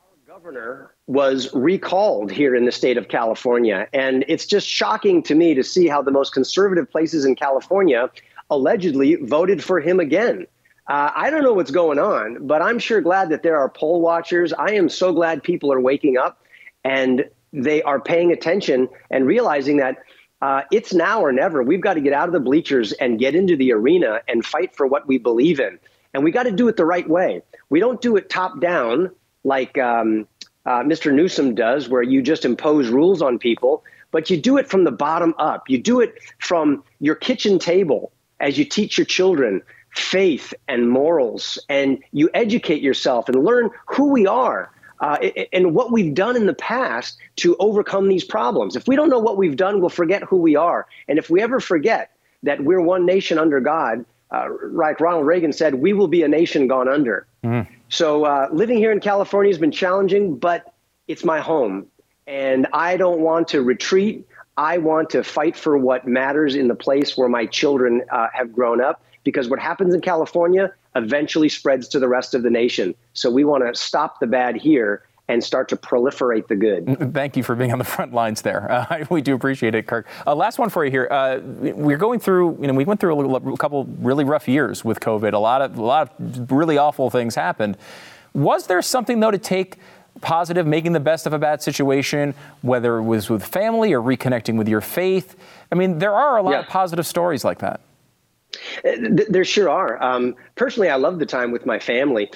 our 0.00 0.34
governor 0.34 0.94
was 1.06 1.52
recalled 1.52 2.30
here 2.30 2.54
in 2.54 2.64
the 2.64 2.72
state 2.72 2.96
of 2.96 3.08
California. 3.08 3.86
And 3.92 4.24
it's 4.28 4.46
just 4.46 4.66
shocking 4.66 5.22
to 5.24 5.34
me 5.34 5.54
to 5.54 5.62
see 5.62 5.88
how 5.88 6.02
the 6.02 6.10
most 6.10 6.32
conservative 6.32 6.90
places 6.90 7.24
in 7.24 7.34
California 7.34 8.10
allegedly 8.50 9.16
voted 9.16 9.62
for 9.62 9.80
him 9.80 10.00
again. 10.00 10.46
Uh, 10.88 11.10
I 11.14 11.30
don't 11.30 11.42
know 11.42 11.52
what's 11.52 11.70
going 11.70 11.98
on, 11.98 12.46
but 12.46 12.60
I'm 12.60 12.78
sure 12.78 13.00
glad 13.00 13.28
that 13.30 13.42
there 13.42 13.58
are 13.58 13.68
poll 13.68 14.00
watchers. 14.00 14.52
I 14.52 14.72
am 14.72 14.88
so 14.88 15.12
glad 15.12 15.42
people 15.42 15.72
are 15.72 15.80
waking 15.80 16.18
up 16.18 16.44
and 16.84 17.28
they 17.52 17.82
are 17.82 18.00
paying 18.00 18.32
attention 18.32 18.88
and 19.10 19.26
realizing 19.26 19.76
that 19.76 19.98
uh, 20.40 20.62
it's 20.72 20.92
now 20.92 21.20
or 21.20 21.30
never. 21.30 21.62
We've 21.62 21.80
got 21.80 21.94
to 21.94 22.00
get 22.00 22.12
out 22.12 22.28
of 22.28 22.32
the 22.32 22.40
bleachers 22.40 22.92
and 22.92 23.18
get 23.18 23.34
into 23.34 23.56
the 23.56 23.72
arena 23.72 24.20
and 24.26 24.44
fight 24.44 24.74
for 24.74 24.86
what 24.86 25.06
we 25.06 25.18
believe 25.18 25.60
in. 25.60 25.78
And 26.14 26.24
we 26.24 26.30
got 26.30 26.44
to 26.44 26.52
do 26.52 26.68
it 26.68 26.76
the 26.76 26.84
right 26.84 27.08
way. 27.08 27.42
We 27.70 27.80
don't 27.80 28.00
do 28.00 28.16
it 28.16 28.28
top 28.28 28.60
down 28.60 29.10
like 29.44 29.78
um, 29.78 30.26
uh, 30.66 30.82
Mr. 30.82 31.12
Newsom 31.12 31.54
does, 31.54 31.88
where 31.88 32.02
you 32.02 32.22
just 32.22 32.44
impose 32.44 32.88
rules 32.88 33.22
on 33.22 33.38
people, 33.38 33.84
but 34.10 34.30
you 34.30 34.36
do 34.36 34.58
it 34.58 34.68
from 34.68 34.84
the 34.84 34.92
bottom 34.92 35.34
up. 35.38 35.68
You 35.68 35.78
do 35.78 36.00
it 36.00 36.14
from 36.38 36.84
your 37.00 37.14
kitchen 37.14 37.58
table 37.58 38.12
as 38.40 38.58
you 38.58 38.64
teach 38.64 38.98
your 38.98 39.04
children 39.04 39.62
faith 39.94 40.54
and 40.68 40.88
morals, 40.88 41.58
and 41.68 42.02
you 42.12 42.30
educate 42.32 42.82
yourself 42.82 43.28
and 43.28 43.44
learn 43.44 43.70
who 43.86 44.10
we 44.10 44.26
are. 44.26 44.70
Uh, 45.00 45.18
and 45.52 45.74
what 45.74 45.90
we've 45.90 46.14
done 46.14 46.36
in 46.36 46.46
the 46.46 46.54
past 46.54 47.18
to 47.34 47.56
overcome 47.58 48.08
these 48.08 48.22
problems. 48.22 48.76
If 48.76 48.86
we 48.86 48.94
don't 48.94 49.10
know 49.10 49.18
what 49.18 49.36
we've 49.36 49.56
done, 49.56 49.80
we'll 49.80 49.90
forget 49.90 50.22
who 50.22 50.36
we 50.36 50.54
are. 50.54 50.86
And 51.08 51.18
if 51.18 51.28
we 51.28 51.42
ever 51.42 51.58
forget 51.58 52.12
that 52.44 52.62
we're 52.62 52.80
one 52.80 53.04
nation 53.04 53.36
under 53.36 53.58
God, 53.58 54.04
uh, 54.32 54.48
like 54.70 54.98
Ronald 55.00 55.26
Reagan 55.26 55.52
said, 55.52 55.74
we 55.74 55.92
will 55.92 56.08
be 56.08 56.22
a 56.22 56.28
nation 56.28 56.66
gone 56.66 56.88
under. 56.88 57.26
Mm. 57.44 57.66
So 57.88 58.24
uh, 58.24 58.48
living 58.50 58.78
here 58.78 58.90
in 58.90 59.00
California 59.00 59.52
has 59.52 59.58
been 59.58 59.70
challenging, 59.70 60.38
but 60.38 60.72
it's 61.06 61.24
my 61.24 61.40
home. 61.40 61.86
And 62.26 62.66
I 62.72 62.96
don't 62.96 63.20
want 63.20 63.48
to 63.48 63.62
retreat. 63.62 64.26
I 64.56 64.78
want 64.78 65.10
to 65.10 65.22
fight 65.22 65.56
for 65.56 65.76
what 65.76 66.06
matters 66.06 66.54
in 66.54 66.68
the 66.68 66.74
place 66.74 67.16
where 67.16 67.28
my 67.28 67.46
children 67.46 68.02
uh, 68.10 68.28
have 68.32 68.52
grown 68.52 68.80
up 68.80 69.02
because 69.24 69.48
what 69.48 69.58
happens 69.58 69.94
in 69.94 70.00
California 70.00 70.72
eventually 70.96 71.48
spreads 71.48 71.88
to 71.88 71.98
the 71.98 72.08
rest 72.08 72.34
of 72.34 72.42
the 72.42 72.50
nation. 72.50 72.94
So 73.12 73.30
we 73.30 73.44
want 73.44 73.64
to 73.66 73.78
stop 73.78 74.20
the 74.20 74.26
bad 74.26 74.56
here 74.56 75.02
and 75.32 75.42
start 75.42 75.66
to 75.70 75.76
proliferate 75.76 76.46
the 76.48 76.54
good. 76.54 77.14
Thank 77.14 77.38
you 77.38 77.42
for 77.42 77.54
being 77.54 77.72
on 77.72 77.78
the 77.78 77.84
front 77.84 78.12
lines 78.12 78.42
there. 78.42 78.70
Uh, 78.82 79.04
we 79.10 79.22
do 79.22 79.34
appreciate 79.34 79.74
it, 79.74 79.86
Kirk. 79.86 80.06
Uh, 80.26 80.34
last 80.34 80.58
one 80.58 80.68
for 80.68 80.84
you 80.84 80.90
here. 80.90 81.06
Uh, 81.10 81.38
we're 81.42 81.96
going 81.96 82.18
through, 82.18 82.58
you 82.60 82.66
know, 82.66 82.74
we 82.74 82.84
went 82.84 82.98
through 82.98 83.14
a, 83.14 83.52
a, 83.52 83.56
couple 83.56 83.84
really 84.00 84.24
rough 84.24 84.48
years 84.48 84.84
with 84.84 84.98
COVID. 84.98 85.32
A 85.34 85.38
lot 85.38 85.62
of, 85.62 85.78
a 85.78 85.82
lot 85.82 86.12
of 86.18 86.50
really 86.50 86.78
awful 86.78 87.10
things 87.10 87.34
happened. 87.36 87.76
Was 88.34 88.66
there 88.66 88.82
something 88.82 89.20
though 89.20 89.30
to 89.30 89.38
take? 89.38 89.76
Positive, 90.20 90.66
making 90.66 90.92
the 90.92 91.00
best 91.00 91.26
of 91.26 91.32
a 91.32 91.38
bad 91.38 91.62
situation, 91.62 92.34
whether 92.60 92.98
it 92.98 93.02
was 93.02 93.30
with 93.30 93.44
family 93.44 93.92
or 93.92 94.00
reconnecting 94.00 94.56
with 94.58 94.68
your 94.68 94.82
faith. 94.82 95.36
I 95.70 95.74
mean, 95.74 95.98
there 95.98 96.14
are 96.14 96.36
a 96.36 96.42
lot 96.42 96.50
yeah. 96.50 96.60
of 96.60 96.68
positive 96.68 97.06
stories 97.06 97.44
like 97.44 97.60
that. 97.60 97.80
There 98.84 99.44
sure 99.44 99.70
are. 99.70 100.02
Um, 100.02 100.34
personally, 100.54 100.90
I 100.90 100.96
love 100.96 101.18
the 101.18 101.26
time 101.26 101.50
with 101.50 101.64
my 101.64 101.78
family. 101.78 102.30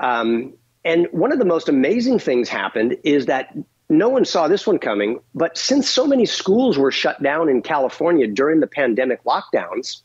Um, 0.00 0.54
and 0.84 1.06
one 1.12 1.32
of 1.32 1.38
the 1.38 1.44
most 1.44 1.68
amazing 1.68 2.18
things 2.18 2.48
happened 2.48 2.96
is 3.04 3.26
that 3.26 3.54
no 3.88 4.08
one 4.08 4.24
saw 4.24 4.48
this 4.48 4.66
one 4.66 4.78
coming. 4.78 5.20
But 5.34 5.58
since 5.58 5.88
so 5.88 6.06
many 6.06 6.24
schools 6.24 6.78
were 6.78 6.92
shut 6.92 7.22
down 7.22 7.48
in 7.48 7.60
California 7.60 8.26
during 8.26 8.60
the 8.60 8.66
pandemic 8.66 9.22
lockdowns, 9.24 10.02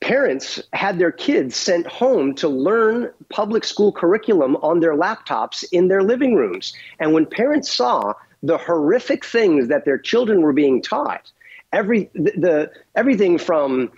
parents 0.00 0.62
had 0.72 0.98
their 0.98 1.10
kids 1.10 1.56
sent 1.56 1.86
home 1.86 2.34
to 2.34 2.48
learn 2.48 3.10
public 3.30 3.64
school 3.64 3.92
curriculum 3.92 4.56
on 4.56 4.80
their 4.80 4.94
laptops 4.94 5.64
in 5.72 5.88
their 5.88 6.02
living 6.02 6.34
rooms. 6.34 6.72
And 6.98 7.12
when 7.12 7.26
parents 7.26 7.72
saw 7.72 8.14
the 8.42 8.58
horrific 8.58 9.24
things 9.24 9.68
that 9.68 9.84
their 9.84 9.98
children 9.98 10.42
were 10.42 10.52
being 10.52 10.80
taught, 10.80 11.30
every 11.72 12.10
the, 12.14 12.32
the 12.36 12.72
everything 12.94 13.38
from 13.38 13.92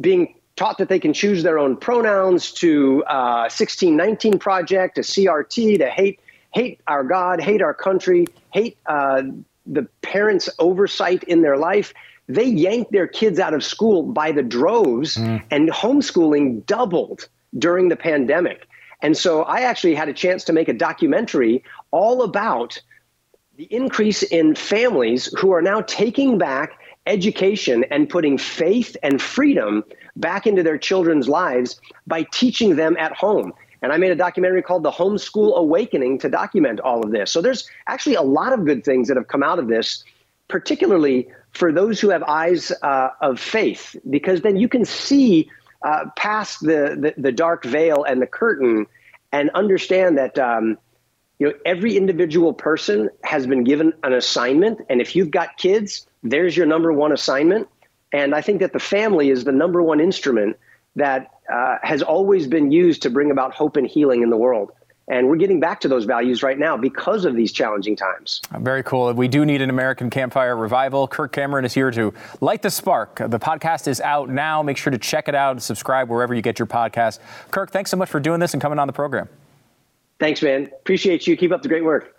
being 0.00 0.34
taught 0.58 0.78
that 0.78 0.88
they 0.88 0.98
can 0.98 1.12
choose 1.12 1.42
their 1.42 1.58
own 1.58 1.76
pronouns 1.76 2.50
to 2.52 3.04
uh, 3.06 3.48
1619 3.48 4.38
project 4.38 4.96
to 4.96 5.02
CRT 5.02 5.78
to 5.78 5.88
hate 5.88 6.20
hate 6.50 6.80
our 6.86 7.04
God, 7.04 7.40
hate 7.40 7.62
our 7.62 7.74
country, 7.74 8.26
hate 8.52 8.78
uh, 8.86 9.22
the 9.66 9.82
parents' 10.02 10.48
oversight 10.58 11.22
in 11.24 11.42
their 11.42 11.56
life. 11.56 11.92
They 12.26 12.44
yanked 12.44 12.90
their 12.90 13.06
kids 13.06 13.38
out 13.38 13.54
of 13.54 13.62
school 13.62 14.02
by 14.02 14.32
the 14.32 14.42
droves, 14.42 15.16
and 15.50 15.68
homeschooling 15.70 16.66
doubled 16.66 17.28
during 17.56 17.88
the 17.88 17.96
pandemic. 17.96 18.66
And 19.00 19.16
so 19.16 19.42
I 19.42 19.60
actually 19.60 19.94
had 19.94 20.08
a 20.08 20.12
chance 20.12 20.44
to 20.44 20.52
make 20.52 20.68
a 20.68 20.72
documentary 20.74 21.62
all 21.90 22.22
about 22.22 22.80
the 23.56 23.64
increase 23.64 24.22
in 24.22 24.54
families 24.54 25.26
who 25.38 25.52
are 25.52 25.62
now 25.62 25.82
taking 25.82 26.38
back 26.38 26.78
education 27.06 27.84
and 27.90 28.08
putting 28.08 28.36
faith 28.38 28.96
and 29.02 29.20
freedom 29.20 29.82
back 30.18 30.46
into 30.46 30.62
their 30.62 30.78
children's 30.78 31.28
lives 31.28 31.80
by 32.06 32.24
teaching 32.32 32.76
them 32.76 32.96
at 32.98 33.12
home. 33.12 33.52
And 33.80 33.92
I 33.92 33.96
made 33.96 34.10
a 34.10 34.16
documentary 34.16 34.62
called 34.62 34.82
The 34.82 34.90
Homeschool 34.90 35.56
Awakening 35.56 36.18
to 36.18 36.28
document 36.28 36.80
all 36.80 37.04
of 37.04 37.12
this. 37.12 37.30
So 37.30 37.40
there's 37.40 37.68
actually 37.86 38.16
a 38.16 38.22
lot 38.22 38.52
of 38.52 38.64
good 38.64 38.84
things 38.84 39.08
that 39.08 39.16
have 39.16 39.28
come 39.28 39.42
out 39.42 39.58
of 39.58 39.68
this, 39.68 40.02
particularly 40.48 41.28
for 41.52 41.72
those 41.72 42.00
who 42.00 42.10
have 42.10 42.22
eyes 42.24 42.72
uh, 42.82 43.10
of 43.20 43.38
faith, 43.38 43.94
because 44.10 44.42
then 44.42 44.56
you 44.56 44.68
can 44.68 44.84
see 44.84 45.48
uh, 45.82 46.06
past 46.16 46.60
the, 46.60 47.14
the, 47.16 47.22
the 47.22 47.32
dark 47.32 47.64
veil 47.64 48.02
and 48.02 48.20
the 48.20 48.26
curtain 48.26 48.86
and 49.32 49.50
understand 49.50 50.18
that 50.18 50.38
um, 50.38 50.76
you 51.38 51.46
know 51.46 51.54
every 51.64 51.96
individual 51.96 52.52
person 52.52 53.08
has 53.22 53.46
been 53.46 53.64
given 53.64 53.92
an 54.02 54.12
assignment 54.12 54.80
and 54.88 55.00
if 55.00 55.14
you've 55.14 55.30
got 55.30 55.56
kids 55.56 56.06
there's 56.22 56.56
your 56.56 56.66
number 56.66 56.92
one 56.92 57.12
assignment 57.12 57.68
and 58.12 58.34
i 58.34 58.40
think 58.40 58.60
that 58.60 58.72
the 58.72 58.78
family 58.78 59.30
is 59.30 59.44
the 59.44 59.52
number 59.52 59.82
one 59.82 60.00
instrument 60.00 60.56
that 60.96 61.30
uh, 61.52 61.76
has 61.82 62.02
always 62.02 62.46
been 62.46 62.70
used 62.70 63.02
to 63.02 63.10
bring 63.10 63.30
about 63.30 63.54
hope 63.54 63.76
and 63.76 63.86
healing 63.86 64.22
in 64.22 64.30
the 64.30 64.36
world 64.36 64.72
and 65.08 65.26
we're 65.26 65.36
getting 65.36 65.58
back 65.58 65.80
to 65.80 65.88
those 65.88 66.04
values 66.04 66.42
right 66.42 66.58
now 66.58 66.76
because 66.76 67.24
of 67.24 67.34
these 67.34 67.50
challenging 67.50 67.96
times. 67.96 68.42
Very 68.58 68.82
cool. 68.82 69.12
We 69.14 69.26
do 69.26 69.46
need 69.46 69.62
an 69.62 69.70
American 69.70 70.10
Campfire 70.10 70.54
revival. 70.54 71.08
Kirk 71.08 71.32
Cameron 71.32 71.64
is 71.64 71.72
here 71.72 71.90
to 71.90 72.12
light 72.42 72.60
the 72.60 72.70
spark. 72.70 73.16
The 73.16 73.38
podcast 73.38 73.88
is 73.88 74.00
out 74.02 74.28
now. 74.28 74.62
Make 74.62 74.76
sure 74.76 74.90
to 74.90 74.98
check 74.98 75.28
it 75.28 75.34
out 75.34 75.52
and 75.52 75.62
subscribe 75.62 76.10
wherever 76.10 76.34
you 76.34 76.42
get 76.42 76.58
your 76.58 76.66
podcast. 76.66 77.20
Kirk, 77.50 77.70
thanks 77.70 77.90
so 77.90 77.96
much 77.96 78.10
for 78.10 78.20
doing 78.20 78.38
this 78.38 78.52
and 78.52 78.60
coming 78.60 78.78
on 78.78 78.86
the 78.86 78.92
program. 78.92 79.28
Thanks, 80.20 80.42
man. 80.42 80.64
Appreciate 80.80 81.26
you. 81.26 81.36
Keep 81.36 81.52
up 81.52 81.62
the 81.62 81.68
great 81.68 81.84
work. 81.84 82.17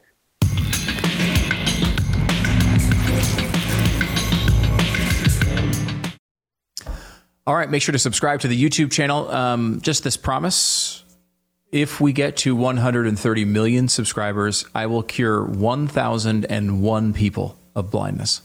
All 7.47 7.55
right, 7.55 7.69
make 7.69 7.81
sure 7.81 7.93
to 7.93 7.99
subscribe 7.99 8.41
to 8.41 8.47
the 8.47 8.61
YouTube 8.61 8.91
channel. 8.91 9.29
Um, 9.29 9.81
just 9.81 10.03
this 10.03 10.17
promise. 10.17 11.03
If 11.71 12.01
we 12.01 12.13
get 12.13 12.37
to 12.37 12.55
130 12.55 13.45
million 13.45 13.87
subscribers, 13.87 14.65
I 14.73 14.87
will 14.87 15.03
cure 15.03 15.43
1,001 15.43 17.13
people 17.13 17.59
of 17.75 17.91
blindness. 17.91 18.41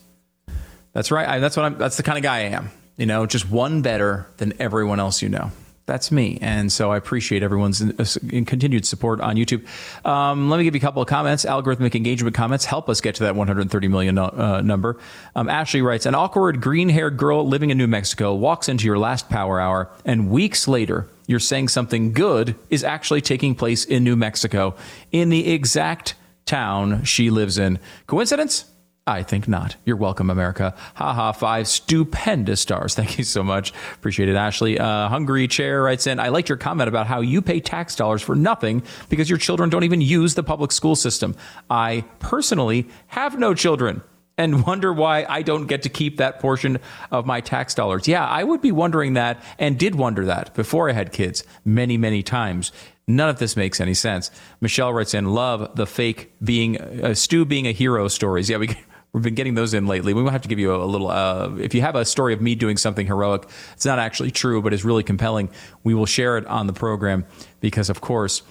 That's 0.92 1.10
right. 1.10 1.28
I, 1.28 1.38
that's 1.38 1.56
what 1.56 1.64
I'm. 1.64 1.78
That's 1.78 1.96
the 1.96 2.02
kind 2.02 2.18
of 2.18 2.22
guy 2.22 2.36
I 2.36 2.40
am. 2.50 2.70
You 2.96 3.06
know, 3.06 3.26
just 3.26 3.50
one 3.50 3.82
better 3.82 4.26
than 4.36 4.52
everyone 4.60 5.00
else 5.00 5.22
you 5.22 5.28
know. 5.28 5.50
That's 5.86 6.10
me, 6.10 6.38
and 6.40 6.72
so 6.72 6.90
I 6.90 6.96
appreciate 6.96 7.42
everyone's 7.42 7.82
uh, 7.82 8.04
continued 8.46 8.86
support 8.86 9.20
on 9.20 9.36
YouTube. 9.36 9.66
Um, 10.06 10.48
let 10.48 10.56
me 10.56 10.64
give 10.64 10.74
you 10.74 10.78
a 10.78 10.80
couple 10.80 11.02
of 11.02 11.08
comments. 11.08 11.44
Algorithmic 11.44 11.94
engagement 11.94 12.34
comments 12.34 12.64
help 12.64 12.88
us 12.88 13.02
get 13.02 13.16
to 13.16 13.24
that 13.24 13.36
130 13.36 13.88
million 13.88 14.16
uh, 14.16 14.62
number. 14.62 14.98
Um, 15.36 15.50
Ashley 15.50 15.82
writes: 15.82 16.06
An 16.06 16.14
awkward 16.14 16.62
green-haired 16.62 17.18
girl 17.18 17.46
living 17.46 17.68
in 17.68 17.76
New 17.76 17.86
Mexico 17.86 18.34
walks 18.34 18.70
into 18.70 18.86
your 18.86 18.98
last 18.98 19.28
power 19.28 19.60
hour, 19.60 19.90
and 20.06 20.30
weeks 20.30 20.66
later, 20.66 21.06
you're 21.26 21.38
saying 21.38 21.68
something 21.68 22.12
good 22.12 22.54
is 22.70 22.82
actually 22.82 23.20
taking 23.20 23.54
place 23.54 23.84
in 23.84 24.04
New 24.04 24.16
Mexico, 24.16 24.76
in 25.12 25.28
the 25.28 25.52
exact 25.52 26.14
town 26.46 27.04
she 27.04 27.28
lives 27.28 27.58
in. 27.58 27.78
Coincidence? 28.06 28.64
I 29.06 29.22
think 29.22 29.46
not. 29.46 29.76
You're 29.84 29.98
welcome, 29.98 30.30
America. 30.30 30.74
Haha, 30.94 31.32
five 31.32 31.68
stupendous 31.68 32.62
stars. 32.62 32.94
Thank 32.94 33.18
you 33.18 33.24
so 33.24 33.42
much. 33.42 33.74
Appreciate 33.94 34.30
it, 34.30 34.34
Ashley. 34.34 34.78
Uh, 34.78 35.08
Hungry 35.10 35.46
Chair 35.46 35.82
writes 35.82 36.06
in 36.06 36.18
I 36.18 36.28
liked 36.28 36.48
your 36.48 36.56
comment 36.56 36.88
about 36.88 37.06
how 37.06 37.20
you 37.20 37.42
pay 37.42 37.60
tax 37.60 37.94
dollars 37.96 38.22
for 38.22 38.34
nothing 38.34 38.82
because 39.10 39.28
your 39.28 39.38
children 39.38 39.68
don't 39.68 39.84
even 39.84 40.00
use 40.00 40.34
the 40.34 40.42
public 40.42 40.72
school 40.72 40.96
system. 40.96 41.36
I 41.68 42.06
personally 42.18 42.88
have 43.08 43.38
no 43.38 43.52
children 43.52 44.02
and 44.38 44.64
wonder 44.66 44.90
why 44.90 45.26
I 45.28 45.42
don't 45.42 45.66
get 45.66 45.82
to 45.82 45.90
keep 45.90 46.16
that 46.16 46.40
portion 46.40 46.78
of 47.10 47.26
my 47.26 47.42
tax 47.42 47.74
dollars. 47.74 48.08
Yeah, 48.08 48.26
I 48.26 48.42
would 48.42 48.62
be 48.62 48.72
wondering 48.72 49.14
that 49.14 49.42
and 49.58 49.78
did 49.78 49.96
wonder 49.96 50.24
that 50.24 50.54
before 50.54 50.88
I 50.88 50.94
had 50.94 51.12
kids 51.12 51.44
many, 51.62 51.98
many 51.98 52.22
times. 52.22 52.72
None 53.06 53.28
of 53.28 53.38
this 53.38 53.54
makes 53.54 53.82
any 53.82 53.92
sense. 53.92 54.30
Michelle 54.62 54.94
writes 54.94 55.12
in, 55.12 55.26
love 55.26 55.76
the 55.76 55.86
fake 55.86 56.32
being, 56.42 56.80
uh, 56.80 57.12
Stu 57.12 57.44
being 57.44 57.66
a 57.66 57.72
hero 57.72 58.08
stories. 58.08 58.48
Yeah, 58.48 58.56
we. 58.56 58.74
We've 59.14 59.22
been 59.22 59.36
getting 59.36 59.54
those 59.54 59.74
in 59.74 59.86
lately. 59.86 60.12
We 60.12 60.22
might 60.22 60.32
have 60.32 60.42
to 60.42 60.48
give 60.48 60.58
you 60.58 60.72
a, 60.72 60.84
a 60.84 60.86
little. 60.86 61.08
Uh, 61.08 61.54
if 61.58 61.72
you 61.72 61.80
have 61.82 61.94
a 61.94 62.04
story 62.04 62.34
of 62.34 62.40
me 62.40 62.56
doing 62.56 62.76
something 62.76 63.06
heroic, 63.06 63.48
it's 63.72 63.86
not 63.86 64.00
actually 64.00 64.32
true, 64.32 64.60
but 64.60 64.74
it's 64.74 64.84
really 64.84 65.04
compelling. 65.04 65.48
We 65.84 65.94
will 65.94 66.04
share 66.04 66.36
it 66.36 66.46
on 66.46 66.66
the 66.66 66.72
program 66.72 67.24
because, 67.60 67.90
of 67.90 68.00
course, 68.00 68.42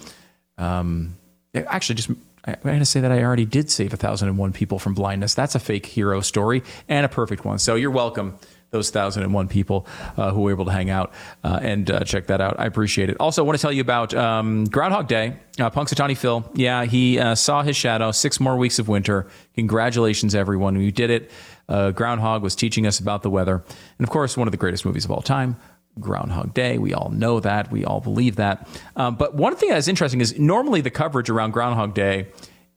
um, 0.58 1.18
actually, 1.54 1.96
just 1.96 2.10
I'm 2.46 2.56
going 2.64 2.80
to 2.80 2.86
say 2.86 3.02
that 3.02 3.12
I 3.12 3.24
already 3.24 3.46
did 3.46 3.70
save 3.70 3.94
a 3.94 3.98
1,001 3.98 4.54
people 4.54 4.80
from 4.80 4.94
blindness. 4.94 5.34
That's 5.34 5.56
a 5.56 5.60
fake 5.60 5.86
hero 5.86 6.22
story 6.22 6.64
and 6.90 7.06
a 7.06 7.10
perfect 7.10 7.46
one. 7.46 7.60
So 7.60 7.76
you're 7.76 7.92
welcome, 7.92 8.38
those 8.74 8.94
1,001 8.94 9.48
people 9.48 9.88
uh, 10.18 10.32
who 10.32 10.42
were 10.42 10.52
able 10.52 10.66
to 10.66 10.72
hang 10.72 10.90
out 10.90 11.14
uh, 11.44 11.60
and 11.62 11.90
uh, 11.90 12.04
check 12.04 12.28
that 12.28 12.42
out. 12.42 12.60
I 12.60 12.66
appreciate 12.66 13.10
it. 13.10 13.16
Also, 13.20 13.44
I 13.44 13.46
want 13.46 13.58
to 13.58 13.62
tell 13.62 13.72
you 13.72 13.82
about 13.82 14.14
um, 14.16 14.66
Groundhog 14.66 15.08
Day. 15.08 15.38
Uh, 15.60 15.70
Punxsutawney 15.70 16.18
Phil, 16.18 16.44
yeah, 16.56 16.84
he 16.84 17.20
uh, 17.20 17.36
saw 17.36 17.62
his 17.62 17.78
shadow. 17.78 18.12
Six 18.12 18.40
more 18.40 18.58
weeks 18.58 18.80
of 18.80 18.88
winter. 18.88 19.28
Congratulations, 19.56 20.34
everyone. 20.34 20.80
You 20.82 20.92
did 20.92 21.12
it. 21.12 21.32
Uh, 21.70 21.92
Groundhog 21.92 22.42
was 22.42 22.56
teaching 22.56 22.88
us 22.88 23.00
about 23.00 23.22
the 23.22 23.30
weather. 23.30 23.64
And 24.00 24.06
of 24.06 24.10
course, 24.10 24.36
one 24.36 24.48
of 24.48 24.52
the 24.52 24.58
greatest 24.58 24.86
movies 24.86 25.06
of 25.06 25.12
all 25.12 25.22
time. 25.22 25.56
Groundhog 26.00 26.56
Day. 26.56 26.80
We 26.80 26.96
all 26.96 27.12
know 27.12 27.40
that. 27.42 27.72
We 27.72 27.86
all 27.86 28.00
believe 28.00 28.38
that. 28.38 28.68
Um, 28.96 29.16
but 29.16 29.36
one 29.36 29.56
thing 29.56 29.70
that's 29.70 29.88
interesting 29.88 30.22
is 30.22 30.40
normally 30.40 30.82
the 30.82 30.90
coverage 30.90 31.30
around 31.30 31.52
Groundhog 31.52 31.94
Day 31.94 32.30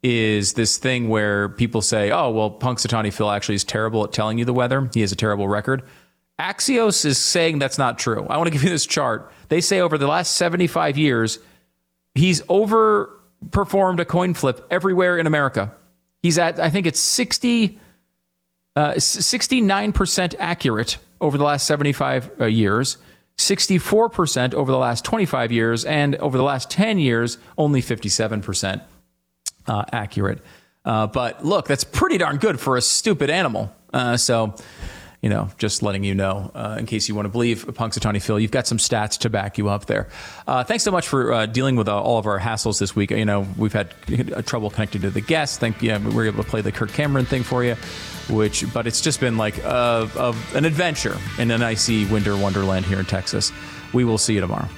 is 0.03 0.53
this 0.53 0.76
thing 0.76 1.09
where 1.09 1.49
people 1.49 1.82
say, 1.82 2.11
oh, 2.11 2.30
well, 2.30 2.51
Punxsutawney 2.51 3.12
Phil 3.12 3.30
actually 3.30 3.57
is 3.57 3.64
terrible 3.64 4.05
at 4.05 4.12
telling 4.12 4.38
you 4.38 4.44
the 4.44 4.53
weather. 4.53 4.88
He 4.94 5.01
has 5.01 5.12
a 5.12 5.16
terrible 5.16 5.49
record. 5.49 5.82
Axios 6.38 7.05
is 7.05 7.18
saying 7.18 7.59
that's 7.59 7.78
not 7.78 7.99
true. 7.99 8.26
I 8.28 8.36
want 8.36 8.47
to 8.47 8.51
give 8.51 8.62
you 8.62 8.70
this 8.70 8.86
chart. 8.86 9.32
They 9.49 9.61
say 9.61 9.80
over 9.80 9.97
the 9.97 10.07
last 10.07 10.34
75 10.34 10.99
years, 10.99 11.38
he's 12.14 12.42
overperformed 12.42 14.01
a 14.01 14.05
coin 14.05 14.34
flip 14.34 14.66
everywhere 14.70 15.18
in 15.18 15.26
America. 15.26 15.72
He's 16.22 16.38
at, 16.38 16.61
I 16.61 16.68
think 16.68 16.86
it's 16.86 17.01
60, 17.01 17.78
uh, 18.74 18.92
69% 18.94 20.34
accurate 20.38 20.99
over 21.20 21.38
the 21.38 21.44
last 21.44 21.66
75 21.66 22.30
uh, 22.40 22.44
years, 22.44 22.99
64% 23.38 24.55
over 24.55 24.70
the 24.70 24.78
last 24.78 25.05
25 25.05 25.53
years, 25.53 25.84
and 25.84 26.16
over 26.16 26.36
the 26.36 26.44
last 26.44 26.70
10 26.70 26.99
years, 26.99 27.38
only 27.57 27.80
57% 27.80 28.82
uh, 29.67 29.85
accurate. 29.93 30.41
Uh, 30.85 31.07
but 31.07 31.45
look, 31.45 31.67
that's 31.67 31.85
pretty 31.85 32.19
darn 32.19 32.37
good 32.37 32.61
for 32.61 32.77
a 32.77 32.81
stupid 32.81 33.29
animal. 33.29 33.75
Uh, 33.93 34.17
so, 34.17 34.55
you 35.21 35.29
know, 35.29 35.49
just 35.59 35.83
letting 35.83 36.05
you 36.05 36.14
know, 36.14 36.51
uh, 36.55 36.77
in 36.79 36.87
case 36.87 37.09
you 37.09 37.14
want 37.14 37.27
to 37.27 37.31
believe 37.31 37.67
Punxsutawney 37.67 38.23
Phil, 38.23 38.39
you've 38.39 38.53
got 38.53 38.67
some 38.67 38.79
stats 38.79 39.19
to 39.19 39.31
back 39.31 39.59
you 39.59 39.69
up 39.69 39.87
there. 39.87 40.09
Uh, 40.47 40.62
thanks 40.62 40.85
so 40.85 40.93
much 40.93 41.09
for 41.09 41.33
uh, 41.33 41.47
dealing 41.47 41.75
with 41.75 41.89
all 41.89 42.19
of 42.19 42.27
our 42.27 42.39
hassles 42.39 42.79
this 42.79 42.95
week. 42.95 43.11
You 43.11 43.25
know, 43.25 43.49
we've 43.57 43.73
had 43.73 43.91
trouble 44.47 44.71
connecting 44.71 45.01
to 45.03 45.11
the 45.11 45.21
guests. 45.21 45.59
Thank 45.59 45.83
you. 45.83 45.89
Yeah, 45.89 45.99
we 45.99 46.14
were 46.14 46.27
able 46.27 46.45
to 46.45 46.49
play 46.49 46.61
the 46.61 46.71
Kirk 46.71 46.93
Cameron 46.93 47.25
thing 47.25 47.43
for 47.43 47.64
you, 47.64 47.75
which, 48.31 48.73
but 48.73 48.87
it's 48.87 49.01
just 49.01 49.19
been 49.19 49.37
like 49.37 49.59
a, 49.59 50.09
a, 50.17 50.57
an 50.57 50.64
adventure 50.64 51.17
in 51.39 51.51
an 51.51 51.62
icy 51.62 52.05
winter 52.07 52.37
wonderland 52.37 52.87
here 52.87 53.01
in 53.01 53.07
Texas. 53.07 53.51
We 53.93 54.05
will 54.05 54.19
see 54.19 54.35
you 54.35 54.41
tomorrow. 54.41 54.69